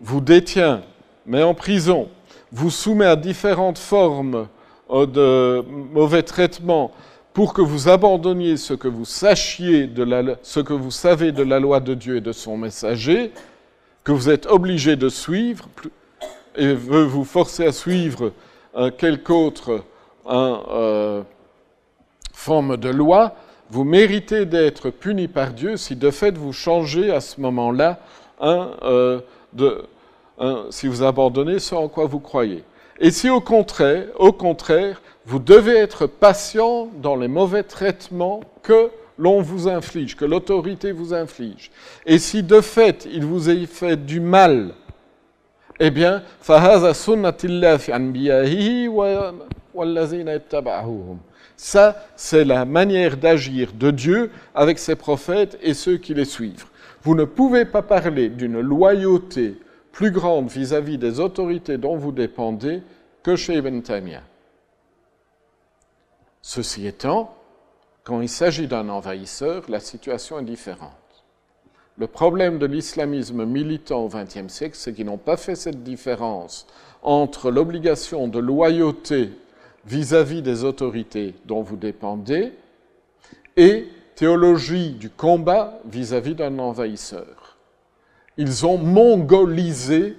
[0.00, 0.82] vous détient,
[1.24, 2.10] met en prison,
[2.52, 4.46] vous soumet à différentes formes
[4.90, 6.92] euh, de mauvais traitements
[7.32, 11.42] pour que vous abandonniez ce que vous sachiez de la, ce que vous savez de
[11.42, 13.32] la loi de Dieu et de son messager,
[14.04, 15.66] que vous êtes obligé de suivre
[16.56, 18.32] et veut vous forcer à suivre
[18.98, 19.82] quelque autre
[20.24, 21.22] en euh,
[22.32, 23.34] forme de loi,
[23.70, 27.98] vous méritez d'être puni par Dieu si de fait vous changez à ce moment-là,
[28.42, 29.20] euh,
[30.70, 32.64] si vous abandonnez ce en quoi vous croyez.
[33.00, 34.06] Et si au contraire,
[35.26, 41.14] vous devez être patient dans les mauvais traitements que l'on vous inflige, que l'autorité vous
[41.14, 41.70] inflige,
[42.04, 44.74] et si de fait il vous est fait du mal,
[45.80, 46.22] eh bien,
[51.56, 56.66] ça, c'est la manière d'agir de Dieu avec ses prophètes et ceux qui les suivent.
[57.02, 59.56] Vous ne pouvez pas parler d'une loyauté
[59.92, 62.82] plus grande vis-à-vis des autorités dont vous dépendez
[63.22, 64.22] que chez Ibn Taymiyyah.
[66.42, 67.34] Ceci étant,
[68.04, 70.92] quand il s'agit d'un envahisseur, la situation est différente.
[71.96, 76.66] Le problème de l'islamisme militant au XXe siècle, c'est qu'ils n'ont pas fait cette différence
[77.02, 79.30] entre l'obligation de loyauté
[79.86, 82.52] vis-à-vis des autorités dont vous dépendez
[83.56, 87.56] et théologie du combat vis-à-vis d'un envahisseur.
[88.36, 90.16] Ils ont mongolisé,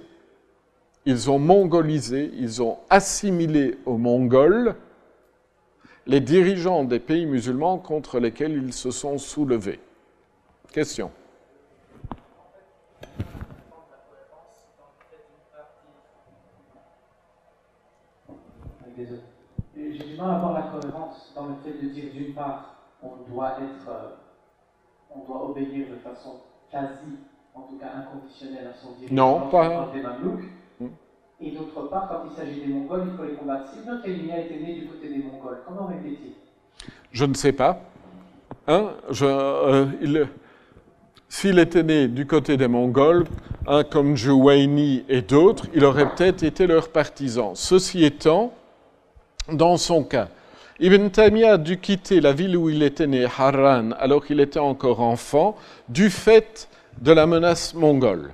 [1.04, 4.76] ils ont mongolisé, ils ont assimilé aux Mongols
[6.06, 9.80] les dirigeants des pays musulmans contre lesquels ils se sont soulevés.
[10.72, 11.10] Question.
[18.96, 23.30] J'ai du mal à voir la cohérence dans le fait de dire d'une part, on
[23.30, 24.08] doit être, euh,
[25.14, 26.40] on doit obéir de façon
[26.70, 27.18] quasi,
[27.54, 29.14] en tout cas inconditionnelle à son dirigeant.
[29.14, 29.90] Non, pas.
[29.92, 30.90] Des hmm.
[31.40, 33.70] Et d'autre part, quand il s'agit des Mongols, il faut les combattre.
[33.70, 36.32] Si notre ennemi a été né du côté des Mongols, comment aurait-il
[37.12, 37.80] Je ne sais pas.
[38.66, 38.92] Hein,
[39.22, 40.26] euh, il,
[41.28, 43.26] s'il était né du côté des Mongols,
[43.66, 47.54] hein, comme Jouaini et d'autres, il aurait peut-être été leur partisan.
[47.54, 48.52] Ceci étant,
[49.50, 50.28] dans son cas,
[50.78, 54.58] Ibn Taymiyyah a dû quitter la ville où il était né, Harran, alors qu'il était
[54.58, 55.56] encore enfant,
[55.88, 56.68] du fait
[57.00, 58.32] de la menace mongole.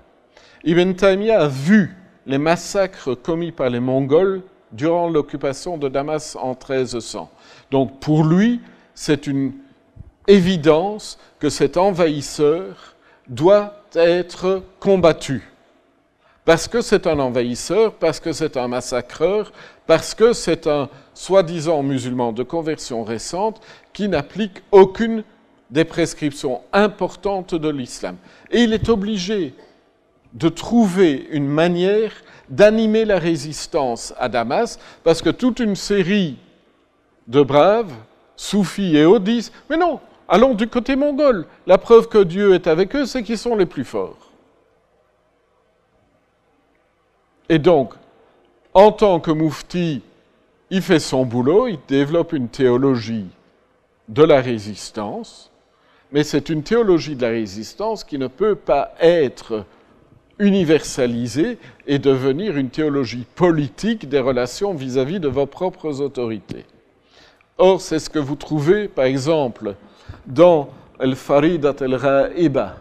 [0.64, 6.50] Ibn Taymiyyah a vu les massacres commis par les Mongols durant l'occupation de Damas en
[6.50, 7.30] 1300.
[7.70, 8.60] Donc pour lui,
[8.94, 9.52] c'est une
[10.26, 12.96] évidence que cet envahisseur
[13.28, 15.51] doit être combattu.
[16.44, 19.52] Parce que c'est un envahisseur, parce que c'est un massacreur,
[19.86, 23.60] parce que c'est un soi-disant musulman de conversion récente
[23.92, 25.22] qui n'applique aucune
[25.70, 28.16] des prescriptions importantes de l'islam.
[28.50, 29.54] Et il est obligé
[30.34, 32.12] de trouver une manière
[32.48, 36.36] d'animer la résistance à Damas, parce que toute une série
[37.28, 37.92] de braves,
[38.36, 39.30] soufis et autres
[39.70, 41.46] mais non, allons du côté mongol.
[41.66, 44.31] La preuve que Dieu est avec eux, c'est qu'ils sont les plus forts.
[47.52, 47.92] Et donc,
[48.72, 50.00] en tant que moufti,
[50.70, 53.26] il fait son boulot, il développe une théologie
[54.08, 55.50] de la résistance,
[56.12, 59.66] mais c'est une théologie de la résistance qui ne peut pas être
[60.38, 66.64] universalisée et devenir une théologie politique des relations vis-à-vis de vos propres autorités.
[67.58, 69.74] Or, c'est ce que vous trouvez, par exemple,
[70.24, 72.76] dans Al-Faridat al-Ra'iba,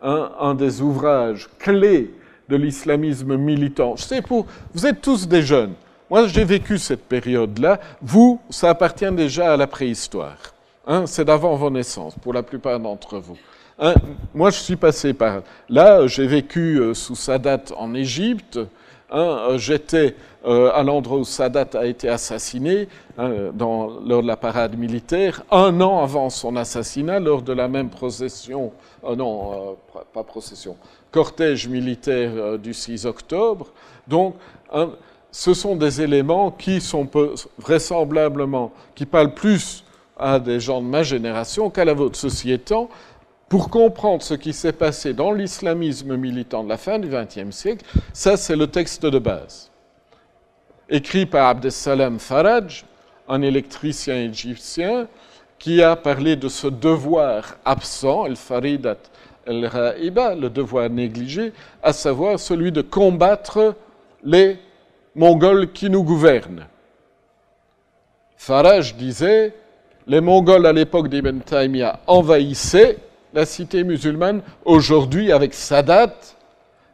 [0.00, 2.12] un des ouvrages clés
[2.50, 3.94] de l'islamisme militant.
[3.96, 5.72] Je sais, pour, vous êtes tous des jeunes.
[6.10, 7.78] Moi, j'ai vécu cette période-là.
[8.02, 10.36] Vous, ça appartient déjà à la préhistoire.
[10.86, 13.38] Hein, c'est d'avant vos naissances, pour la plupart d'entre vous.
[13.78, 13.94] Hein,
[14.34, 16.06] moi, je suis passé par là.
[16.08, 18.58] J'ai vécu euh, sous Sadat en Égypte.
[19.12, 24.36] Hein, euh, j'étais euh, à l'endroit où Sadat a été assassiné dans, lors de la
[24.36, 28.72] parade militaire, un an avant son assassinat, lors de la même procession,
[29.04, 29.76] non,
[30.14, 30.76] pas procession,
[31.10, 33.72] cortège militaire du 6 octobre.
[34.06, 34.36] Donc,
[35.32, 37.08] ce sont des éléments qui sont
[37.58, 39.84] vraisemblablement, qui parlent plus
[40.18, 42.18] à des gens de ma génération qu'à la vôtre.
[42.18, 42.88] Ceci étant,
[43.48, 47.84] pour comprendre ce qui s'est passé dans l'islamisme militant de la fin du XXe siècle,
[48.12, 49.70] ça c'est le texte de base.
[50.88, 52.84] Écrit par Abdesalam Faraj,
[53.28, 55.06] un électricien égyptien,
[55.58, 58.96] qui a parlé de ce devoir absent, el faridat
[59.50, 61.52] el ra'iba, le devoir négligé,
[61.82, 63.74] à savoir celui de combattre
[64.24, 64.58] les
[65.14, 66.66] Mongols qui nous gouvernent.
[68.36, 69.52] Farage disait
[70.06, 72.98] les Mongols à l'époque d'Ibn Taymiyyah envahissaient
[73.34, 74.42] la cité musulmane.
[74.64, 76.14] Aujourd'hui, avec Sadat,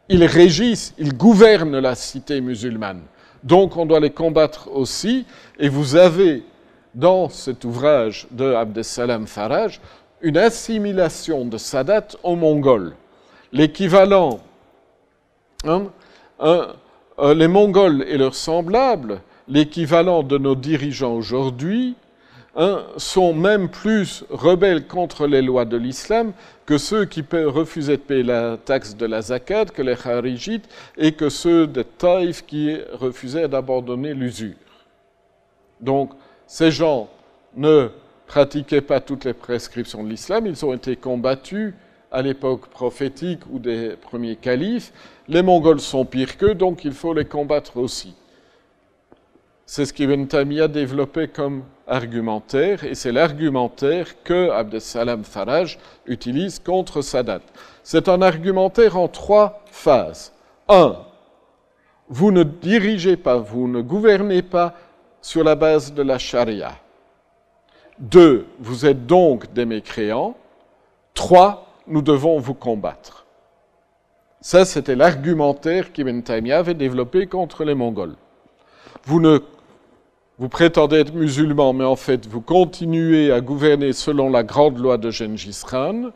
[0.09, 3.01] ils régissent, ils gouvernent la cité musulmane.
[3.43, 5.25] Donc on doit les combattre aussi.
[5.59, 6.43] Et vous avez
[6.95, 9.79] dans cet ouvrage de Abdesalam Faraj
[10.21, 12.93] une assimilation de Sadat aux Mongols.
[13.51, 14.39] L'équivalent,
[15.63, 15.87] hein,
[16.41, 16.73] euh,
[17.33, 21.95] les Mongols et leurs semblables, l'équivalent de nos dirigeants aujourd'hui,
[22.55, 26.33] hein, sont même plus rebelles contre les lois de l'islam
[26.65, 30.67] que ceux qui refusaient de payer la taxe de la zakat, que les kharijites,
[30.97, 34.55] et que ceux des Taïf qui refusaient d'abandonner l'usure.
[35.79, 36.11] Donc,
[36.47, 37.07] ces gens
[37.55, 37.89] ne
[38.27, 41.73] pratiquaient pas toutes les prescriptions de l'islam, ils ont été combattus
[42.11, 44.93] à l'époque prophétique ou des premiers califes.
[45.27, 48.13] Les Mongols sont pires qu'eux, donc il faut les combattre aussi.
[49.65, 56.59] C'est ce qu'Ibn Taymiyyah a développé comme argumentaire, et c'est l'argumentaire que Abdesalam Faraj utilise
[56.59, 57.41] contre Sadat.
[57.83, 60.33] C'est un argumentaire en trois phases.
[60.69, 60.97] Un,
[62.07, 64.73] vous ne dirigez pas, vous ne gouvernez pas
[65.21, 66.77] sur la base de la charia.
[67.99, 70.35] Deux, vous êtes donc des mécréants.
[71.13, 73.25] Trois, nous devons vous combattre.
[74.41, 78.15] Ça, c'était l'argumentaire qu'Ibn Taymiyyah avait développé contre les Mongols.
[79.05, 84.99] Vous prétendez être musulman, mais en fait, vous continuez à gouverner selon la grande loi
[84.99, 86.11] de Gengis Khan,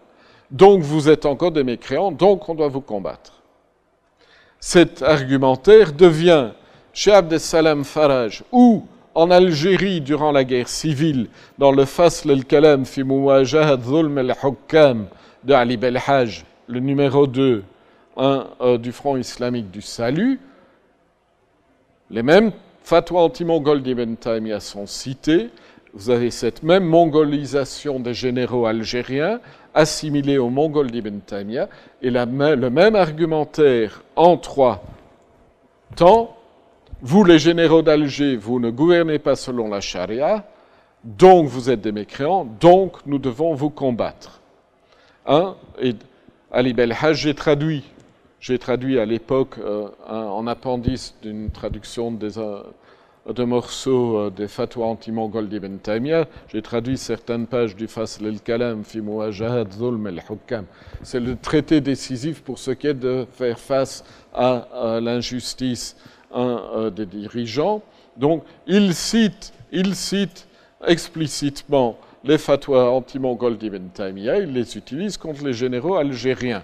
[0.51, 3.41] donc vous êtes encore des mécréants, donc on doit vous combattre.
[4.59, 6.49] Cet argumentaire devient,
[6.93, 8.85] chez Abdessalam Faraj, ou
[9.15, 11.27] en Algérie durant la guerre civile,
[11.57, 15.07] dans le Fasl al-Kalam fi Muwajahat Zulm al-Hukkam
[15.43, 17.63] de Ali Belhaj, le numéro 2
[18.17, 20.39] euh, du Front islamique du salut,
[22.09, 22.51] les mêmes
[22.83, 25.49] fatwa anti-mongol d'Ibn Taymiyyah sont cités.
[25.93, 29.39] Vous avez cette même mongolisation des généraux algériens
[29.73, 31.69] assimilés aux mongols d'Ibn Taymiyyah
[32.01, 34.83] et le même argumentaire en trois
[35.95, 36.35] temps.
[37.01, 40.45] Vous, les généraux d'Alger, vous ne gouvernez pas selon la charia,
[41.03, 44.39] donc vous êtes des mécréants, donc nous devons vous combattre.
[45.25, 45.55] Hein?
[45.81, 45.95] Et
[46.51, 47.83] Ali Belhaj, j'ai traduit
[48.41, 52.63] j'ai traduit à l'époque euh, en appendice d'une traduction des, euh,
[53.31, 58.83] de morceaux euh, des fatwas anti-mongols d'Ibn Taymiyyah, j'ai traduit certaines pages du Fasl al-Kalam
[58.83, 60.65] fi zulm al-hukam.
[61.03, 64.03] C'est le traité décisif pour ce qui est de faire face
[64.33, 65.95] à, l'injustice
[66.95, 67.81] des dirigeants.
[68.17, 70.47] Donc, il cite, il cite
[70.85, 76.63] explicitement les fatwas anti-mongols d'Ibn Taymiyyah, il les utilise contre les généraux algériens.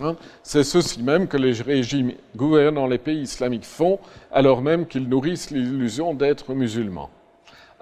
[0.00, 0.16] Hein?
[0.42, 3.98] C'est ceci même que les régimes gouvernant les pays islamiques font,
[4.32, 7.10] alors même qu'ils nourrissent l'illusion d'être musulmans.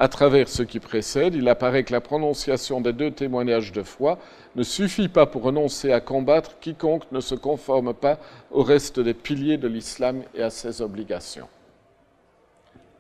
[0.01, 4.19] À travers ce qui précède, il apparaît que la prononciation des deux témoignages de foi
[4.57, 8.19] ne suffit pas pour renoncer à combattre quiconque ne se conforme pas
[8.51, 11.49] au reste des piliers de l'islam et à ses obligations.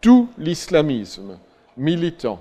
[0.01, 1.39] Tout l'islamisme
[1.77, 2.41] militant,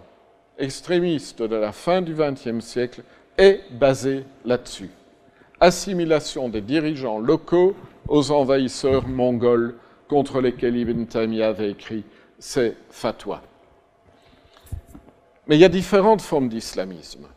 [0.59, 3.01] extrémiste de la fin du XXe siècle
[3.37, 4.91] est basé là-dessus
[5.59, 7.75] assimilation des dirigeants locaux
[8.07, 9.75] aux envahisseurs mongols
[10.07, 12.03] contre lesquels Ibn Taymiyyah avait écrit
[12.39, 13.41] ses fatwas.
[15.49, 17.27] Mais il y a différentes formes d'islamisme.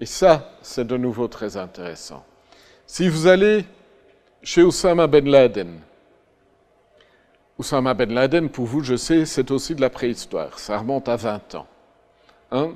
[0.00, 2.24] Et ça, c'est de nouveau très intéressant.
[2.86, 3.64] Si vous allez
[4.42, 5.78] chez Oussama Ben Laden,
[7.56, 10.58] Oussama Ben Laden, pour vous, je sais, c'est aussi de la préhistoire.
[10.58, 11.66] Ça remonte à 20 ans.
[12.50, 12.72] Hein?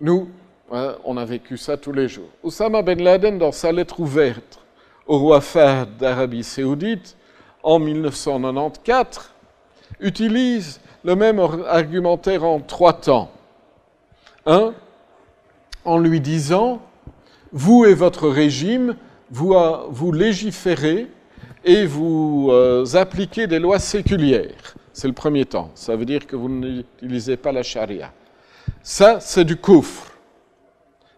[0.00, 0.30] Nous,
[0.70, 2.30] on a vécu ça tous les jours.
[2.42, 4.58] Oussama Ben Laden, dans sa lettre ouverte
[5.06, 7.14] au roi Fahd d'Arabie saoudite
[7.62, 9.30] en 1994,
[10.00, 13.30] utilise le même argumentaire en trois temps.
[14.44, 14.74] Un,
[15.84, 16.82] en lui disant,
[17.52, 18.96] vous et votre régime,
[19.30, 19.54] vous,
[19.88, 21.06] vous légiférez
[21.64, 24.74] et vous euh, appliquez des lois séculières.
[24.92, 25.70] C'est le premier temps.
[25.74, 28.12] Ça veut dire que vous n'utilisez pas la charia.
[28.82, 30.12] Ça, c'est du coufre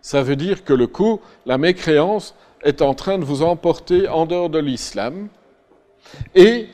[0.09, 4.25] ça veut dire que le coup, la mécréance, est en train de vous emporter en
[4.25, 5.29] dehors de l'islam.
[6.35, 6.69] Et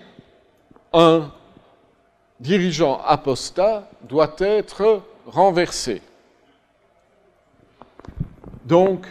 [0.93, 1.32] un
[2.44, 6.02] dirigeant apostat doit être renversé.
[8.66, 9.06] Donc,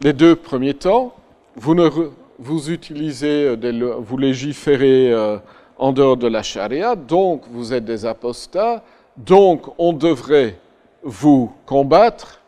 [0.00, 1.14] les deux premiers temps,
[1.54, 1.76] vous,
[2.38, 3.54] vous utilisez,
[3.98, 5.36] vous légiférez euh,
[5.76, 8.82] en dehors de la charia, donc vous êtes des apostats,
[9.18, 10.58] donc on devrait
[11.02, 12.40] vous combattre.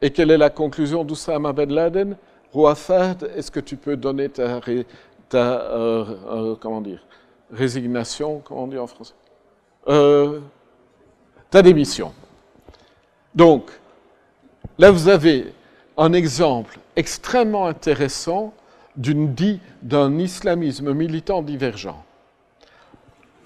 [0.00, 2.16] Et quelle est la conclusion d'Oussama Ben Laden?
[2.52, 2.74] Roi
[3.36, 4.58] est-ce que tu peux donner ta,
[5.28, 7.00] ta euh, euh, comment dire,
[7.52, 9.14] résignation, comment on dit en français
[9.88, 10.40] euh,
[11.50, 12.12] Ta démission.
[13.34, 13.70] Donc,
[14.78, 15.52] là vous avez
[15.96, 18.52] un exemple extrêmement intéressant
[18.96, 22.04] d'un islamisme militant divergent.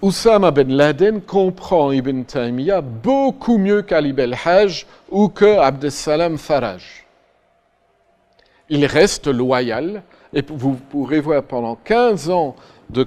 [0.01, 7.05] Oussama Ben Laden comprend Ibn Taymiyyah beaucoup mieux qu'Ali Belhaj ou que Abdessalam Faraj.
[8.69, 10.03] Il reste loyal
[10.33, 12.55] et vous pourrez voir pendant 15 ans
[12.89, 13.05] de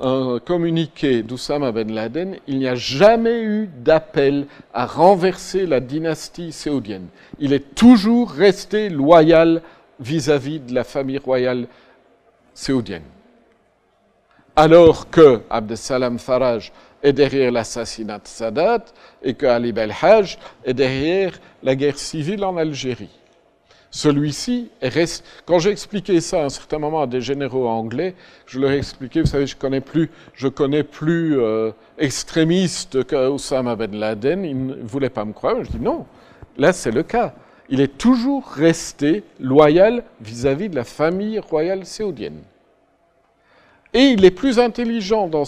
[0.00, 6.52] un communiqué d'Oussama Ben Laden, il n'y a jamais eu d'appel à renverser la dynastie
[6.52, 7.06] saoudienne.
[7.38, 9.62] Il est toujours resté loyal
[10.00, 11.66] vis-à-vis -vis de la famille royale
[12.54, 13.02] saoudienne
[14.56, 16.72] alors que Abdesalam Faraj
[17.02, 18.84] est derrière l'assassinat de Sadat
[19.22, 23.10] et que Ali Belhaj est derrière la guerre civile en Algérie.
[23.94, 25.24] Celui-ci reste.
[25.46, 28.78] Quand j'ai expliqué ça à un certain moment à des généraux anglais, je leur ai
[28.78, 34.44] expliqué, vous savez, je connais plus, je connais plus euh, extrémiste qu'Osama Ben Laden.
[34.44, 35.62] Ils ne voulaient pas me croire.
[35.62, 36.06] Je dis non,
[36.58, 37.34] là c'est le cas.
[37.68, 42.42] Il est toujours resté loyal vis-à-vis de la famille royale saoudienne.
[43.92, 45.44] Et il est plus intelligent dans,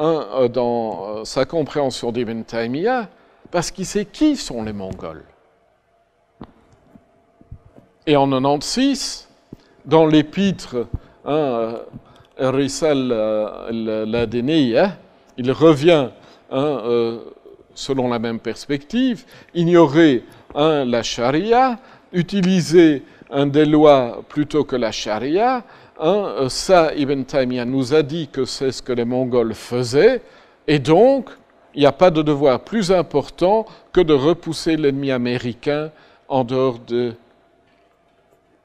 [0.00, 3.08] euh, dans euh, sa compréhension d'Ibn Taymiyyah
[3.52, 5.22] parce qu'il sait qui sont les Mongols.
[8.06, 9.28] Et en 96,
[9.86, 10.86] dans l'épître
[11.24, 11.78] hein,
[12.38, 14.26] Risal euh,
[15.38, 16.08] il revient
[16.50, 17.18] hein, euh,
[17.74, 19.24] selon la même perspective,
[19.54, 20.22] ignorer
[20.54, 21.78] hein, la charia,
[22.12, 23.02] utiliser
[23.46, 25.64] des lois plutôt que la charia.
[25.98, 30.20] Hein, ça, Ibn Taymiyyah nous a dit que c'est ce que les Mongols faisaient,
[30.66, 31.30] et donc
[31.74, 35.90] il n'y a pas de devoir plus important que de repousser l'ennemi américain
[36.28, 37.14] en dehors de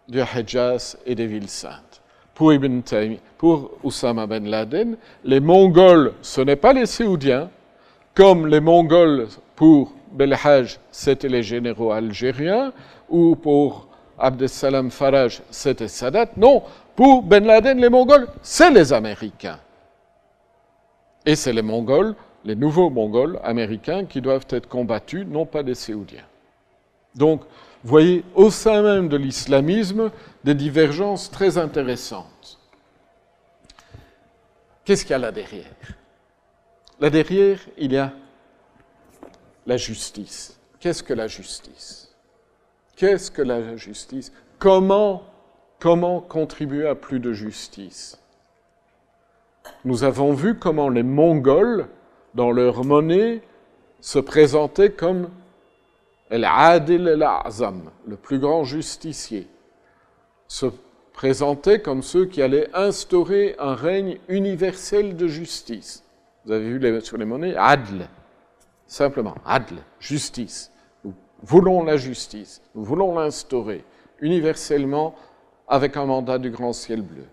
[0.10, 2.02] du Hejaz et des villes saintes.
[2.34, 7.50] Pour Ibn Taymiyyah, pour Oussama Ben Laden, les Mongols, ce n'est pas les Séoudiens,
[8.16, 12.74] comme les Mongols pour Belhaj, c'était les généraux algériens,
[13.08, 13.88] ou pour
[14.18, 16.30] Abdessalam Faraj, c'était Sadat.
[16.36, 16.64] Non,
[16.96, 19.60] pour Ben Laden, les Mongols, c'est les Américains.
[21.26, 25.76] Et c'est les Mongols, les nouveaux Mongols américains qui doivent être combattus, non pas des
[25.76, 26.26] Séoudiens.
[27.16, 27.42] Donc,
[27.84, 30.12] vous voyez au sein même de l'islamisme
[30.44, 32.60] des divergences très intéressantes.
[34.84, 35.66] Qu'est-ce qu'il y a là derrière?
[37.00, 38.12] Là derrière, il y a
[39.66, 40.60] la justice.
[40.80, 42.14] Qu'est-ce que la justice?
[42.96, 44.32] Qu'est-ce que la justice?
[44.58, 45.24] Comment,
[45.80, 48.20] comment contribuer à plus de justice?
[49.86, 51.88] Nous avons vu comment les Mongols,
[52.34, 53.42] dans leur monnaie,
[54.02, 55.30] se présentaient comme
[56.30, 59.48] El-Adil el-Azam, le plus grand justicier,
[60.48, 60.68] se
[61.14, 66.04] présentait comme ceux qui allaient instaurer un règne universel de justice.
[66.46, 67.56] Vous avez vu sur les monnaies?
[67.58, 68.08] Adl,
[68.86, 70.72] simplement Adl, justice.
[71.04, 73.84] Nous voulons la justice, nous voulons l'instaurer
[74.22, 75.16] universellement
[75.68, 77.26] avec un mandat du grand ciel bleu.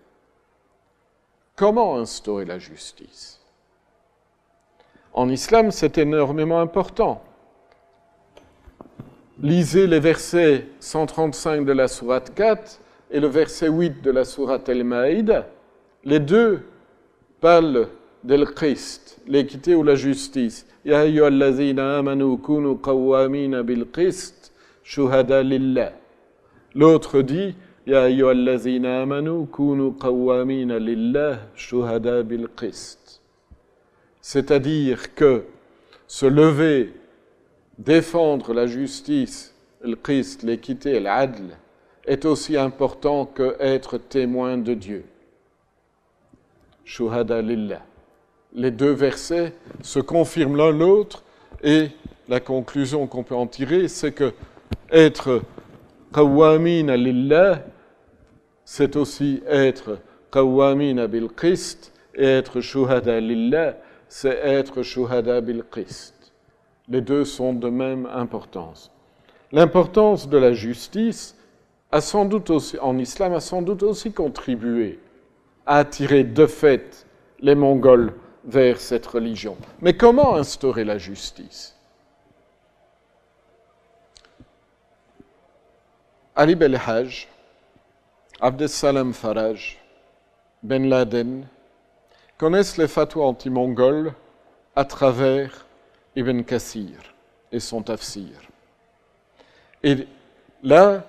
[1.55, 3.41] Comment instaurer la justice?
[5.13, 7.23] En islam, c'est énormément important
[9.41, 12.79] lisez les versets 135 de la sourate 4
[13.11, 15.47] et le verset 8 de la sourate El-Maïda.
[16.03, 16.61] Les deux
[17.39, 17.87] parlent
[18.23, 20.65] del Christ, l'équité ou la justice.
[26.75, 27.55] L'autre dit
[27.87, 29.93] amanu kunu
[31.55, 32.23] shuhada
[32.57, 33.21] qist.
[34.21, 35.43] C'est-à-dire que
[36.07, 36.93] se lever
[37.77, 41.57] défendre la justice, le Christ, l'équité, l'adl,
[42.05, 45.05] est aussi important que être témoin de Dieu.
[46.85, 47.81] Shuhada lillah.
[48.53, 51.23] Les deux versets se confirment l'un l'autre
[51.61, 51.89] et
[52.29, 54.33] la conclusion qu'on peut en tirer, c'est que
[54.89, 55.41] être
[56.13, 57.63] qawwamin lillah,
[58.63, 59.99] c'est aussi être
[60.31, 63.77] qawwamin bil Christ et être shuhada lillah,
[64.07, 66.16] c'est être shuhada bil Christ.
[66.89, 68.91] Les deux sont de même importance.
[69.51, 71.35] L'importance de la justice
[71.91, 74.99] a sans doute aussi, en islam a sans doute aussi contribué
[75.65, 77.05] à attirer de fait
[77.39, 78.13] les Mongols
[78.45, 79.57] vers cette religion.
[79.81, 81.75] Mais comment instaurer la justice?
[86.35, 87.27] Ali Belhaj,
[88.39, 89.77] Abdessalam Faraj,
[90.63, 91.47] Ben Laden
[92.37, 94.13] connaissent les fatwas anti-mongols
[94.75, 95.66] à travers
[96.17, 96.97] Ibn Kassir
[97.51, 98.33] et son tafsir.
[99.83, 100.07] Et
[100.63, 101.03] là,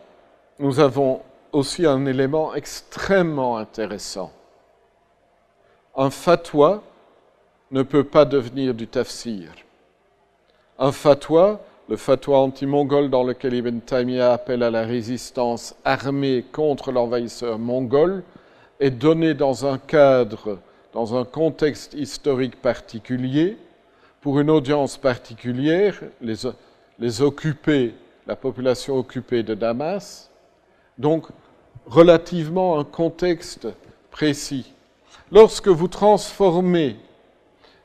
[0.58, 4.30] nous avons aussi un élément extrêmement intéressant.
[5.96, 6.82] Un fatwa
[7.70, 9.48] ne peut pas devenir du tafsir.
[10.78, 16.92] Un fatwa, le fatwa anti-mongol dans lequel Ibn Taymiyyah appelle à la résistance armée contre
[16.92, 18.22] l'envahisseur mongol,
[18.78, 20.58] est donné dans un cadre,
[20.92, 23.56] dans un contexte historique particulier,
[24.20, 27.94] pour une audience particulière, les, occupés,
[28.26, 30.30] la population occupée de Damas,
[30.98, 31.26] donc
[31.86, 33.68] relativement un contexte
[34.10, 34.72] précis.
[35.30, 36.96] Lorsque vous transformez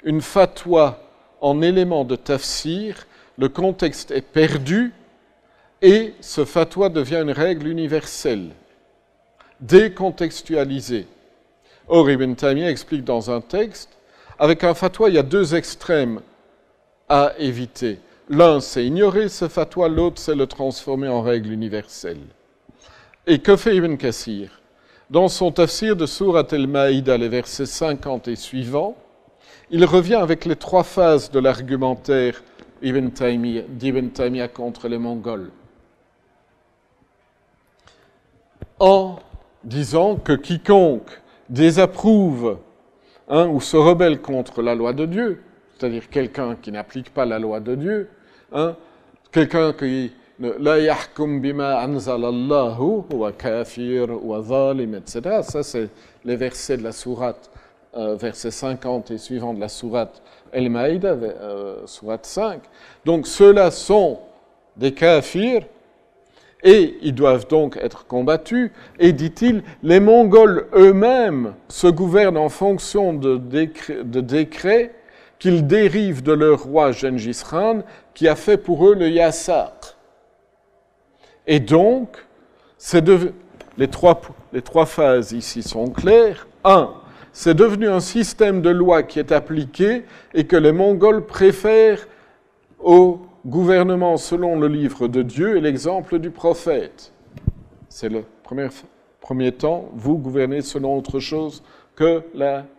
[0.03, 0.99] une fatwa
[1.41, 3.05] en élément de tafsir,
[3.37, 4.93] le contexte est perdu
[5.81, 8.51] et ce fatwa devient une règle universelle,
[9.59, 11.07] décontextualisée.
[11.87, 13.89] Or, Ibn Taymiyyah explique dans un texte
[14.43, 16.19] avec un fatwa, il y a deux extrêmes
[17.07, 17.99] à éviter.
[18.27, 22.19] L'un, c'est ignorer ce fatwa, l'autre, c'est le transformer en règle universelle.
[23.25, 24.59] Et que fait Ibn Kassir
[25.09, 28.97] Dans son tafsir de Surat al-Maïda, les versets 50 et suivants,
[29.69, 32.43] il revient avec les trois phases de l'argumentaire
[32.81, 35.51] d'Ibn Taymiyyah contre les Mongols.
[38.77, 39.19] En
[39.63, 42.57] disant que quiconque désapprouve
[43.33, 45.41] hein, ou se rebelle contre la loi de Dieu,
[45.75, 48.09] c'est-à-dire quelqu'un qui n'applique pas la loi de Dieu,
[48.53, 48.75] hein,
[49.31, 55.41] quelqu'un qui la yahkum bima anzalallahu wa kafir wa zalim, etc.
[55.41, 55.89] Ça, c'est
[56.23, 57.49] les versets de la sourate,
[57.95, 62.61] euh, versets 50 et suivants de la sourate El-Maïda, euh, sourate 5.
[63.05, 64.19] Donc, ceux-là sont
[64.75, 65.63] des kafirs
[66.63, 68.71] et ils doivent donc être combattus.
[68.99, 74.95] Et dit-il, les Mongols eux-mêmes se gouvernent en fonction de décrets,
[75.39, 77.83] qu'ils dérivent de leur roi Gengis Khan,
[78.13, 79.95] qui a fait pour eux le yassaq.
[81.45, 82.17] Et donc,
[83.77, 84.21] les, trois,
[84.53, 86.47] les trois phases ici sont claires.
[86.63, 86.91] Un,
[87.33, 92.07] c'est devenu un système de loi qui est appliqué et que les Mongols préfèrent
[92.79, 97.11] au gouvernement selon le livre de Dieu et l'exemple du prophète.
[97.89, 98.67] C'est le premier,
[99.19, 101.63] premier temps, vous gouvernez selon autre chose
[101.95, 102.23] que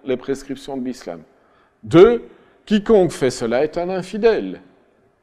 [0.05, 1.23] les prescriptions de l'islam.
[1.83, 2.25] Deux,
[2.67, 4.61] quiconque fait cela est un infidèle.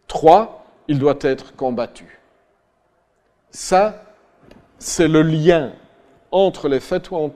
[0.08, 2.20] Trois, il doit être combattu.
[3.50, 4.04] Ça,
[4.78, 5.74] c'est le lien
[6.32, 7.30] entre les fatwas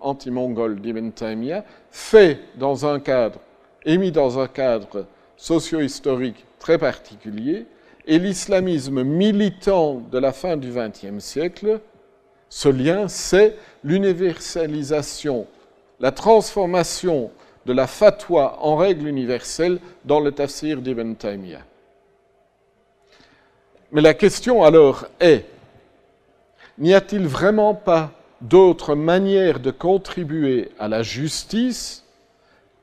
[0.00, 3.38] anti-mongols d'Ibn Taymiyyah, fait dans un cadre,
[3.84, 5.06] émis dans un cadre
[5.40, 7.64] socio-historique très particulier,
[8.06, 11.80] et l'islamisme militant de la fin du XXe siècle,
[12.50, 15.46] ce lien, c'est l'universalisation,
[15.98, 17.30] la transformation
[17.64, 21.64] de la fatwa en règle universelle dans le tafsir d'Ibn Taymiyyah.
[23.92, 25.46] Mais la question alors est,
[26.78, 28.12] n'y a-t-il vraiment pas
[28.42, 32.04] d'autre manière de contribuer à la justice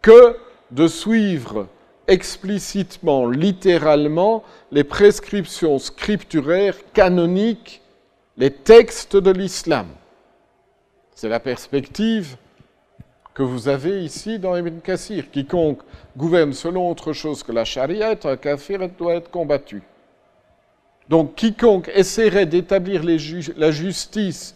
[0.02, 0.38] que
[0.72, 1.68] de suivre
[2.08, 7.82] explicitement, littéralement, les prescriptions scripturaires canoniques,
[8.38, 9.88] les textes de l'islam.
[11.16, 12.38] C'est la perspective
[13.34, 15.30] que vous avez ici dans Ibn Kassir.
[15.32, 15.82] Quiconque
[16.16, 19.84] gouverne selon autre chose que la charia un kafir doit être combattu.
[21.10, 24.56] Donc quiconque essaierait d'établir la justice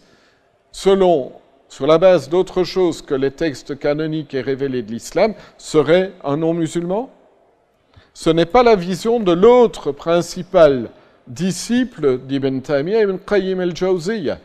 [0.72, 6.36] sur la base d'autre chose que les textes canoniques et révélés de l'islam serait un
[6.36, 7.08] non-musulman?
[8.14, 10.90] Ce n'est pas la vision de l'autre principal
[11.26, 14.38] disciple d'Ibn Taymiyyah, Ibn Qayyim al-Jawziyya.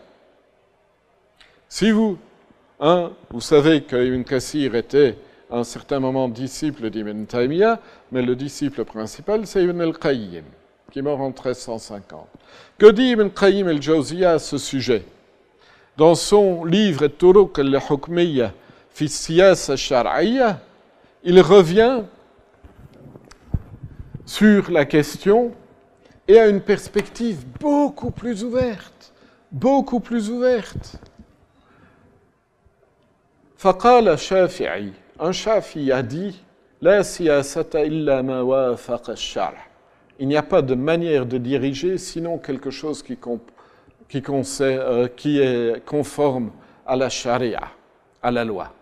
[1.68, 2.18] Si vous,
[2.80, 5.18] hein, vous savez qu'Ibn Kassir était
[5.52, 7.80] à un certain moment disciple d'Ibn Taymiyyah,
[8.12, 10.44] mais le disciple principal, c'est Ibn al-Qayyim,
[10.92, 12.28] qui est mort en 1350.
[12.78, 15.04] Que dit Ibn Qayyim al-Jawziyya à ce sujet?
[15.98, 18.54] Dans son livre Turuq al-Hukmiyya
[18.92, 20.60] fi siyasa shar'iyya,
[21.24, 22.04] il revient
[24.27, 25.53] sur la question
[26.29, 29.13] et à une perspective beaucoup plus ouverte,
[29.51, 30.97] beaucoup plus ouverte.
[33.57, 36.35] فقال الشافعي un Shafi a dit
[36.81, 39.73] لا سياسة إلا ما وافق الشرع
[40.19, 43.17] il n'y a pas de manière de diriger sinon quelque chose qui,
[44.09, 44.23] qui,
[44.61, 46.53] euh, qui est conforme
[46.87, 47.63] à la charia,
[48.23, 48.73] à la loi.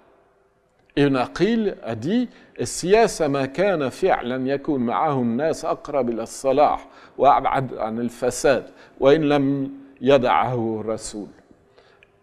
[0.97, 2.29] Ibn Aqil a dit
[2.61, 6.89] السياسة ما كان فعلا يكون معه الناس أقرب إلى الصلاح
[7.19, 8.65] وأبعد عن الفساد
[9.01, 9.71] وإن لم
[10.01, 11.29] يدعه الرسول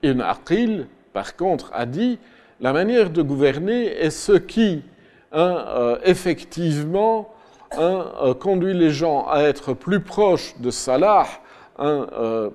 [0.03, 2.19] Ibn Aqil, par contre, a dit
[2.59, 4.83] la manière de gouverner est ce qui,
[5.31, 7.33] hein, euh, effectivement,
[7.75, 11.25] hein, euh, conduit les gens à être plus proches de Salah,
[11.79, 12.49] hein, euh,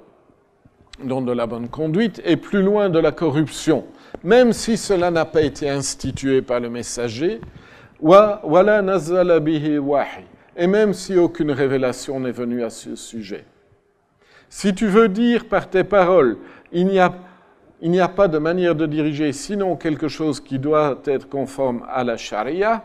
[1.03, 3.85] donc de la bonne conduite, et plus loin de la corruption.
[4.28, 7.40] Même si cela n'a pas été institué par le messager,
[10.58, 13.46] et même si aucune révélation n'est venue à ce sujet.
[14.50, 16.40] Si tu veux dire par tes paroles,
[16.74, 17.14] il n'y a,
[17.82, 22.18] a pas de manière de diriger sinon quelque chose qui doit être conforme à la
[22.18, 22.84] charia,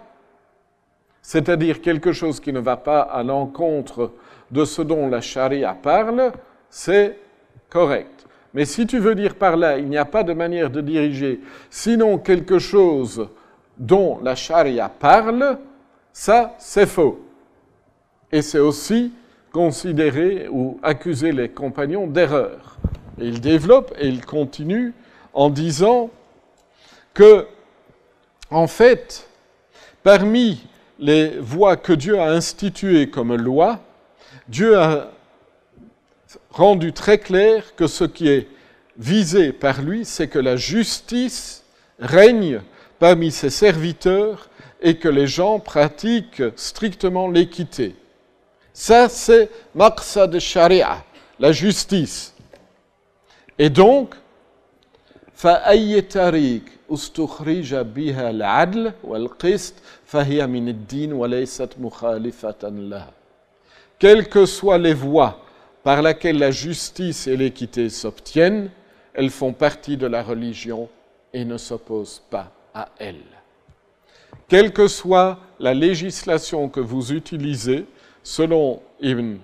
[1.22, 4.12] c'est-à-dire quelque chose qui ne va pas à l'encontre
[4.52, 6.30] de ce dont la charia parle,
[6.70, 7.18] c'est
[7.68, 8.11] correct.
[8.54, 11.40] Mais si tu veux dire par là, il n'y a pas de manière de diriger
[11.70, 13.28] sinon quelque chose
[13.78, 15.58] dont la charia parle,
[16.12, 17.20] ça c'est faux.
[18.30, 19.12] Et c'est aussi
[19.52, 22.78] considérer ou accuser les compagnons d'erreur.
[23.18, 24.94] Il développe et il continue
[25.34, 26.10] en disant
[27.14, 27.46] que,
[28.50, 29.28] en fait,
[30.02, 30.66] parmi
[30.98, 33.80] les voies que Dieu a instituées comme loi,
[34.48, 35.11] Dieu a
[36.52, 38.48] rendu très clair que ce qui est
[38.96, 41.64] visé par lui, c'est que la justice
[41.98, 42.60] règne
[42.98, 44.48] parmi ses serviteurs
[44.80, 47.96] et que les gens pratiquent strictement l'équité.
[48.72, 51.04] Ça, c'est Maqsa de Sharia,
[51.38, 52.34] la justice.
[53.58, 54.14] Et donc,
[63.98, 65.38] quelles que soient les voies
[65.82, 68.70] par lesquelles la justice et l'équité s'obtiennent,
[69.14, 70.88] elles font partie de la religion
[71.32, 73.16] et ne s'opposent pas à elle.
[74.48, 77.86] Quelle que soit la législation que vous utilisez,
[78.22, 79.36] selon Ibn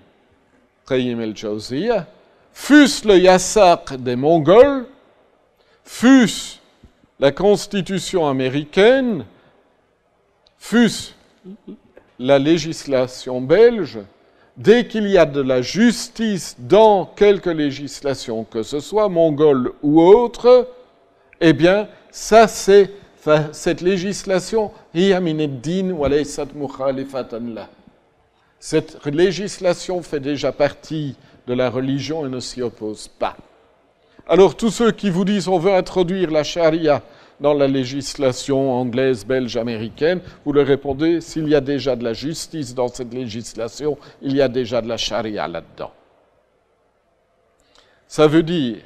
[0.87, 2.07] Qayyim el-Jawziyah,
[2.53, 4.85] fût-ce le yassaq des Mongols,
[5.83, 6.57] fût-ce
[7.19, 9.25] la constitution américaine,
[10.57, 11.11] fût-ce
[12.17, 13.99] la législation belge,
[14.59, 20.01] dès qu'il y a de la justice dans quelque législation, que ce soit mongole ou
[20.01, 20.67] autre,
[21.41, 22.91] eh bien, ça c'est
[23.51, 24.71] cette législation,
[28.59, 31.15] cette législation fait déjà partie
[31.47, 33.37] de la religion et ne s'y oppose pas.
[34.27, 37.01] Alors tous ceux qui vous disent on veut introduire la charia
[37.39, 42.13] dans la législation anglaise, belge, américaine, vous leur répondez s'il y a déjà de la
[42.13, 45.91] justice dans cette législation, il y a déjà de la charia là-dedans.
[48.07, 48.79] Ça veut dire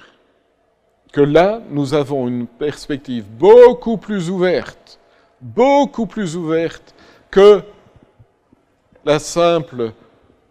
[1.12, 5.00] que là, nous avons une perspective beaucoup plus ouverte,
[5.42, 6.94] beaucoup plus ouverte
[7.32, 7.62] que
[9.06, 9.94] la simple,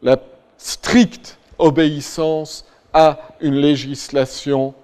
[0.03, 0.16] la
[0.57, 4.74] stricte obéissance à une législation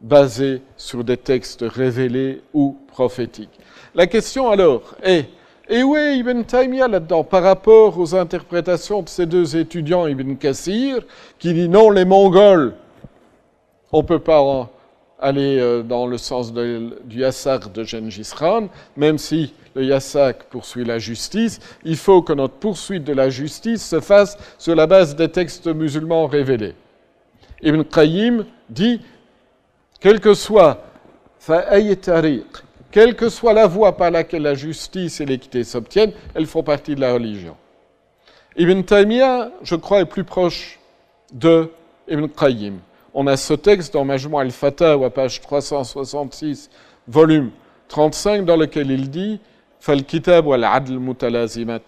[0.00, 3.58] basée sur des textes révélés ou prophétiques.
[3.94, 5.26] La question alors est,
[5.68, 10.34] et où est Ibn Taymiyyah là-dedans par rapport aux interprétations de ces deux étudiants, Ibn
[10.34, 11.00] Kassir,
[11.38, 12.74] qui dit non, les Mongols,
[13.92, 14.70] on ne peut pas
[15.20, 20.84] aller euh, dans le sens du Yassak de Gengis Khan, même si le Yassak poursuit
[20.84, 25.16] la justice, il faut que notre poursuite de la justice se fasse sur la base
[25.16, 26.74] des textes musulmans révélés.
[27.62, 29.00] Ibn Qayyim dit
[30.00, 30.84] quelle que soit
[32.90, 36.94] quelle que soit la voie par laquelle la justice et l'équité s'obtiennent, elles font partie
[36.94, 37.56] de la religion.
[38.56, 40.80] Ibn Taymiyyah, je crois, est plus proche
[41.32, 41.70] de
[42.08, 42.78] Ibn Qayyim.
[43.14, 46.70] On a ce texte dans Majmou al-Fatah, à page 366,
[47.06, 47.50] volume
[47.88, 49.40] 35, dans lequel il dit
[49.80, 51.80] Fal-kitab wal-adl mutalaziman.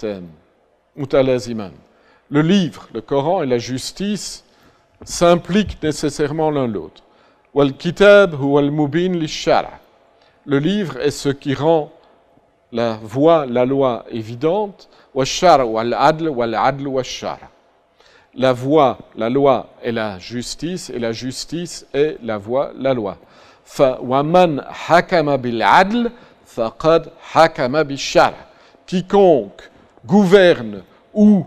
[2.31, 4.45] Le livre, le Coran et la justice
[5.03, 7.03] s'impliquent nécessairement l'un l'autre.
[7.53, 7.65] Le
[10.59, 11.91] livre est ce qui rend
[12.71, 14.89] la voie, la loi évidente.
[18.35, 23.17] La voie, la loi est la justice et la justice est la voie, la loi.
[28.87, 29.71] Quiconque
[30.07, 31.45] gouverne ou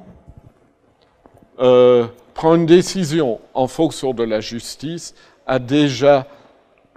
[1.59, 5.15] euh, prend une décision en fonction de la justice
[5.45, 6.27] a déjà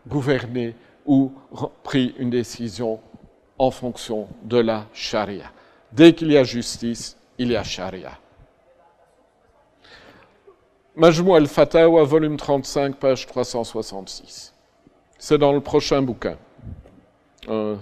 [0.06, 0.74] gouverné
[1.05, 1.32] ou
[1.82, 3.01] pris une décision
[3.59, 5.51] en fonction de la charia.
[5.93, 8.18] Dès qu'il y a justice, il y a charia.
[10.94, 14.55] Majmou al-Fatawa, volume 35, page 366.
[15.18, 16.36] C'est dans le prochain bouquin.
[17.48, 17.77] Euh,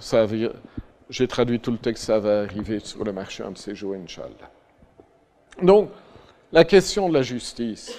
[1.10, 4.50] j'ai traduit tout le texte, ça va arriver sur le marché un de Inch'Allah.
[5.62, 5.90] Donc,
[6.52, 7.96] la question de la justice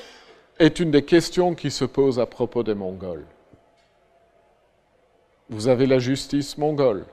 [0.59, 3.25] est une des questions qui se posent à propos des Mongols.
[5.49, 7.05] Vous avez la justice mongole.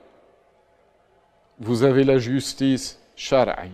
[1.59, 3.69] Vous avez la justice shara'i.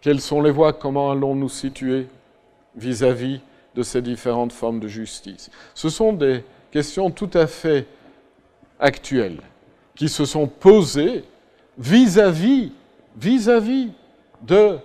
[0.00, 0.74] Quelles sont les voies?
[0.74, 2.08] Comment allons-nous situer
[2.76, 3.40] vis-à-vis
[3.74, 5.50] de ces différentes formes de justice?
[5.74, 7.86] Ce sont des questions tout à fait
[8.78, 9.40] actuelles
[9.94, 11.24] qui se sont posées
[11.78, 12.72] vis-à-vis
[13.16, 13.90] vis-à-vis
[14.42, 14.78] de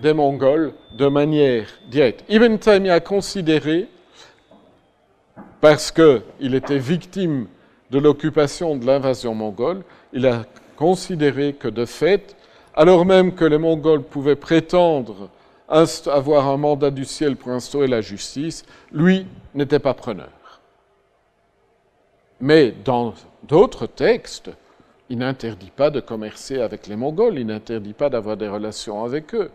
[0.00, 2.24] des Mongols de manière directe.
[2.28, 3.88] Ibn Taymiyyah a considéré,
[5.60, 7.46] parce qu'il était victime
[7.90, 10.44] de l'occupation de l'invasion mongole, il a
[10.76, 12.36] considéré que de fait,
[12.74, 15.30] alors même que les Mongols pouvaient prétendre
[15.68, 20.30] avoir un mandat du ciel pour instaurer la justice, lui n'était pas preneur.
[22.40, 24.50] Mais dans d'autres textes,
[25.10, 29.34] il n'interdit pas de commercer avec les Mongols, il n'interdit pas d'avoir des relations avec
[29.34, 29.50] eux.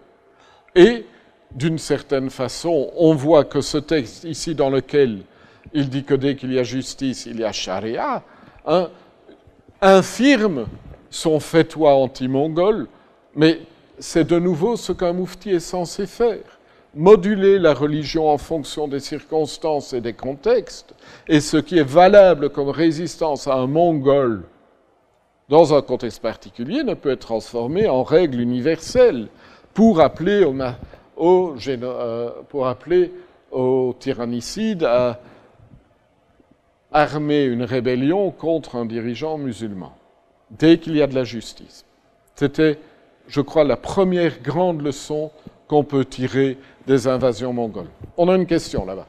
[0.76, 1.06] Et
[1.52, 5.20] d'une certaine façon, on voit que ce texte ici dans lequel
[5.74, 8.24] il dit que dès qu'il y a justice, il y a charia,
[8.66, 8.90] hein,
[9.82, 10.66] infirme
[11.10, 12.88] son fétois anti-mongol,
[13.36, 13.60] mais
[14.00, 16.60] c'est de nouveau ce qu'un moufti est censé faire.
[16.96, 20.94] Moduler la religion en fonction des circonstances et des contextes,
[21.28, 24.44] et ce qui est valable comme résistance à un mongol
[25.50, 29.28] dans un contexte particulier ne peut être transformé en règle universelle
[29.74, 30.44] pour appeler
[31.18, 33.12] au, euh, pour appeler
[33.52, 35.20] au tyrannicide à
[36.92, 39.94] armer une rébellion contre un dirigeant musulman,
[40.52, 41.86] dès qu'il y a de la justice.
[42.36, 42.80] C'était,
[43.28, 45.32] je crois, la première grande leçon
[45.68, 47.90] qu'on peut tirer des invasions mongoles.
[48.18, 49.08] On a une question là-bas.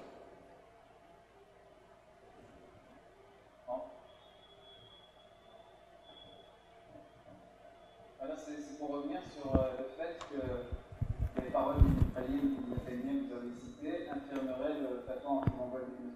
[8.37, 14.09] C'est pour revenir sur euh, le fait que les paroles du que vous avez citées
[14.11, 16.15] infirmeraient le fatwa anti-mongol d'Ibn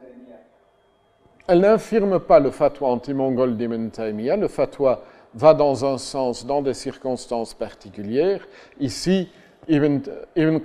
[1.51, 4.37] Elle n'infirme pas le fatwa anti-mongol d'Ibn Taymiyyah.
[4.37, 5.03] Le fatwa
[5.35, 8.47] va dans un sens, dans des circonstances particulières.
[8.81, 9.29] Ici,
[9.67, 10.01] Ibn,
[10.37, 10.59] Ibn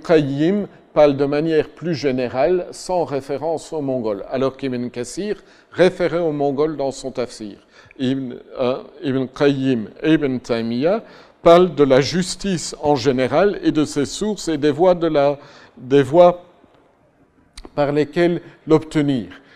[0.92, 5.42] parle de manière plus générale sans référence aux Mongols, alors qu'Ibn Kassir
[5.72, 7.56] référait aux Mongols dans son tafsir.
[7.98, 11.02] Ibn, euh, Ibn Qayyim et Ibn Taymiyyah
[11.42, 15.10] parlent de la justice en général et de ses sources et des voies, de
[15.78, 16.44] des voies
[17.74, 19.40] par lesquelles l'obtenir.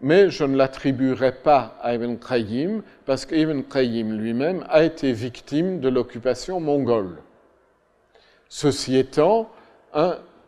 [0.00, 5.80] mais je ne l'attribuerai pas à Ibn Qayyim, parce qu'Ibn Qayyim lui-même a été victime
[5.80, 7.18] de l'occupation mongole.
[8.48, 9.50] Ceci étant,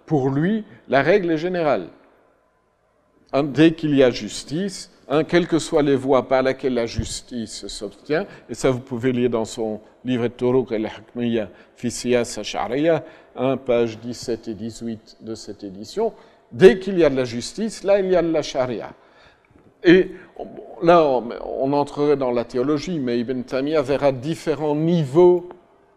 [0.06, 1.88] pour lui, la règle est générale.
[3.32, 4.90] dès qu'il y a justice,
[5.28, 9.30] quelles que soient les voies par lesquelles la justice s'obtient, et ça vous pouvez lire
[9.30, 13.04] dans son livre Turuq al-Hukmiyya fi Ash'ariya,
[13.34, 16.12] hein, page 17 et 18 de cette édition,
[16.52, 18.92] dès qu'il y a de la justice, là il y a de la charia.
[19.84, 20.10] Et
[20.82, 25.48] là, on, entrerait dans la théologie, mais Ibn Taymiyyah verra différents niveaux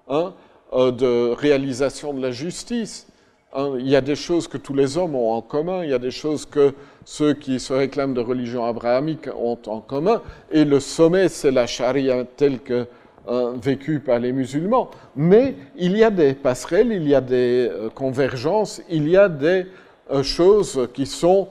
[0.07, 0.33] hein,
[0.73, 3.07] euh, de réalisation de la justice.
[3.53, 5.93] Hein, il y a des choses que tous les hommes ont en commun, il y
[5.93, 6.73] a des choses que
[7.05, 11.67] ceux qui se réclament de religion abrahamique ont en commun, et le sommet, c'est la
[11.67, 12.87] charia telle que
[13.29, 14.91] euh, vécue par les musulmans.
[15.15, 19.29] Mais il y a des passerelles, il y a des euh, convergences, il y a
[19.29, 19.65] des
[20.11, 21.47] euh, choses qui sont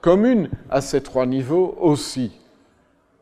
[0.00, 2.32] communes à ces trois niveaux aussi.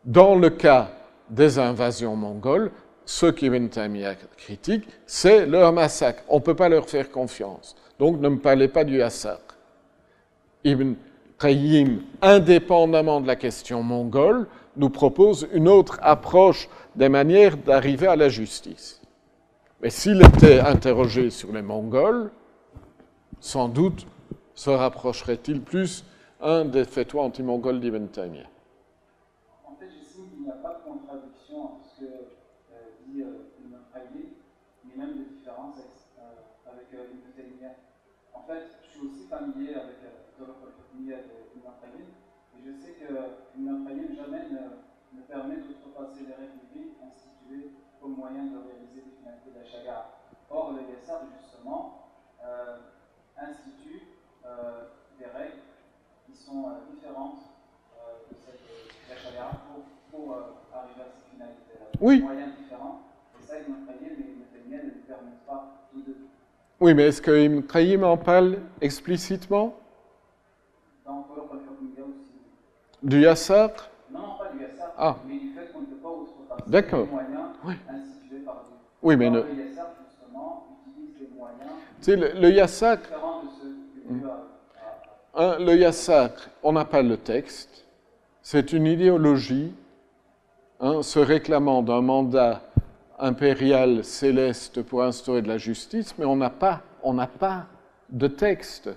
[0.05, 0.91] Dans le cas
[1.31, 2.71] des invasions mongoles,
[3.05, 6.23] ce qu'Ibn Taymiyyah critique, c'est leur massacre.
[6.29, 7.75] On ne peut pas leur faire confiance.
[7.99, 9.57] Donc ne me parlez pas du massacre.
[10.65, 10.95] Ibn
[11.39, 18.17] Qayyim, indépendamment de la question mongole, nous propose une autre approche des manières d'arriver à
[18.17, 19.01] la justice.
[19.83, 22.31] Mais s'il était interrogé sur les Mongols,
[23.41, 24.07] sans doute
[24.55, 26.05] se rapprocherait-il plus
[26.41, 28.49] un des fétois anti-mongols d'Ibn Taymiyyah?
[39.33, 42.09] familier avec euh, de Ibn Qayyim,
[42.53, 43.09] et je sais que
[43.57, 46.61] Ibn Qayyim jamais ne, permet d'outrepasser les règles
[47.03, 49.93] instituées comme moyen de réaliser les finalités de.
[50.51, 52.09] Or, le Yassar, justement,
[52.45, 52.77] euh,
[53.39, 54.12] institue
[54.47, 54.85] euh,
[55.19, 55.63] des règles
[56.27, 57.39] qui sont euh, différentes
[57.99, 60.35] euh, de, cette, de la pour, pour
[60.75, 61.23] arriver à.
[62.01, 62.17] Oui.
[62.17, 63.01] Des moyens différents,
[63.39, 66.17] et ça, Ibn Qayyim et Ibn Taymiyyah ne lui permettent pas tous deux.
[66.81, 69.77] Oui, mais est-ce que Ibn Qayyim en parle explicitement?
[73.03, 73.71] Du yassar?
[74.11, 75.17] Non, pas du yassar, ah.
[75.27, 77.07] mais du fait qu'on ne peut pas outrepasser D'accord.
[77.07, 77.75] les moyens oui.
[77.89, 78.77] institués par Dieu.
[79.03, 83.32] Oui, mais le, le yassar, justement, utilise les moyens tu sais, le, le yassar, différents
[85.35, 86.31] Le yassar,
[86.63, 87.87] on n'a pas le texte,
[88.43, 89.73] c'est une idéologie
[90.81, 92.63] hein, se réclamant d'un mandat
[93.19, 96.83] impérial céleste pour instaurer de la justice, mais on n'a pas,
[98.11, 98.91] de texte.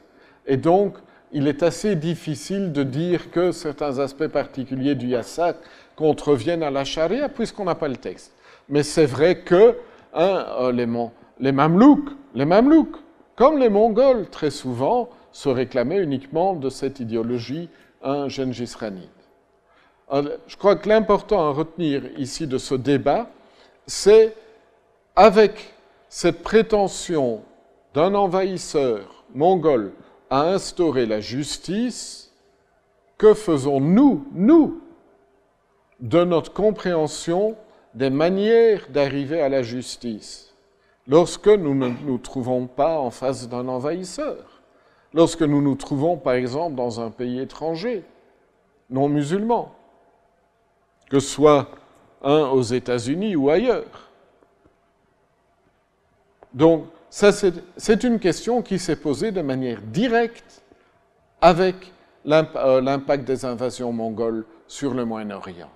[0.45, 0.97] Et donc,
[1.31, 5.57] il est assez difficile de dire que certains aspects particuliers du yassak
[5.95, 8.33] contreviennent à la charia puisqu'on n'a pas le texte.
[8.67, 9.77] Mais c'est vrai que
[10.15, 10.87] euh, les,
[11.39, 12.97] les Mamelouks, les Mamelouks,
[13.35, 17.69] comme les Mongols, très souvent, se réclamaient uniquement de cette idéologie
[18.03, 18.27] hein,
[20.47, 23.29] je crois que l'important à retenir ici de ce débat,
[23.87, 24.35] c'est
[25.15, 25.73] avec
[26.09, 27.41] cette prétention
[27.93, 29.91] d'un envahisseur mongol
[30.29, 32.31] à instaurer la justice,
[33.17, 34.81] que faisons-nous, nous,
[35.99, 37.55] de notre compréhension
[37.93, 40.54] des manières d'arriver à la justice?
[41.07, 44.61] Lorsque nous ne nous trouvons pas en face d'un envahisseur,
[45.13, 48.03] lorsque nous nous trouvons par exemple dans un pays étranger,
[48.89, 49.73] non musulman,
[51.09, 51.67] que ce soit
[52.21, 54.09] un aux États-Unis ou ailleurs.
[56.53, 60.63] Donc, c'est une question qui s'est posée de manière directe
[61.41, 61.93] avec
[62.27, 65.69] euh, l'impact des invasions mongoles sur le Moyen-Orient.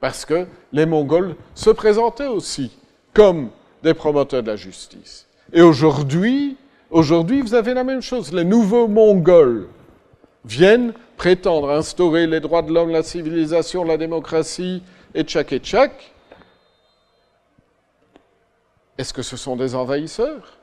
[0.00, 2.78] Parce que les Mongols se présentaient aussi
[3.12, 3.50] comme
[3.82, 5.26] des promoteurs de la justice.
[5.52, 6.56] Et aujourd'hui,
[6.90, 8.32] aujourd'hui, vous avez la même chose.
[8.32, 9.68] Les nouveaux Mongols
[10.44, 14.82] viennent prétendre instaurer les droits de l'homme, la civilisation, la démocratie,
[15.14, 16.12] et tchac et tchac.
[18.96, 20.58] Est-ce que ce sont des envahisseurs?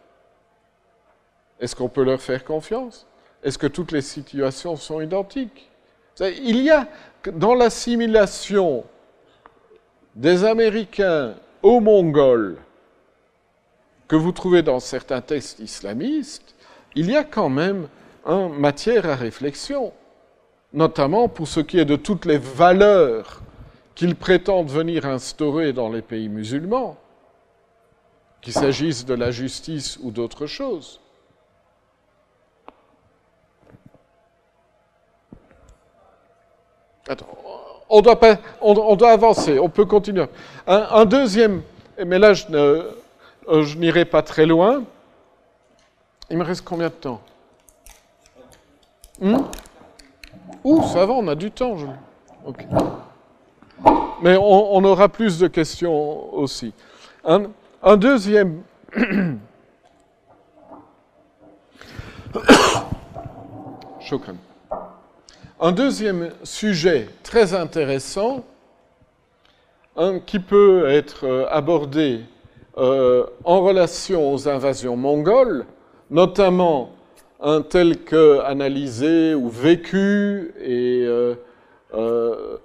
[1.59, 3.07] Est-ce qu'on peut leur faire confiance?
[3.43, 5.69] Est-ce que toutes les situations sont identiques?
[6.19, 6.87] Il y a
[7.33, 8.83] dans l'assimilation
[10.15, 12.57] des Américains aux Mongols
[14.07, 16.55] que vous trouvez dans certains textes islamistes,
[16.95, 17.87] il y a quand même
[18.25, 19.91] une matière à réflexion,
[20.73, 23.41] notamment pour ce qui est de toutes les valeurs
[23.95, 26.97] qu'ils prétendent venir instaurer dans les pays musulmans,
[28.41, 30.99] qu'il s'agisse de la justice ou d'autre chose.
[37.07, 37.37] Attends,
[37.89, 40.25] on doit, pas, on, doit avancer, on peut continuer.
[40.65, 41.61] Un, deuxième,
[42.03, 42.45] mais là je,
[43.47, 44.83] euh, je n'irai pas très loin.
[46.29, 47.21] Il me reste combien de temps
[49.21, 49.37] hmm
[50.63, 51.77] Ouh, ça va, on a du temps.
[54.21, 56.73] Mais on, aura plus de questions aussi.
[57.23, 58.63] Un, deuxième.
[65.59, 68.43] Un deuxième sujet très intéressant
[70.25, 72.23] qui peut être euh, abordé
[72.77, 75.65] euh, en relation aux invasions mongoles,
[76.09, 76.91] notamment
[77.39, 82.57] un tel que analysé ou vécu et euh,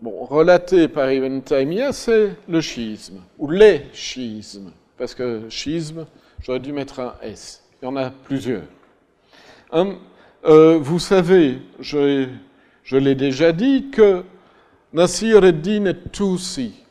[0.00, 6.06] bon, relaté par Ibn Taymiyyah, c'est le schisme, ou les schismes, parce que schisme,
[6.40, 7.62] j'aurais dû mettre un S.
[7.82, 8.62] Il y en a plusieurs.
[10.46, 12.28] Euh, vous savez, je,
[12.92, 14.22] l'ai déjà dit, que
[14.92, 16.83] Nasir ad-Din Tusi,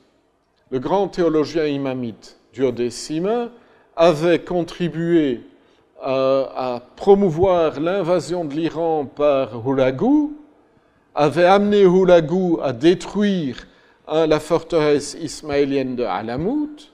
[0.73, 3.51] le grand théologien imamite duodécimain,
[3.95, 5.41] avait contribué
[6.01, 10.29] à, promouvoir l'invasion de l'Iran par Hulagu,
[11.13, 13.67] avait amené Hulagu à détruire
[14.07, 16.91] hein, la forteresse ismaélienne de Alamout,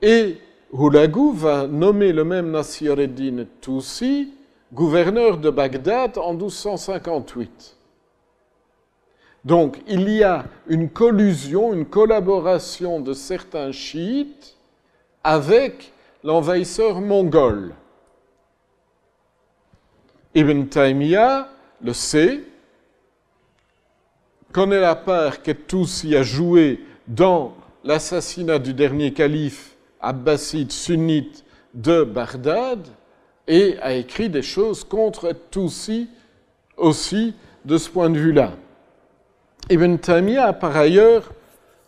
[0.00, 0.36] et
[0.72, 4.32] Hulagu va nommer le même Nasir eddin Toussi
[4.72, 7.75] gouverneur de Bagdad en 1258.
[9.46, 14.56] Donc il y a une collusion, une collaboration de certains chiites
[15.22, 15.92] avec
[16.24, 17.72] l'envahisseur mongol.
[20.34, 21.48] Ibn Taymiyyah
[21.80, 22.40] le sait,
[24.52, 27.54] connaît la part qu'Etoussi a joué dans
[27.84, 32.84] l'assassinat du dernier calife abbasside sunnite de Bagdad
[33.46, 36.08] et a écrit des choses contre Toussi
[36.76, 37.32] aussi
[37.64, 38.52] de ce point de vue-là.
[39.68, 41.32] Ibn Taymiyyah a par ailleurs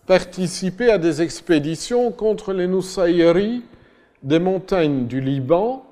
[0.04, 3.62] participé à des expéditions contre les Nusayri
[4.20, 5.86] des montagnes du Liban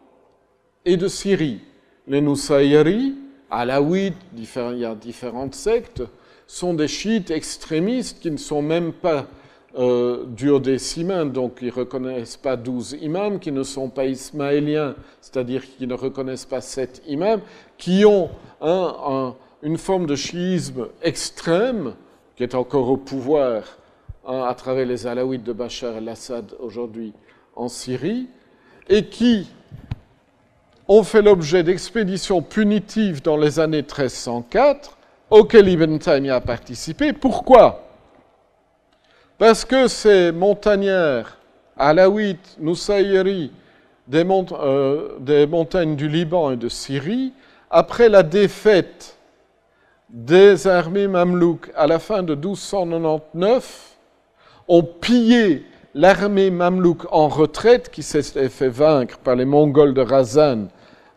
[0.84, 1.60] et de Syrie.
[2.08, 3.14] Les Nusayri,
[3.52, 6.02] Alaouites, il y a différentes sectes,
[6.48, 9.26] sont des chiites extrémistes qui ne sont même pas
[9.78, 15.62] euh, duodécimains, donc ils ne reconnaissent pas douze imams, qui ne sont pas ismaéliens, c'est-à-dire
[15.64, 17.42] qui ne reconnaissent pas sept imams,
[17.78, 18.28] qui ont
[19.62, 21.94] une forme de chiisme extrême,
[22.36, 23.62] qui est encore au pouvoir
[24.26, 27.12] hein, à travers les Alaouites de Bachar el-Assad aujourd'hui
[27.54, 28.28] en Syrie,
[28.88, 29.48] et qui
[30.88, 34.96] ont fait l'objet d'expéditions punitives dans les années 1304
[35.30, 37.12] auquel Ibn Taymiyyah a participé.
[37.12, 37.82] Pourquoi?
[39.38, 41.36] Parce que ces montagnards,
[41.76, 43.50] alaouites, Nusayri,
[44.06, 47.32] des, euh, des montagnes du Liban et de Syrie,
[47.70, 49.15] après la défaite
[50.08, 53.96] des armées mamelouks à la fin de 1299,
[54.68, 55.64] ont pillé
[55.94, 60.68] l'armée mamelouk en retraite qui s'est fait vaincre par les Mongols de Razan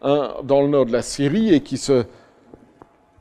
[0.01, 2.05] dans le nord de la Syrie et qui se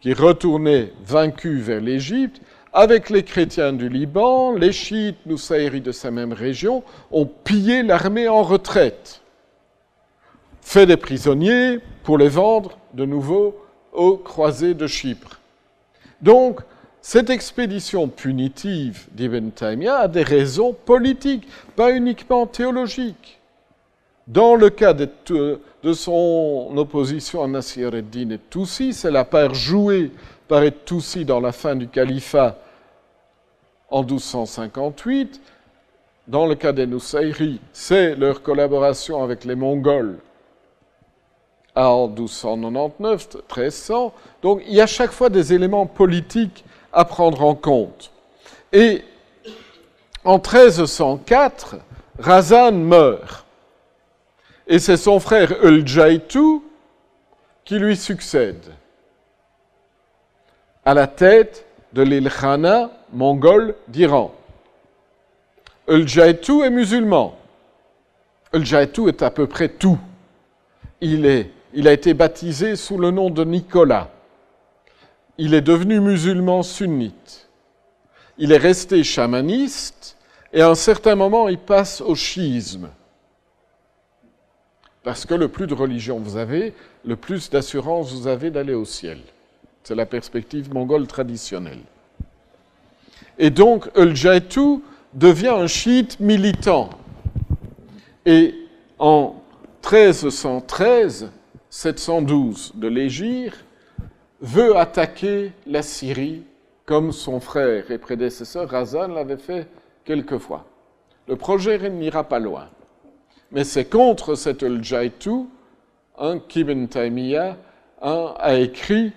[0.01, 2.40] qui retournait vaincu vers l'Égypte,
[2.73, 8.28] avec les chrétiens du Liban, les chiites Noussaïri de sa même région ont pillé l'armée
[8.28, 9.23] en retraite,
[10.61, 13.57] fait des prisonniers pour les vendre de nouveau
[13.93, 15.38] aux croisés de Chypre.
[16.20, 16.61] Donc,
[17.01, 21.47] cette expédition punitive d'Ibn Taymiyyah a des raisons politiques,
[21.77, 23.40] pas uniquement théologiques.
[24.27, 25.59] Dans le cas de,
[25.95, 30.11] son opposition à Nasir ad-Din et Toussi, c'est la part jouée
[30.49, 32.59] par Toussi dans la fin du califat
[33.90, 35.40] en 1258.
[36.27, 40.19] Dans le cas des Nusayri, c'est leur collaboration avec les Mongols
[41.87, 44.13] en 1299, 1300.
[44.43, 48.11] Donc il y a chaque fois des éléments politiques à prendre en compte.
[48.73, 49.05] Et
[50.25, 51.77] en 1304,
[52.19, 53.45] Razan meurt.
[54.67, 56.61] Et c'est son frère Uljaitu
[57.65, 58.73] qui lui succède
[60.85, 64.35] à la tête de l'Ilkhana mongol d'Iran.
[65.87, 67.35] Uljaitu est musulman.
[68.53, 69.99] Uljaitu est à peu près tout.
[71.01, 74.11] Il, est, il a été baptisé sous le nom de Nicolas.
[75.36, 77.49] Il est devenu musulman sunnite.
[78.39, 80.16] Il est resté chamaniste
[80.53, 82.89] et à un certain moment il passe au schisme.
[85.03, 86.74] Parce que le plus de religion vous avez,
[87.05, 89.20] le plus d'assurance vous avez d'aller au ciel.
[89.82, 91.81] C'est la perspective mongole traditionnelle.
[93.39, 94.81] Et donc, Uljaitu
[95.15, 96.90] devient un chiite militant.
[98.27, 98.55] Et
[98.99, 99.36] en
[99.82, 101.31] 1313,
[101.79, 103.55] 712 de l'Égir,
[104.41, 106.43] veut attaquer la Syrie
[106.85, 109.69] comme son frère et prédécesseur Razan l'avait fait
[110.05, 110.65] quelquefois.
[111.29, 112.67] Le projet n'ira pas loin.
[113.53, 115.47] Mais c'est contre cet Uljaitu
[116.19, 117.57] un qu'Ibn Taymiyyah
[118.03, 119.13] a écrit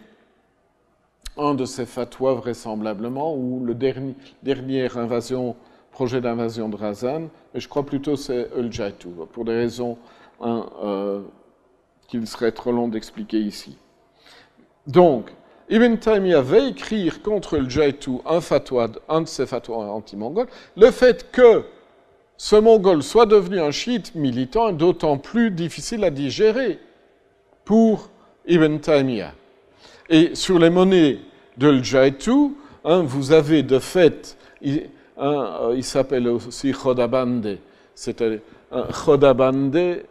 [1.38, 5.56] un de ses fatwas vraisemblablement, ou le dernier, invasion,
[5.92, 7.22] projet d'invasion de Razan,
[7.56, 9.98] mais je crois plutôt c'est Uljaitu, pour des raisons
[10.42, 11.22] hein, euh,
[12.12, 13.78] qu'il serait trop long d'expliquer ici.
[14.86, 15.32] Donc,
[15.70, 21.32] Ibn Taymiyyah va écrire contre Uljaitu un fatwa, un de ses fatwas anti-mongols, le fait
[21.32, 21.64] que
[22.36, 26.80] ce mongol soit devenu un chiite militant est d'autant plus difficile à digérer
[27.64, 28.10] pour
[28.46, 29.34] Ibn Taymiyyah.
[30.10, 31.20] Et sur les monnaies
[31.58, 37.60] de Jaitu, hein, vous avez de fait, il, euh, il s'appelle aussi Khodabande.
[37.96, 38.42] C'était
[39.06, 40.04] Khodabande,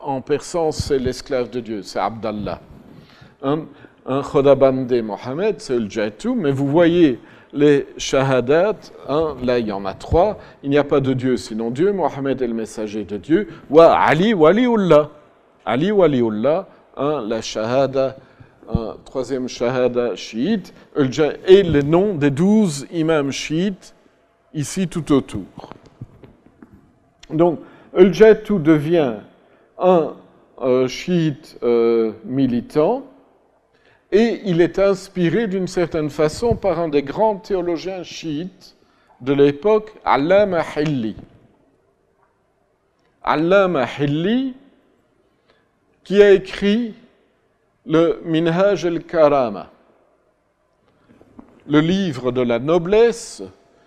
[0.00, 2.60] en persan, c'est l'esclave de Dieu, c'est Abdallah.
[3.42, 3.66] Un,
[4.22, 7.20] Khodabande Mohammed, c'est le Jaitu, mais vous voyez
[7.52, 8.76] les shahadat,
[9.42, 12.40] là il y en a trois, il n'y a pas de Dieu sinon Dieu, Mohammed
[12.40, 15.10] est le messager de Dieu, wa Ali waliullah.
[15.66, 18.16] Ali waliullah, hein, la shahada
[19.04, 20.74] troisième shahada chiite,
[21.46, 23.94] et les noms des douze imams chiites
[24.54, 25.44] ici tout autour.
[27.30, 27.60] Donc,
[27.96, 29.14] al tout devient
[29.78, 30.14] un
[30.60, 33.04] euh, chiite euh, militant
[34.10, 38.76] et il est inspiré d'une certaine façon par un des grands théologiens chiites
[39.20, 41.16] de l'époque, Allama Hilli.
[43.22, 44.54] Allama Hilli,
[46.04, 46.94] qui a écrit
[47.84, 49.70] le Minhaj el-Karama,
[51.66, 53.42] le livre de la noblesse,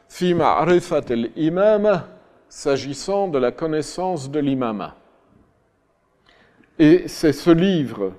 [0.07, 2.07] fi ma'rifat el-imama,
[2.47, 4.95] s'agissant de la connaissance de l'imama.
[6.80, 8.12] Et c'est ce livre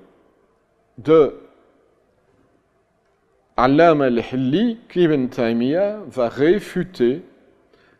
[0.98, 1.40] de
[3.56, 7.22] Allam al-Hilli qu'Ibn Taymiyyah va réfuter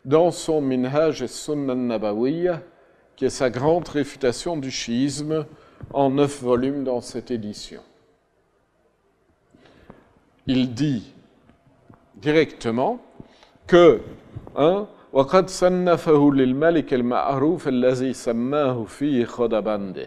[0.05, 2.63] dans son Minhaj el-Sunnah Nabawiyya,
[3.17, 5.47] qui est sa grande réfutation du schisme
[5.93, 7.81] en neuf volumes dans cette édition.
[10.47, 11.15] Il dit
[12.17, 13.01] directement
[13.67, 14.01] que
[14.57, 20.07] hein, وقد صنفه للملك المعروف الذي سماه فيه خدبانده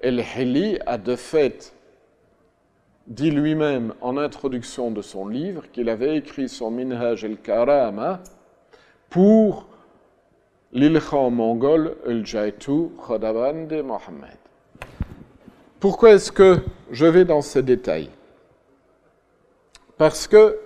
[0.00, 1.72] El-Hili a de fait
[3.06, 8.20] dit lui-même en introduction de son livre qu'il avait écrit son Minhaj el-Karama
[9.08, 9.66] pour
[10.72, 14.36] l'Ilkhan mongol el-Jaitu Khodabande Mohammed.
[15.78, 16.58] Pourquoi est-ce que
[16.90, 18.10] je vais dans ces détails?
[19.96, 20.58] Parce que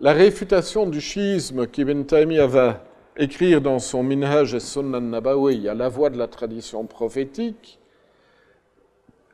[0.00, 2.84] la réfutation du schisme qu'Ibn Taymiyyah va
[3.16, 7.78] écrire dans son Minhaj et Sunnah Nabawi à la voix de la tradition prophétique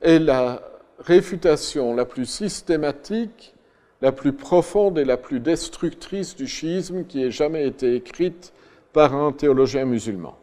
[0.00, 0.60] est la
[0.98, 3.54] réfutation la plus systématique,
[4.02, 8.52] la plus profonde et la plus destructrice du schisme qui ait jamais été écrite
[8.92, 10.36] par un théologien musulman.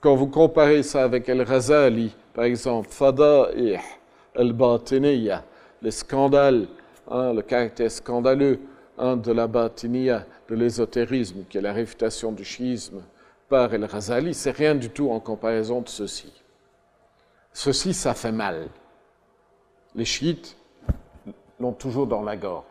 [0.00, 3.78] Quand vous comparez ça avec El-Razali, par exemple, Fada'ih
[4.34, 5.44] al-Batiniya,
[5.80, 6.66] les scandales,
[7.10, 8.58] hein, le caractère scandaleux
[8.98, 13.02] hein, de la batinia, de l'ésotérisme, qui est la réfutation du chiisme
[13.48, 16.41] par El Ghazali, c'est rien du tout en comparaison de ceci.
[17.52, 18.68] Ceci, ça fait mal.
[19.94, 20.56] Les chiites
[21.60, 22.64] l'ont toujours dans la gorge.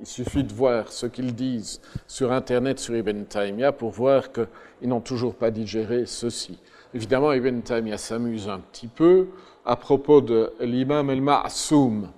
[0.00, 4.88] Il suffit de voir ce qu'ils disent sur Internet, sur Ibn Taymiyyah, pour voir qu'ils
[4.88, 6.58] n'ont toujours pas digéré ceci.
[6.94, 9.28] Évidemment, Ibn Taymiyyah s'amuse un petit peu
[9.64, 12.08] à propos de l'imam el-Ma'soum,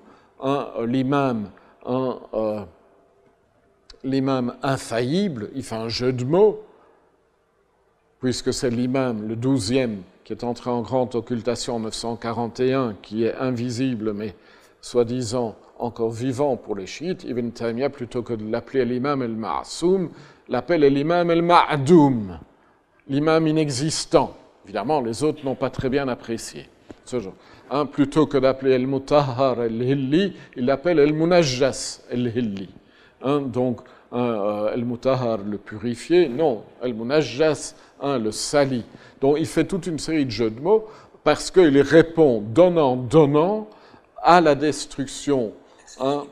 [0.40, 1.50] hein, l'imam
[1.86, 2.64] euh,
[4.04, 6.62] l'imam infaillible, il fait un jeu de mots,
[8.20, 13.34] puisque c'est l'imam, le douzième, qui est entré en grande occultation en 941, qui est
[13.34, 14.36] invisible, mais
[14.80, 20.08] soi-disant encore vivant pour les chiites, Ibn Taymiyyah, plutôt que de l'appeler l'imam el-Ma'soum,
[20.48, 22.38] l'appelle l'imam el-Ma'doum,
[23.08, 24.36] l'imam inexistant.
[24.66, 26.68] Évidemment, les autres n'ont pas très bien apprécié
[27.04, 27.34] ce genre.
[27.90, 32.68] Plutôt que d'appeler el-Mutahhar el-Hilli, il l'appelle el-Munajjas el-Hilli.
[33.46, 33.80] Donc,
[34.12, 38.84] euh, el-Mutahhar, le purifié, non, el-Munajjas, le sali.
[39.20, 40.86] Donc, il fait toute une série de jeux de mots
[41.24, 43.68] parce qu'il répond donnant, donnant
[44.22, 45.52] à la destruction
[45.98, 46.24] Hein,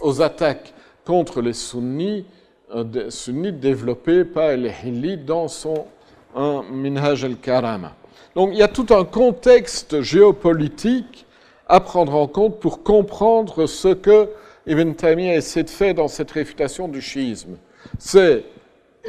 [0.00, 0.74] aux attaques
[1.04, 2.26] contre les sunnis,
[2.74, 5.86] euh, sunnites développées par les Hilli dans son
[6.34, 7.92] hein, Minhaj al-Karama.
[8.34, 11.24] Donc il y a tout un contexte géopolitique
[11.68, 14.28] à prendre en compte pour comprendre ce que
[14.66, 17.56] Ibn Taymiyyah essaie de faire dans cette réfutation du chiisme.
[17.98, 18.44] C'est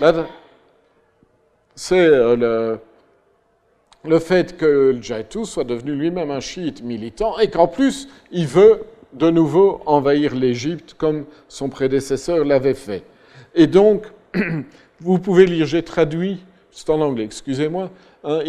[0.02, 0.24] euh,
[1.92, 2.80] le,
[4.08, 8.48] le fait que le Jaitou soit devenu lui-même un chiite militant et qu'en plus il
[8.48, 8.82] veut
[9.14, 13.04] de nouveau envahir l'Égypte comme son prédécesseur l'avait fait.
[13.56, 14.06] Et donc,
[15.00, 16.40] vous pouvez lire, j'ai traduit,
[16.72, 17.90] c'est en anglais, excusez-moi,
[18.24, 18.44] hein,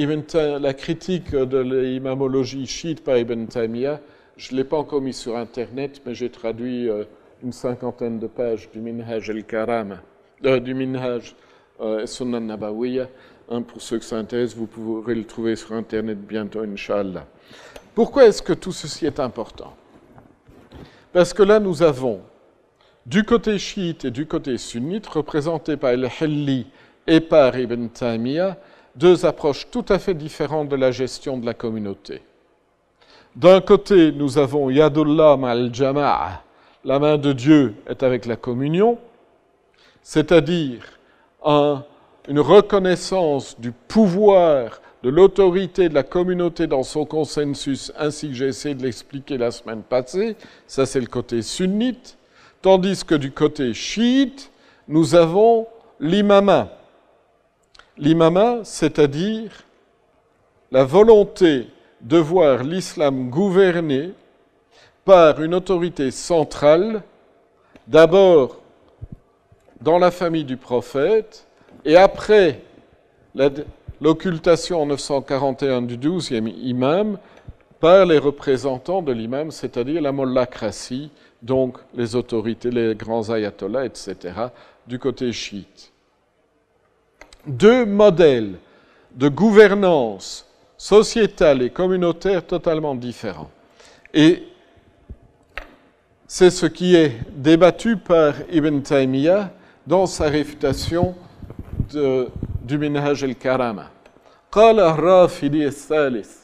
[0.61, 4.01] la critique de l'imamologie chiite par Ibn Taymiyyah.
[4.37, 7.05] Je ne l'ai pas encore mis sur Internet, mais j'ai traduit euh,
[7.43, 9.99] une cinquantaine de pages du Minhaj el-Karam,
[10.45, 11.35] euh, du Minhaj
[11.81, 12.57] euh, Sunan.
[13.51, 17.27] Hein, pour ceux que ça intéresse, vous pourrez le trouver sur Internet bientôt, Inch'Allah.
[17.95, 19.75] Pourquoi est-ce que tout ceci est important?
[21.13, 22.21] Parce que là, nous avons
[23.07, 26.67] du côté chiite et du côté sunnite, représentés par El-Helli
[27.07, 28.59] et par Ibn Taymiyyah,
[28.95, 32.21] deux approches tout à fait différentes de la gestion de la communauté.
[33.35, 36.43] D'un côté, nous avons Yadullah al-Jama'a,
[36.85, 38.99] la main de Dieu est avec la communion,
[40.03, 40.83] c'est-à-dire
[42.29, 48.49] une reconnaissance du pouvoir de l'autorité de la communauté dans son consensus, ainsi que j'ai
[48.49, 52.19] essayé de l'expliquer la semaine passée, ça c'est le côté sunnite,
[52.61, 54.51] tandis que du côté chiite,
[54.89, 55.67] nous avons
[56.01, 56.69] l'imama.
[57.97, 59.65] L'imama, c'est-à-dire
[60.71, 61.69] la volonté
[62.03, 64.13] de voir l'islam gouverné
[65.05, 67.03] par une autorité centrale,
[67.87, 68.61] d'abord
[69.81, 71.48] dans la famille du prophète,
[71.89, 72.61] et après
[73.99, 77.19] l'occultation en 941 du 12e imam
[77.81, 81.11] par les représentants de l'imam, c'est-à-dire la mollacratie,
[81.41, 84.17] donc les autorités, les grands ayatollahs, etc.,
[84.87, 85.91] du côté chiite.
[87.47, 88.59] Deux modèles
[89.15, 93.51] de gouvernance sociétale et communautaire totalement différents.
[94.13, 94.43] Et
[96.27, 99.51] c'est ce qui est débattu par Ibn Taymiyyah
[99.87, 101.15] dans sa réfutation
[101.92, 102.30] de
[102.62, 103.90] du Minhaj al-Karama.
[104.52, 106.44] قال الرافدي الثالث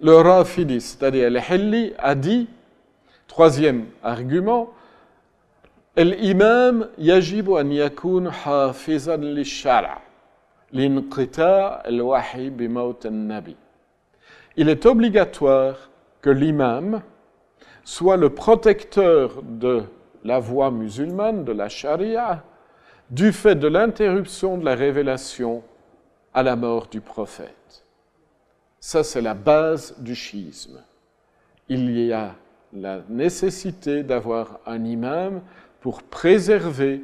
[0.00, 2.48] le Rafidi, c'est-à-dire le Hilli, a dit,
[3.26, 4.74] troisième argument,
[5.98, 9.98] الإمام يجب أن يكون حافظا للشرع
[10.72, 13.56] لانقطاع الوحي بموت النبي.
[14.56, 15.90] Il est obligatoire
[16.20, 17.00] que l'imam
[17.84, 19.82] soit le protecteur de
[20.24, 22.42] la voie musulmane, de la charia,
[23.09, 25.63] du fait de l'interruption de la révélation
[26.33, 27.83] à la mort du prophète.
[28.79, 30.81] Ça, c'est la base du schisme.
[31.69, 32.35] Il y a
[32.73, 35.41] la nécessité d'avoir un imam
[35.79, 37.01] pour préserver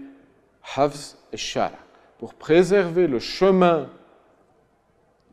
[0.75, 1.71] Hafz et Shara,
[2.17, 3.87] pour préserver le chemin,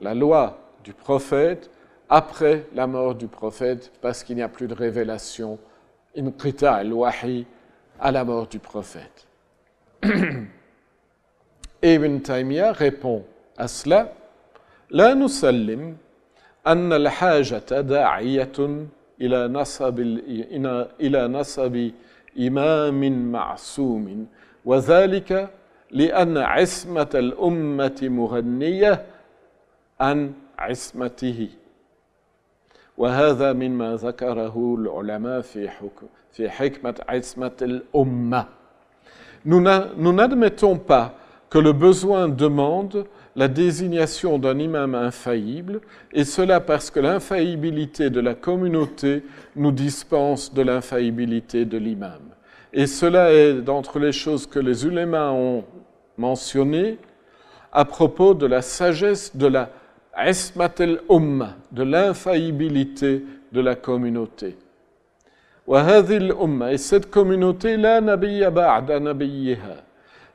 [0.01, 1.71] la loi du prophète
[2.09, 5.59] après la mort du prophète, parce qu'il n'y a plus de révélation,
[6.15, 7.47] al-wahi,
[7.99, 9.27] à la mort du prophète.
[11.87, 13.23] Ibn Taymiyyah répond
[13.57, 14.09] à cela
[14.91, 15.97] لا نسلم
[16.67, 18.59] أن الحاجة داعية
[19.21, 19.99] إلى نصب
[21.01, 21.91] إلى نصب
[22.39, 24.27] إمام معصوم
[24.65, 25.51] وذلك
[25.91, 29.07] لأن عصمة الأمة مغنية
[30.01, 31.49] عن عصمته
[32.99, 38.45] وهذا مما ذكره العلماء في حكم في حكمة عصمة الأمة.
[39.45, 41.15] Nous n'admettons pas
[41.57, 45.81] que le besoin demande la désignation d'un imam infaillible,
[46.13, 49.23] et cela parce que l'infaillibilité de la communauté
[49.55, 52.21] nous dispense de l'infaillibilité de l'imam.
[52.75, 55.65] Et cela est d'entre les choses que les ulémas ont
[56.19, 56.99] mentionnées
[57.73, 59.71] à propos de la sagesse de la
[60.27, 64.59] ismat al-umma, de l'infaillibilité de la communauté.
[65.75, 69.01] Et cette communauté, la nabiyya ba'da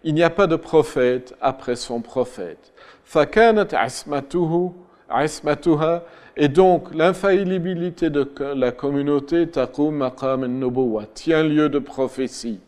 [0.05, 2.73] Il n'y a pas de prophète après son prophète.
[3.05, 4.73] فكانت عصمته
[5.10, 6.02] عصمتها
[6.36, 12.60] et donc l'infaillibilité de la communauté تقوم مقام النبوة tient lieu de prophétie.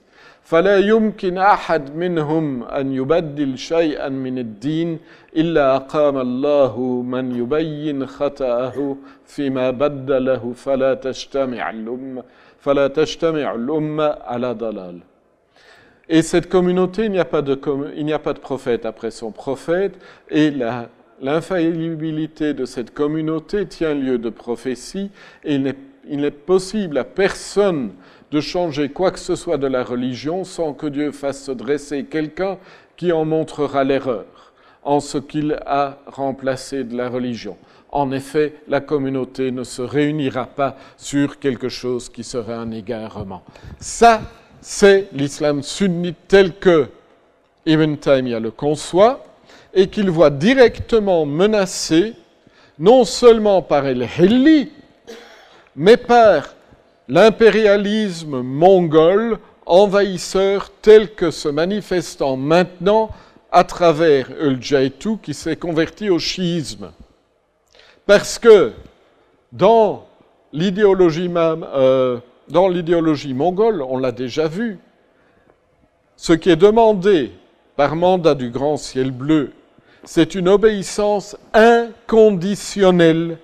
[0.43, 4.99] فلا يمكن أحد منهم أن يبدل شيئا من الدين
[5.37, 12.23] إلا أقام الله من يبين خطأه فيما بدله فلا تجتمع الأمة
[12.59, 14.99] فلا تجتمع الأمة على ضلال.
[16.14, 17.56] et cette communauté, il n'y a pas de,
[18.40, 19.98] prophète après son prophète,
[20.30, 20.54] et
[21.20, 25.10] l'infaillibilité de cette communauté tient lieu de prophétie,
[25.44, 25.76] et il n'est,
[26.08, 27.94] il n'est possible à personne
[28.30, 32.04] de changer quoi que ce soit de la religion sans que Dieu fasse se dresser
[32.04, 32.60] quelqu'un
[32.96, 37.58] qui en montrera l'erreur en ce qu'il a remplacé de la religion.
[37.90, 43.42] En effet, la communauté ne se réunira pas sur quelque chose qui serait un égarement.
[43.80, 44.22] Ça,
[44.64, 46.88] c'est l'islam sunnite tel que
[47.66, 49.26] Ibn Taymiyyah le conçoit
[49.74, 52.14] et qu'il voit directement menacé
[52.80, 54.72] non seulement par El-Hilli,
[55.76, 56.56] mais par
[57.10, 63.10] l'impérialisme mongol envahisseur tel que se manifestant maintenant
[63.52, 66.92] à travers El-Jaitou qui s'est converti au chiisme.
[68.06, 68.72] Parce que
[69.52, 70.08] dans
[70.54, 72.18] l'idéologie euh,
[72.50, 74.80] dans l'idéologie mongole, on l'a déjà vu,
[76.16, 77.32] ce qui est demandé
[77.76, 79.52] par mandat du grand ciel bleu,
[80.04, 83.38] c'est une obéissance inconditionnelle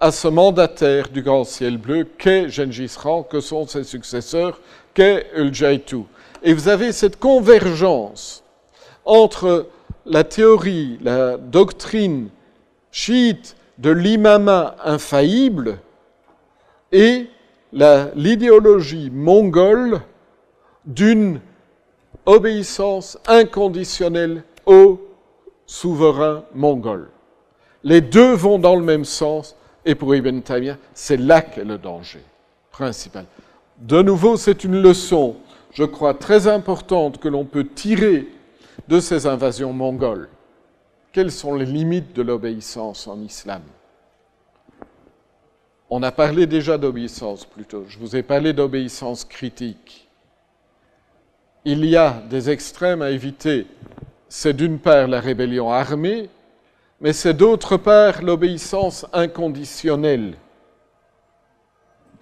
[0.00, 4.60] à ce mandataire du grand ciel bleu qu'est Gengis Khan, que sont ses successeurs,
[4.94, 6.02] qu'est Ul-Jaitu.
[6.42, 8.42] Et vous avez cette convergence
[9.04, 9.68] entre
[10.04, 12.30] la théorie, la doctrine
[12.90, 15.78] chiite de l'imama infaillible
[16.90, 17.28] et
[17.72, 20.00] l'idéologie mongole
[20.84, 21.40] d'une
[22.26, 25.00] obéissance inconditionnelle au
[25.66, 27.08] souverain mongol.
[27.84, 31.78] Les deux vont dans le même sens, et pour Ibn Taymiyyah, c'est là qu'est le
[31.78, 32.22] danger
[32.70, 33.24] principal.
[33.78, 35.36] De nouveau, c'est une leçon,
[35.72, 38.28] je crois, très importante que l'on peut tirer
[38.88, 40.28] de ces invasions mongoles.
[41.12, 43.62] Quelles sont les limites de l'obéissance en islam?
[45.94, 47.84] On a parlé déjà d'obéissance plutôt.
[47.86, 50.08] Je vous ai parlé d'obéissance critique.
[51.66, 53.66] Il y a des extrêmes à éviter.
[54.26, 56.30] C'est d'une part la rébellion armée,
[57.02, 60.32] mais c'est d'autre part l'obéissance inconditionnelle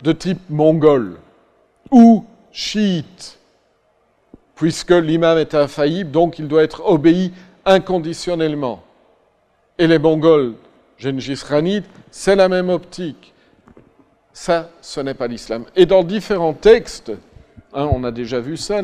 [0.02, 1.20] de type mongol
[1.92, 3.39] ou chiite,
[4.57, 7.32] puisque l'imam est infaillible, donc il doit être obéi
[7.65, 8.82] inconditionnellement.
[9.78, 10.55] Et les Mongols,
[10.99, 13.32] Gengis Khanid, c'est la même optique.
[14.33, 15.65] Ça, ce n'est pas l'islam.
[15.76, 17.12] Et dans différents textes,
[17.73, 18.81] hein, on a déjà vu ça,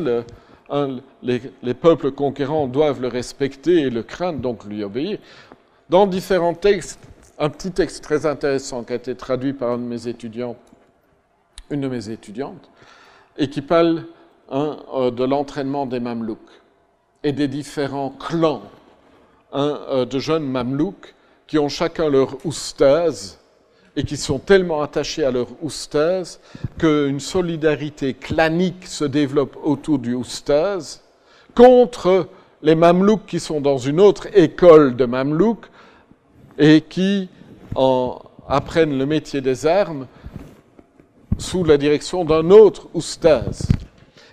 [0.69, 5.19] hein, les, les peuples conquérants doivent le respecter et le craindre, donc lui obéir.
[5.89, 6.99] Dans différents textes,
[7.39, 12.69] un petit texte très intéressant qui a été traduit par une de mes étudiantes,
[13.37, 14.05] et qui parle
[14.49, 16.39] hein, euh, de l'entraînement des Mamelouks
[17.23, 18.63] et des différents clans
[19.53, 21.13] euh, de jeunes Mamelouks
[21.45, 23.39] qui ont chacun leur oustaz
[23.97, 26.39] et qui sont tellement attachés à leur oustaz
[26.77, 31.01] qu'une solidarité clanique se développe autour du oustaz
[31.55, 32.29] contre
[32.61, 35.65] les Mamelouks qui sont dans une autre école de Mamelouks
[36.59, 37.27] et qui
[37.73, 40.05] en apprennent le métier des armes
[41.39, 43.67] sous la direction d'un autre oustaz.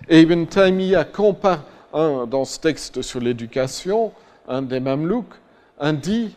[0.07, 4.11] Et Ibn Taymiyyah compare, dans ce texte sur l'éducation,
[4.47, 5.33] un des Mamelouks,
[5.79, 6.35] un dit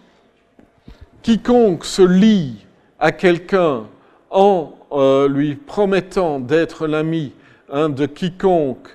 [1.23, 2.65] quiconque se lie
[2.99, 3.87] à quelqu'un
[4.31, 7.33] en euh, lui promettant d'être l'ami
[7.71, 8.89] hein, de quiconque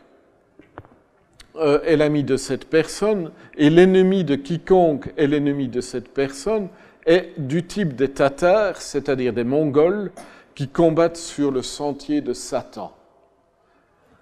[1.56, 6.68] euh, est l'ami de cette personne et l'ennemi de quiconque est l'ennemi de cette personne
[7.06, 10.12] est du type des Tatars, c'est-à-dire des Mongols,
[10.56, 12.94] qui combattent sur le sentier de Satan.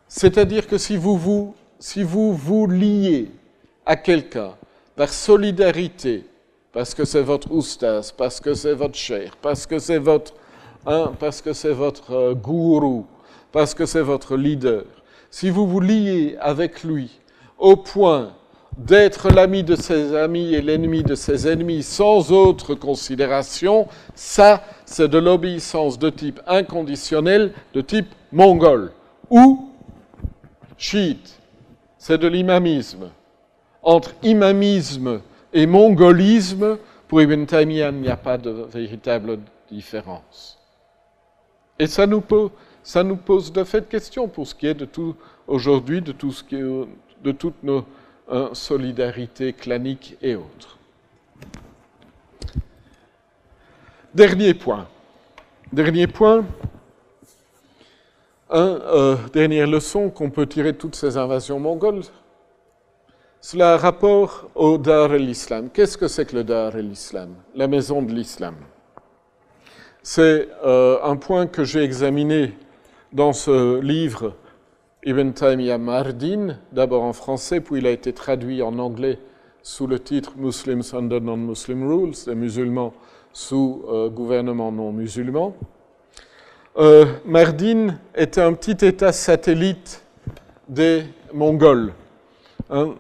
[0.08, 1.00] C'est-à-dire que si
[1.80, 3.32] si vous vous liez
[3.86, 4.56] à quelqu'un
[4.96, 6.26] par solidarité
[6.74, 10.34] parce que c'est votre oustaz, parce que c'est votre cher, parce que c'est votre,
[10.86, 13.06] hein, parce que c'est votre euh, gourou,
[13.52, 14.84] parce que c'est votre leader,
[15.30, 17.20] si vous vous liez avec lui
[17.58, 18.34] au point
[18.78, 25.10] d'être l'ami de ses amis et l'ennemi de ses ennemis sans autre considération, ça, c'est
[25.10, 28.92] de l'obéissance de type inconditionnel, de type mongol
[29.30, 29.70] ou
[30.78, 31.40] chiite.
[31.98, 33.10] C'est de l'imamisme.
[33.84, 35.22] Entre imamisme
[35.54, 39.40] et mongolisme, pour Ibn Taymiyyah, il n'y a pas de véritable
[39.70, 40.58] différence.
[41.78, 45.16] Et ça nous, pose, de fait question pour ce qui est de tout
[45.48, 46.34] aujourd'hui, de tout
[47.38, 47.86] toutes nos
[48.30, 50.78] hein, solidarités claniques et autres.
[54.14, 54.88] Dernier point.
[55.72, 56.46] Dernier point.
[58.54, 62.02] Euh, dernière leçon qu'on peut tirer de toutes ces invasions mongoles.
[63.44, 65.72] Cela a rapport au Dar el-Islam.
[65.74, 67.30] Qu'est-ce que c'est que le Dar el-Islam?
[67.56, 68.54] La maison de l'Islam.
[70.04, 72.54] C'est euh, un point que j'ai examiné
[73.12, 74.36] dans ce livre
[75.04, 79.18] Ibn Taymiyyah Mardin, d'abord en français, puis il a été traduit en anglais
[79.64, 82.94] sous le titre Muslims under non-Muslim rules, les musulmans
[83.34, 85.56] sous euh, gouvernement non musulman.
[86.78, 90.04] Euh, Mardin était un petit État satellite
[90.70, 91.92] des Mongols.
[92.70, 92.94] Hein.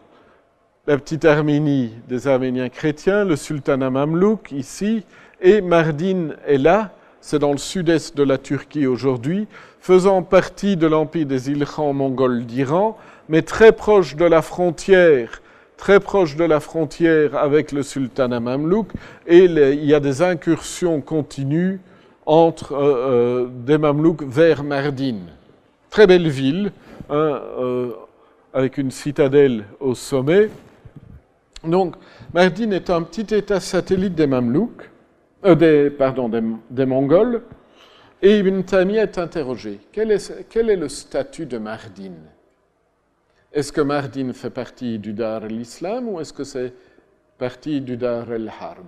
[0.91, 5.05] La petite Arménie des Arméniens chrétiens, le sultanat mamelouk ici,
[5.39, 9.47] et Mardin est là, c'est dans le sud-est de la Turquie aujourd'hui,
[9.79, 12.97] faisant partie de l'empire des Ilkhans mongols d'Iran,
[13.29, 15.41] mais très proche de la frontière,
[15.77, 18.89] très proche de la frontière avec le sultanat mamelouk,
[19.27, 21.79] et il y a des incursions continues
[22.25, 25.19] entre euh, euh, des Mamelouks vers Mardin.
[25.89, 26.73] Très belle ville,
[27.09, 27.91] hein, euh,
[28.53, 30.49] avec une citadelle au sommet.
[31.63, 31.95] Donc,
[32.33, 34.89] Mardin est un petit État satellite des Mamelouks,
[35.43, 36.29] des, pardon,
[36.69, 37.43] des, Mongols,
[38.21, 39.79] et Ibn Taymiyyah est interrogé.
[39.91, 42.13] Quel est, le statut de Mardin?
[43.53, 46.73] Est-ce que Mardin fait partie du Dar al-Islam ou est-ce que c'est
[47.37, 48.87] partie du Dar al-Harb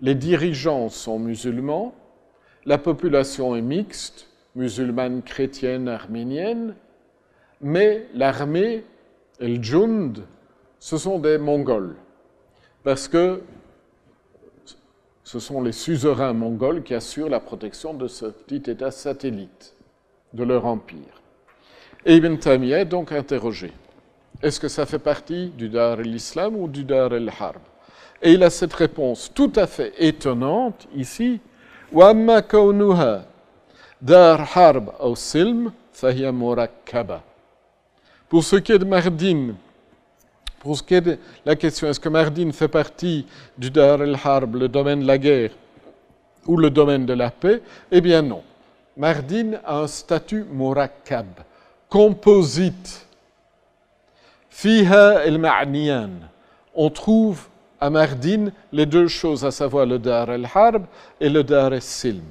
[0.00, 1.94] Les dirigeants sont musulmans,
[2.64, 6.74] la population est mixte, musulmane, chrétienne, arménienne,
[7.60, 8.84] mais l'armée,
[9.40, 10.22] le Jund,
[10.79, 11.95] ce sont des Mongols,
[12.83, 13.41] parce que
[15.23, 19.73] ce sont les suzerains mongols qui assurent la protection de ce petit État satellite
[20.33, 21.21] de leur empire.
[22.05, 23.71] Et Ibn Taymiyyah est donc interrogé.
[24.41, 27.61] Est-ce que ça fait partie du Dar el-Islam ou du Dar el-Harb
[28.21, 31.39] Et il a cette réponse tout à fait étonnante ici,
[31.93, 33.25] وأما كونها
[34.01, 37.21] دار حرب أو سلم فهي مركبة
[38.29, 39.53] Pour ce qui est de Mardin,
[40.60, 44.56] pour ce qui est de la question, est-ce que Mardin fait partie du Dar el-Harb,
[44.56, 45.50] le domaine de la guerre,
[46.46, 47.62] ou le domaine de la paix?
[47.90, 48.42] Eh bien non.
[48.96, 51.26] Mardin a un statut murakkab,
[51.88, 53.06] composite.
[54.48, 56.10] Fiha el-Ma'niyan.
[56.74, 57.46] On trouve
[57.80, 60.86] à Mardin les deux choses, à savoir le Dar el-Harb
[61.20, 62.24] et le Dar el-Silm.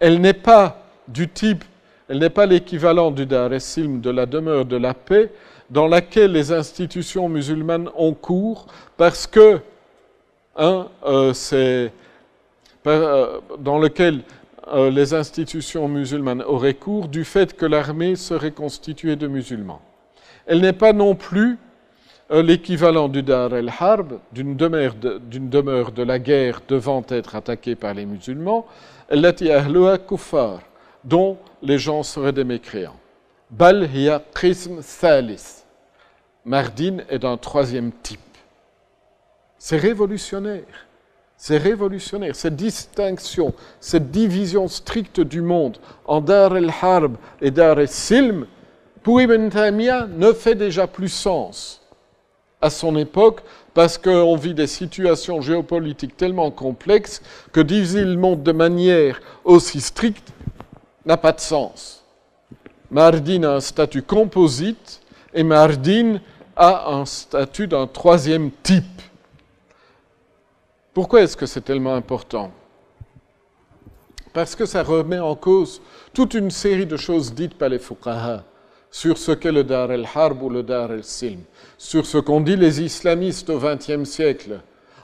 [0.00, 1.64] Elle n'est pas du type,
[2.08, 5.30] elle n'est pas l'équivalent du Dar el-Silm de la demeure de la paix
[5.70, 9.60] dans laquelle les institutions musulmanes ont cours parce que
[10.58, 11.92] euh, c'est
[12.86, 14.22] euh, dans lequel
[14.68, 19.82] euh, les institutions musulmanes auraient cours du fait que l'armée serait constituée de musulmans.
[20.46, 21.58] Elle n'est pas non plus
[22.30, 28.66] l'équivalent du Dar el-Harb, d'une demeure, de la guerre devant être attaquée par les musulmans,
[31.04, 32.96] dont les gens seraient des mécréants.
[33.50, 35.64] Bal hiya qism thalis.
[36.44, 38.20] Mardin est d'un troisième type.
[39.58, 40.86] C'est révolutionnaire.
[41.36, 42.34] C'est révolutionnaire.
[42.34, 48.46] Cette distinction, cette division stricte du monde en Dar el-Harb et Dar el-Silm,
[49.02, 51.82] pour Ibn Taymiyyah, ne fait déjà plus sens
[52.60, 53.42] à son époque
[53.74, 59.80] parce qu'on vit des situations géopolitiques tellement complexes que diviser le monde de manière aussi
[59.80, 60.32] stricte
[61.04, 62.05] n'a pas de sens.
[62.90, 65.00] Mardin a un statut composite
[65.34, 66.20] et Mardin
[66.54, 69.02] a un statut d'un troisième type.
[70.94, 72.50] Pourquoi est-ce que c'est tellement important?
[74.32, 75.80] Parce que ça remet en cause
[76.14, 78.44] toute une série de choses dites par les fuqaha
[78.90, 81.40] sur ce qu'est le Dar el-Harb ou le Dar el-Silm,
[81.76, 84.60] sur ce qu'ont dit les islamistes au XXe siècle.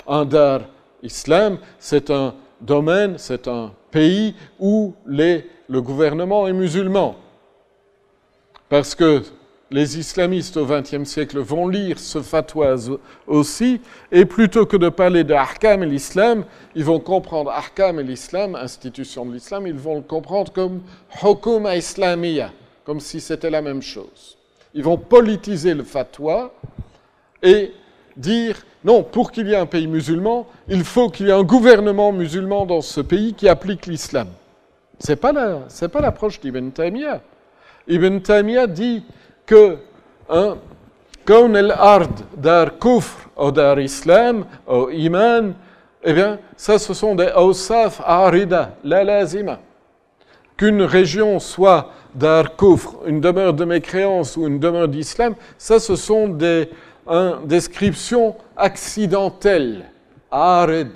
[0.07, 0.63] Un Dar
[1.03, 5.43] Islam, c'est un domaine, c'est un pays où le
[5.81, 7.17] gouvernement est musulman.
[8.73, 9.23] Parce que
[9.71, 12.75] les islamistes au XXe siècle vont lire ce fatwa
[13.27, 18.03] aussi, et plutôt que de parler de Ahkam et l'islam, ils vont comprendre Ahkam et
[18.03, 20.81] l'islam, institution de l'islam, ils vont le comprendre comme
[21.23, 22.51] Hukuma Islamiyya,
[22.87, 24.39] comme si c'était la même chose.
[24.73, 26.55] Ils vont politiser le fatwa
[27.43, 27.73] et
[28.17, 31.43] dire non, pour qu'il y ait un pays musulman, il faut qu'il y ait un
[31.43, 34.29] gouvernement musulman dans ce pays qui applique l'islam.
[34.99, 37.21] Ce n'est pas l'approche d'Ibn Taymiyyah.
[37.89, 39.05] Ibn Taymiyyah dit
[39.47, 39.79] que
[40.29, 40.57] hein,
[41.29, 45.55] el-ard dar kufr ou dar islam ou iman,
[46.05, 49.61] eh bien, ça, ce sont des awsaf arida, la lazima.
[50.57, 55.97] Qu'une région soit dar kufr, une demeure de mécréance ou une demeure d'islam, ça, ce
[55.97, 56.69] sont des
[57.07, 59.85] hein, descriptions accidentelles,
[60.31, 60.91] arid,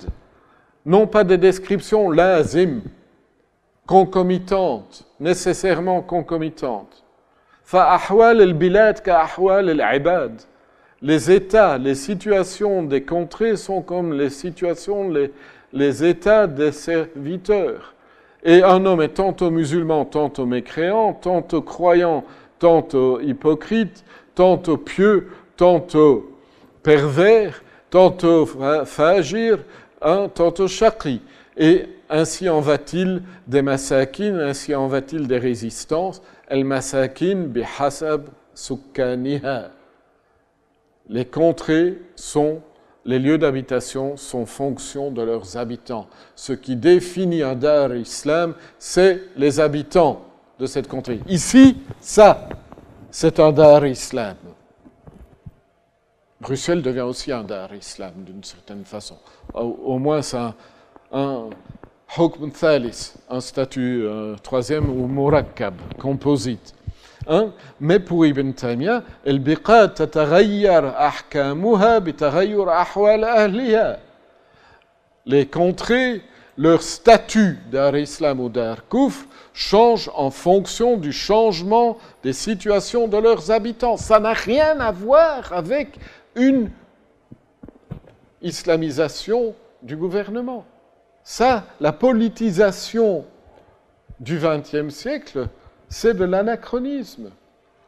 [0.85, 2.81] non pas des descriptions lazim,
[3.87, 7.03] concomitantes, nécessairement concomitantes.
[11.01, 15.31] Les états, les situations des contrées sont comme les situations, les,
[15.73, 17.93] les états des serviteurs.
[18.43, 22.23] Et un homme est tantôt musulman, tantôt mécréant, tantôt croyant,
[22.59, 24.03] tantôt hypocrite,
[24.35, 26.31] tantôt pieux, tantôt
[26.83, 28.45] pervers, tantôt
[28.85, 29.59] fagir,
[30.01, 31.21] hein, tantôt chakri.
[31.57, 39.71] Et ainsi en va-t-il des massakines, ainsi en va-t-il des résistances, El-Masakin bihasab sukkaniha.
[41.09, 42.61] Les contrées sont,
[43.05, 46.07] les lieux d'habitation sont fonction de leurs habitants.
[46.35, 50.25] Ce qui définit un dar islam, c'est les habitants
[50.59, 51.21] de cette contrée.
[51.27, 52.49] Ici, ça,
[53.11, 54.35] c'est un dar islam.
[56.39, 59.17] Bruxelles devient aussi un dar islam d'une certaine façon.
[59.53, 60.37] Au, moins, c'est
[61.11, 61.49] un
[62.15, 66.73] Hukm Thalis, un statut euh, troisième ou murakkab, composite.
[67.27, 67.51] Hein?
[67.79, 69.41] Mais pour Ibn Taymiyyah, el.
[75.25, 76.21] Les contrées,
[76.57, 83.17] leur statut d'ar islam ou d'ar kufr change en fonction du changement des situations de
[83.17, 83.97] leurs habitants.
[83.97, 85.99] Ça n'a rien à voir avec
[86.35, 86.69] une
[88.41, 89.53] islamisation
[89.83, 90.65] du gouvernement.
[91.29, 93.25] Ça, la politisation
[94.21, 95.49] du XXe siècle,
[95.89, 97.31] c'est de l'anachronisme.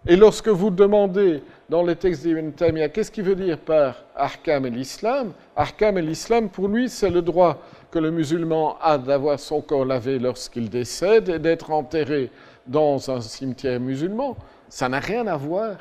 [0.05, 4.65] Et lorsque vous demandez dans les textes d'Ibn Taymiyyah, qu'est-ce qu'il veut dire par Ahkam
[4.65, 9.39] et l'islam Ahkam et l'islam, pour lui, c'est le droit que le musulman a d'avoir
[9.39, 12.31] son corps lavé lorsqu'il décède et d'être enterré
[12.67, 14.35] dans un cimetière musulman.
[14.67, 15.77] Ça n'a rien à voir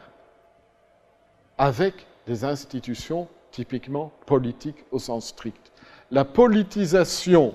[1.59, 5.68] avec des institutions typiquement politiques au sens strict
[6.11, 7.55] la politisation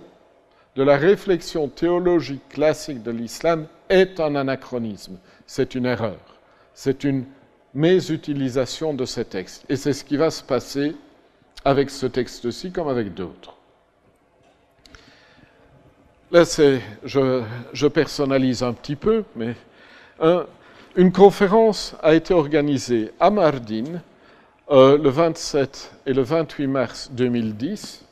[0.76, 6.20] de la réflexion théologique classique de l'islam est un anachronisme, c'est une erreur,
[6.74, 7.26] c'est une
[7.74, 9.66] mésutilisation de ces textes.
[9.70, 10.96] Et c'est ce qui va se passer
[11.66, 13.56] avec ce texte-ci comme avec d'autres.
[16.32, 19.56] Là, je, je, personnalise un petit peu, mais
[20.96, 24.02] une conférence a été organisée à Mardin
[24.72, 28.03] euh, le 27 et le 28 mars 2010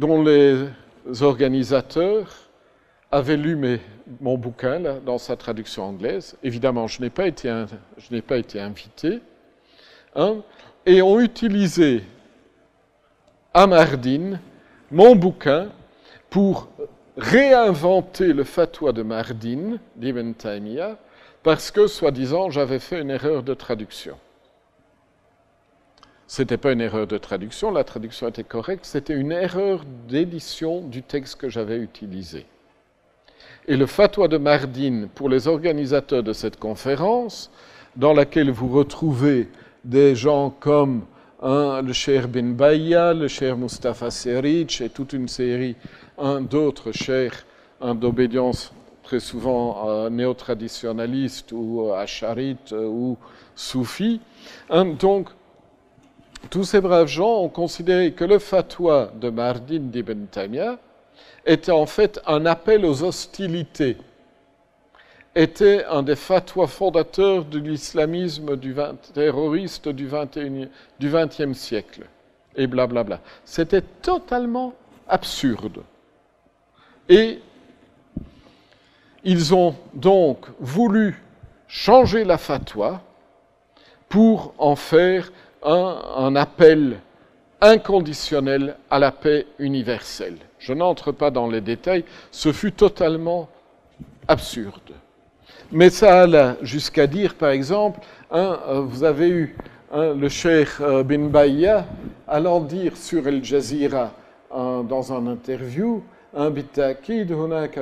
[0.00, 0.66] dont les
[1.20, 2.34] organisateurs
[3.12, 3.78] avaient lu
[4.20, 6.36] mon bouquin dans sa traduction anglaise.
[6.42, 7.50] Évidemment, je n'ai pas été,
[8.58, 9.20] invité.
[10.16, 10.38] Hein,
[10.86, 12.02] et ont utilisé
[13.52, 14.40] à Mardin
[14.90, 15.68] mon bouquin
[16.30, 16.68] pour
[17.18, 20.96] réinventer le fatwa de Mardin, d'Ibn Taymiyyah,
[21.42, 24.16] parce que, soi-disant, j'avais fait une erreur de traduction.
[26.30, 30.80] Ce n'était pas une erreur de traduction, la traduction était correcte, c'était une erreur d'édition
[30.80, 32.46] du texte que j'avais utilisé.
[33.66, 37.50] Et le fatwa de Mardin pour les organisateurs de cette conférence,
[37.96, 39.48] dans laquelle vous retrouvez
[39.84, 41.02] des gens comme
[41.42, 45.74] le cher Ben Baya, le cher Mustafa Seric et toute une série
[46.42, 47.44] d'autres chers
[47.82, 53.18] d'obédience très souvent euh, néo-traditionnalistes ou acharites ou
[53.56, 54.20] soufis.
[55.00, 55.30] donc,
[56.48, 60.78] tous ces braves gens ont considéré que le fatwa de Mardin d'Ibn Taymiyyah
[61.44, 63.96] était en fait un appel aux hostilités,
[65.34, 68.58] était un des fatwas fondateurs de l'islamisme
[69.14, 72.02] terroriste du XXe siècle,
[72.56, 73.20] et blablabla.
[73.44, 74.74] C'était totalement
[75.08, 75.82] absurde.
[77.08, 77.40] Et
[79.22, 81.22] ils ont donc voulu
[81.68, 83.02] changer la fatwa
[84.08, 85.30] pour en faire
[85.63, 86.99] un, appel
[87.61, 90.37] inconditionnel à la paix universelle.
[90.59, 93.49] Je n'entre pas dans les détails, ce fut totalement
[94.27, 94.91] absurde.
[95.71, 97.99] Mais ça allait jusqu'à dire, par exemple,
[98.31, 99.55] hein, euh, vous avez eu
[99.91, 101.85] hein, le cheikh euh, bin Bayya
[102.27, 104.11] allant dire sur El Jazeera
[104.51, 106.01] dans un interview
[106.35, 107.79] بالتأكيد هناك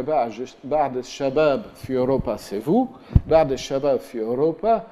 [0.64, 2.88] بعض الشباب في أوروبا c'est vous
[3.28, 4.84] بعض الشباب في أوروبا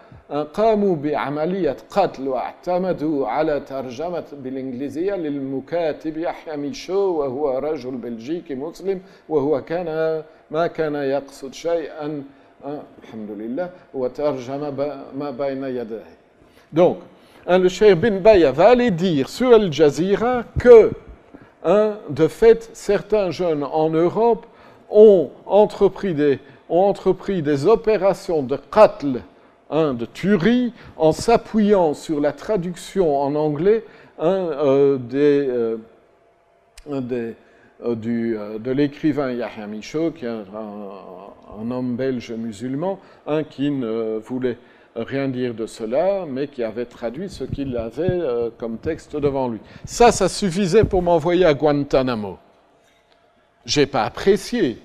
[0.54, 9.62] قاموا بعملية قتل واعتمدوا على ترجمة بالإنجليزية للمكاتب يحيى ميشو وهو رجل بلجيكي مسلم وهو
[9.62, 12.24] كان ما كان يقصد شيئا
[13.04, 14.62] الحمد لله وترجم
[15.20, 16.22] ما بين يديه
[16.74, 16.98] Donc,
[17.48, 20.92] le cheikh bin Baya va aller dire sur Al Jazeera que
[22.10, 24.46] de fait, certains jeunes en Europe
[24.90, 29.22] ont entrepris des, ont entrepris des opérations de qatl,
[29.71, 33.85] hein, de tuerie, en s'appuyant sur la traduction en anglais
[34.19, 35.77] euh, euh,
[36.89, 42.99] euh, de l'écrivain Yahya Michaud, qui est un, homme belge musulman,
[43.51, 44.59] qui ne voulait
[44.95, 48.21] rien dire de cela, mais qui avait traduit ce qu'il avait
[48.57, 49.59] comme texte devant lui.
[49.85, 52.39] Ça, ça suffisait pour m'envoyer à Guantanamo.
[53.67, 54.79] J'ai pas apprécié.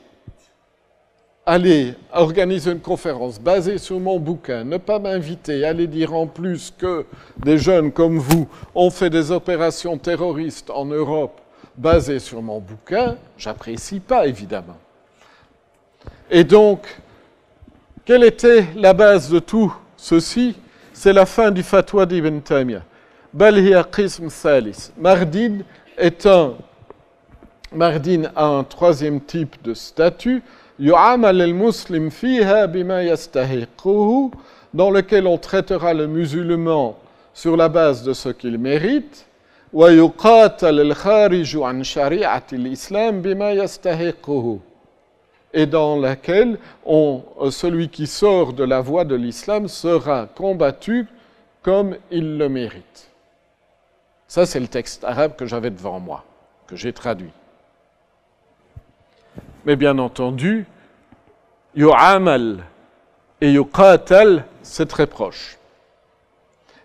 [1.45, 6.71] Aller organiser une conférence basée sur mon bouquin, ne pas m'inviter, aller dire en plus
[6.77, 7.05] que
[7.37, 11.41] des jeunes comme vous ont fait des opérations terroristes en Europe
[11.75, 14.77] basées sur mon bouquin, j'apprécie pas évidemment.
[16.29, 16.85] Et donc,
[18.05, 20.55] quelle était la base de tout Ceci,
[20.93, 22.83] c'est la fin du fatwa d'Ibn Taymiyyah.
[23.33, 24.91] Bal qism salis.
[25.97, 26.53] Est un
[27.73, 30.43] Mardin a un troisième type de statut,
[30.79, 32.67] al-muslim fiha
[34.73, 36.97] dans lequel on traitera le musulman
[37.33, 39.25] sur la base de ce qu'il mérite,
[39.73, 41.59] wa al-khariju
[45.53, 51.07] et dans laquelle on, celui qui sort de la voie de l'islam sera combattu
[51.61, 53.09] comme il le mérite.
[54.27, 56.23] Ça, c'est le texte arabe que j'avais devant moi,
[56.67, 57.33] que j'ai traduit.
[59.65, 60.65] Mais bien entendu,
[61.75, 62.63] yu'amal
[63.41, 65.57] et yuqatal, c'est très proche.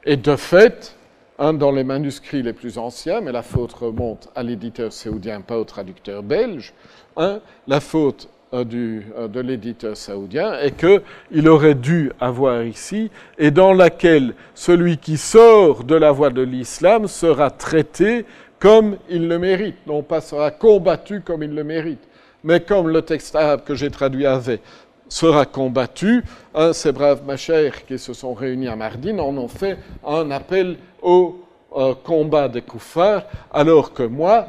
[0.05, 0.97] Et de fait,
[1.39, 5.65] dans les manuscrits les plus anciens, mais la faute remonte à l'éditeur saoudien, pas au
[5.65, 6.73] traducteur belge,
[7.17, 13.11] un, la faute euh, du, euh, de l'éditeur saoudien et qu'il aurait dû avoir ici,
[13.39, 18.25] et dans laquelle celui qui sort de la voie de l'islam sera traité
[18.59, 22.07] comme il le mérite, non pas sera combattu comme il le mérite,
[22.45, 24.61] mais comme le texte arabe que j'ai traduit avait
[25.09, 26.25] sera combattu,
[26.55, 30.77] hein, ces braves machères qui se sont réunis à Mardin en ont fait un appel
[31.03, 31.41] au
[31.77, 34.49] euh, combat des koufars, alors que moi,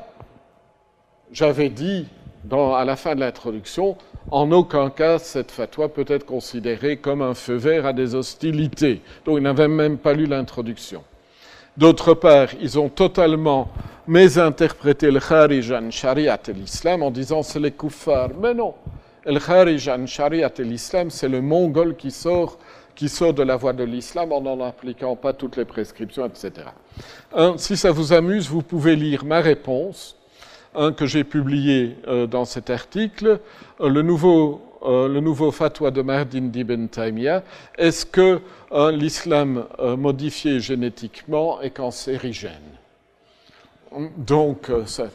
[1.31, 2.07] j'avais dit
[2.51, 3.97] à la fin de l'introduction,
[4.31, 9.01] en aucun cas cette fatwa peut être considérée comme un feu vert à des hostilités.
[9.25, 11.03] Donc ils n'avaient même pas lu l'introduction.
[11.77, 13.69] D'autre part, ils ont totalement
[14.07, 18.31] mésinterprété le kharij an shariat et l'islam en disant c'est les kuffars.
[18.41, 18.73] Mais non,
[19.25, 22.57] le kharij an shariat et l'islam, c'est le mongol qui sort,
[22.95, 26.67] qui sort de la voie de l'islam en n'en appliquant pas toutes les prescriptions, etc.
[27.57, 30.15] si ça vous amuse, vous pouvez lire ma réponse
[30.73, 33.39] un que j'ai publié euh, dans cet article,
[33.81, 37.43] euh, le nouveau euh, le nouveau fatwa de Mardin d'Ibn Taymiyyah,
[37.77, 38.41] est-ce que
[38.91, 39.65] l'islam
[39.97, 42.51] modifié génétiquement est cancérigène?
[44.17, 45.07] Donc, ça,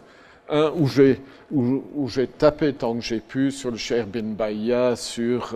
[0.71, 5.55] où j'ai tapé tant que j'ai pu sur le Cher bin Bayya, sur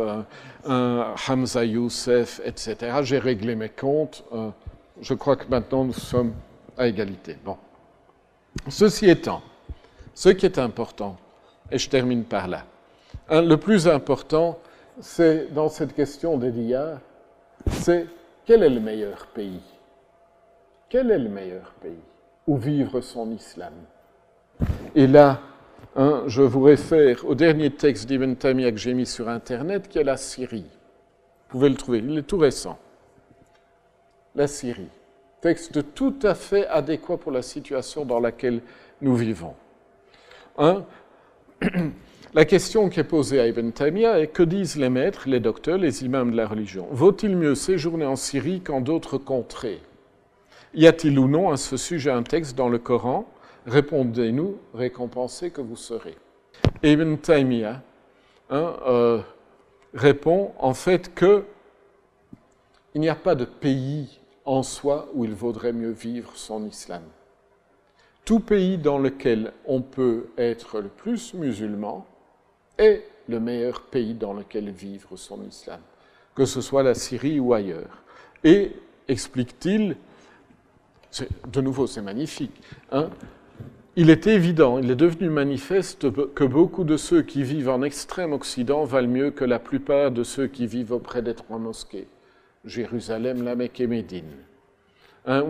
[0.66, 2.76] Hamza Youssef, etc.
[3.02, 4.24] J'ai réglé mes comptes.
[5.00, 6.34] je crois que maintenant nous sommes
[6.76, 7.36] à égalité.
[7.44, 7.56] Bon.
[8.68, 9.42] Ceci étant,
[10.14, 11.16] ce qui est important,
[11.70, 12.64] et je termine par là,
[13.30, 14.58] le plus important,
[15.00, 17.00] c'est dans cette question d'Elia,
[17.70, 18.06] c'est
[18.44, 19.60] quel est le meilleur pays?
[20.88, 21.98] Quel est le meilleur pays
[22.46, 23.72] où vivre son islam?
[24.94, 25.40] Et là,
[25.96, 29.98] hein, je vous réfère au dernier texte d'Ibn Taymiyyah que j'ai mis sur Internet, qui
[29.98, 30.64] est la Syrie.
[31.48, 32.78] Vous pouvez le trouver, il est tout récent.
[34.34, 34.88] La Syrie.
[35.40, 38.62] Texte tout à fait adéquat pour la situation dans laquelle
[39.00, 39.54] nous vivons.
[42.36, 45.78] La question qui est posée à Ibn Taymiyyah est que disent les maîtres, les docteurs,
[45.78, 46.86] les imams de la religion?
[46.90, 49.80] Vaut-il mieux séjourner en Syrie qu'en d'autres contrées?
[50.74, 53.24] Y a-t-il ou non à ce sujet un texte dans le Coran?
[53.64, 56.14] Répondez-nous, récompensez que vous serez.
[56.82, 57.80] Ibn Taymiyyah
[58.50, 59.22] hein, euh,
[59.94, 61.42] répond en fait que
[62.94, 67.04] il n'y a pas de pays en soi où il vaudrait mieux vivre son islam.
[68.26, 72.06] Tout pays dans lequel on peut être le plus musulman
[72.78, 75.80] est le meilleur pays dans lequel vivre son islam.
[76.34, 78.02] que ce soit la Syrie ou ailleurs.
[78.44, 78.72] Et,
[79.08, 79.96] explique-t-il,
[81.50, 82.60] de nouveau c'est magnifique,
[82.92, 83.08] hein,
[83.98, 88.34] il est évident, il est devenu manifeste que beaucoup de ceux qui vivent en extrême
[88.34, 92.06] Occident valent mieux que la plupart de ceux qui vivent auprès des trois mosquées,
[92.66, 94.24] Jérusalem, la Mecque et Médine.
[95.24, 95.42] Hein,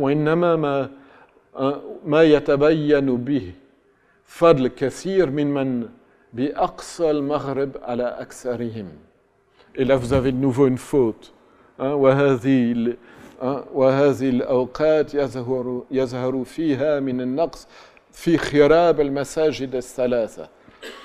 [6.36, 8.88] فضل كثير من من بأقصى المغرب على أكثرهم
[9.74, 11.34] Et là, vous avez de nouveau une faute.
[11.80, 12.96] Hein, وهذه
[13.74, 17.68] وهذه الأوقات يظهر يظهر فيها من النقص
[18.12, 20.50] في خراب المساجد الثلاثة.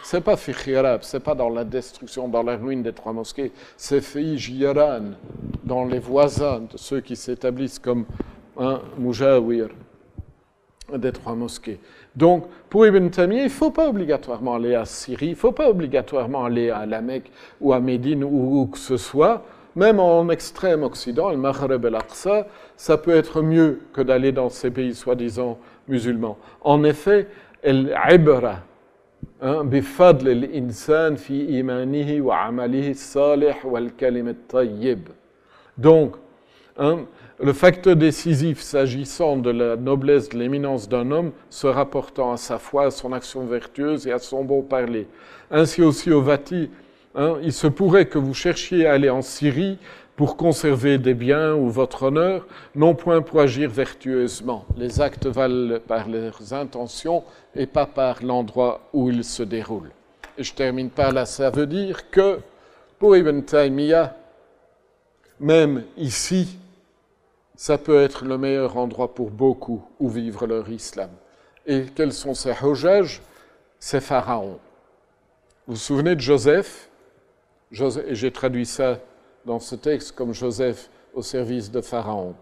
[0.03, 3.53] C'est pas fi khirab, c'est pas dans la destruction, dans la ruine des trois mosquées,
[3.77, 5.13] c'est fi jiran,
[5.65, 8.07] dans les voisins de ceux qui s'établissent comme
[8.57, 9.69] un mujawir
[10.95, 11.79] des trois mosquées.
[12.15, 15.53] Donc, pour Ibn Taymiyyah, il ne faut pas obligatoirement aller à Syrie, il ne faut
[15.53, 17.31] pas obligatoirement aller à la Mecque
[17.61, 19.45] ou à Médine ou où que ce soit.
[19.75, 22.47] Même en extrême Occident, le Maghreb et l'Aqsa,
[22.77, 26.39] ça peut être mieux que d'aller dans ces pays soi-disant musulmans.
[26.63, 27.29] En effet,
[27.67, 28.63] العبرة
[29.43, 34.99] بفضل الإنسان في إيمانه وعمله الصالح والكلم الطيب.
[35.79, 36.17] Donc,
[36.79, 37.07] hein,
[37.44, 42.60] le facteur décisif s'agissant de la noblesse, de l'éminence d'un homme, se rapportant à sa
[42.60, 45.08] foi, à son action vertueuse et à son bon parler.
[45.50, 46.70] Ainsi aussi au Vati,
[47.16, 49.80] hein, il se pourrait que vous cherchiez à aller en Syrie
[50.16, 52.46] pour conserver des biens ou votre honneur,
[52.76, 54.66] non point pour agir vertueusement.
[54.78, 57.24] Les actes valent par leurs intentions
[57.56, 59.92] et pas par l'endroit où ils se déroulent.
[60.38, 62.40] Je termine par là, ça veut dire que
[63.00, 64.16] pour Ibn Taymiyyah,
[65.40, 66.60] même ici,
[67.62, 71.12] ça peut être le meilleur endroit pour beaucoup où vivre leur islam.
[71.68, 73.22] Et quels sont ces hojages
[73.78, 74.58] Ces pharaons.
[75.68, 76.90] Vous vous souvenez de Joseph,
[77.72, 78.98] Et j'ai traduit ça
[79.46, 82.34] dans ce texte comme Joseph au service de Pharaon.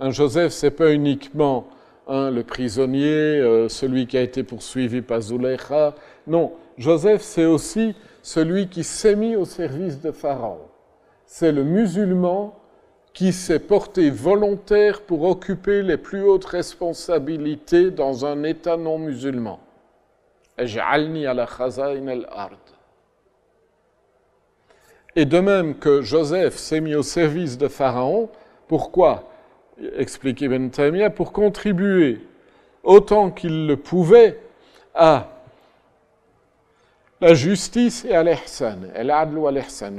[0.00, 1.68] Un Joseph, c'est pas uniquement
[2.08, 5.94] hein, le prisonnier, euh, celui qui a été poursuivi par Zuleika.
[6.26, 10.62] Non, Joseph, c'est aussi celui qui s'est mis au service de Pharaon.
[11.26, 12.58] C'est le musulman
[13.12, 19.60] qui s'est porté volontaire pour occuper les plus hautes responsabilités dans un État non musulman.
[25.14, 28.30] Et de même que Joseph s'est mis au service de Pharaon,
[28.66, 29.28] pourquoi
[29.96, 32.20] explique Ibn Taymiyyah, pour contribuer
[32.82, 34.38] autant qu'il le pouvait
[34.94, 35.28] à
[37.20, 38.88] la justice et à l'ihsan,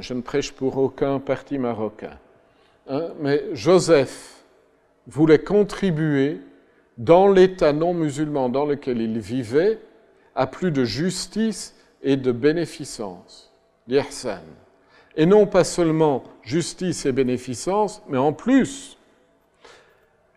[0.00, 2.18] Je ne prêche pour aucun parti marocain.
[2.86, 4.44] Hein, mais Joseph
[5.06, 6.40] voulait contribuer
[6.98, 9.78] dans l'État non musulman dans lequel il vivait
[10.34, 13.52] à plus de justice et de bénéficence.
[15.16, 18.98] Et non pas seulement justice et bénéficence, mais en plus,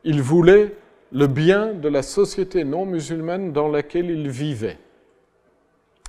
[0.04, 0.76] il voulait
[1.12, 4.78] le bien de la société non musulmane dans laquelle il vivait.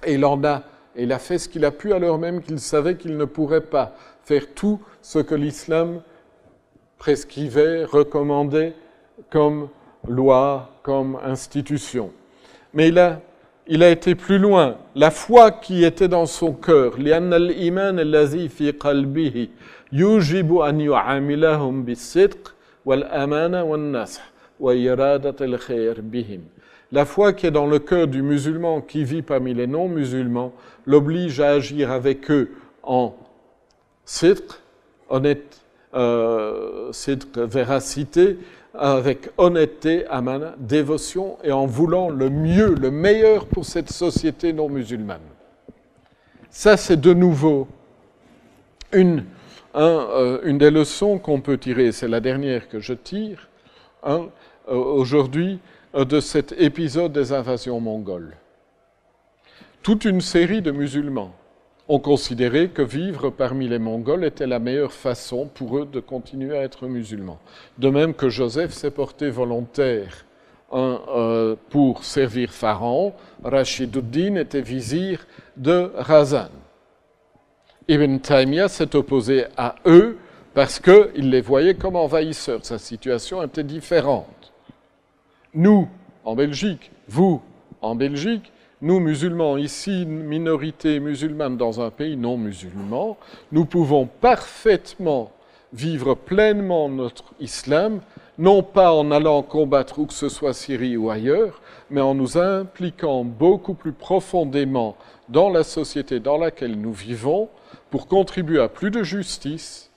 [0.05, 0.65] Et il en a,
[0.97, 3.95] il a fait ce qu'il a pu alors même qu'il savait qu'il ne pourrait pas
[4.23, 6.03] faire tout ce que l'islam
[6.99, 8.75] prescrivait, recommandait
[9.31, 9.69] comme
[10.07, 12.11] loi, comme institution.
[12.75, 13.21] Mais il a,
[13.67, 14.77] il a été plus loin.
[14.95, 16.99] La foi qui était dans son cœur,
[26.91, 30.53] la foi qui est dans le cœur du musulman qui vit parmi les non-musulmans
[30.87, 32.51] l'oblige à agir avec eux
[32.83, 33.15] en
[34.05, 34.45] sidq,
[35.11, 35.61] honnête,
[35.95, 38.39] euh, cette véracité,
[38.75, 44.69] avec honnêteté, amana, dévotion et en voulant le mieux, le meilleur pour cette société non
[44.69, 45.23] musulmane.
[46.51, 47.69] Ça, c'est de nouveau
[48.93, 49.25] une,
[49.75, 53.49] euh, une des leçons qu'on peut tirer, c'est la dernière que je tire
[54.03, 54.29] hein,
[54.69, 55.59] euh, aujourd'hui
[55.95, 58.37] de cet épisode des invasions mongoles.
[59.83, 61.35] Toute une série de musulmans
[61.89, 66.57] ont considéré que vivre parmi les Mongols était la meilleure façon pour eux de continuer
[66.57, 67.39] à être musulmans.
[67.79, 70.27] De même que Joseph s'est porté volontaire
[70.75, 75.27] euh, pour servir Pharaon, Rashiduddin était vizir
[75.57, 76.51] de Razan.
[77.89, 80.19] Ibn Taymiyyah s'est opposé à eux
[80.53, 82.67] parce qu'il les voyait comme envahisseurs.
[82.67, 84.53] Sa situation était différente.
[85.55, 85.89] Nous,
[86.23, 87.41] en Belgique, vous,
[87.81, 93.17] en Belgique, nous, musulmans, ici, minorité musulmane dans un pays non musulman,
[93.51, 95.33] nous pouvons parfaitement
[95.73, 98.01] vivre pleinement notre islam,
[98.39, 102.39] non pas en allant combattre où que ce soit Syrie ou ailleurs, mais en nous
[102.39, 104.97] impliquant beaucoup plus profondément
[105.29, 107.49] dans la société dans laquelle nous vivons
[107.91, 109.91] pour contribuer à plus de justice,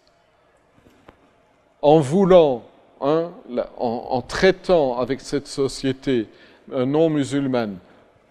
[1.82, 2.64] en voulant,
[3.02, 3.32] hein,
[3.78, 6.28] en, traitant avec cette société
[6.72, 7.78] euh, non musulmane,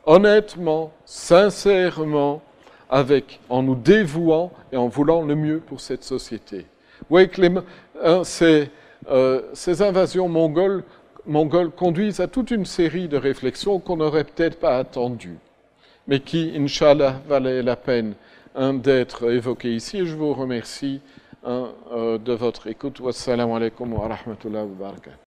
[0.06, 2.42] honnêtement, sincèrement,
[2.90, 6.66] avec, en nous dévouant et en voulant le mieux pour cette société.
[7.00, 7.40] Vous voyez que
[8.02, 8.68] hein, ces,
[9.08, 10.82] euh, ces, invasions mongoles,
[11.24, 15.38] mongoles, conduisent à toute une série de réflexions qu'on n'aurait peut-être pas attendues,
[16.08, 18.14] mais qui, Inch'Allah, valaient la peine
[18.56, 20.04] hein, d'être évoquées ici.
[20.04, 21.00] je vous remercie
[21.44, 22.98] hein, euh, de votre écoute.
[23.00, 25.29] Wassalamu alaikum wa rahmatullahi wa barakatuh.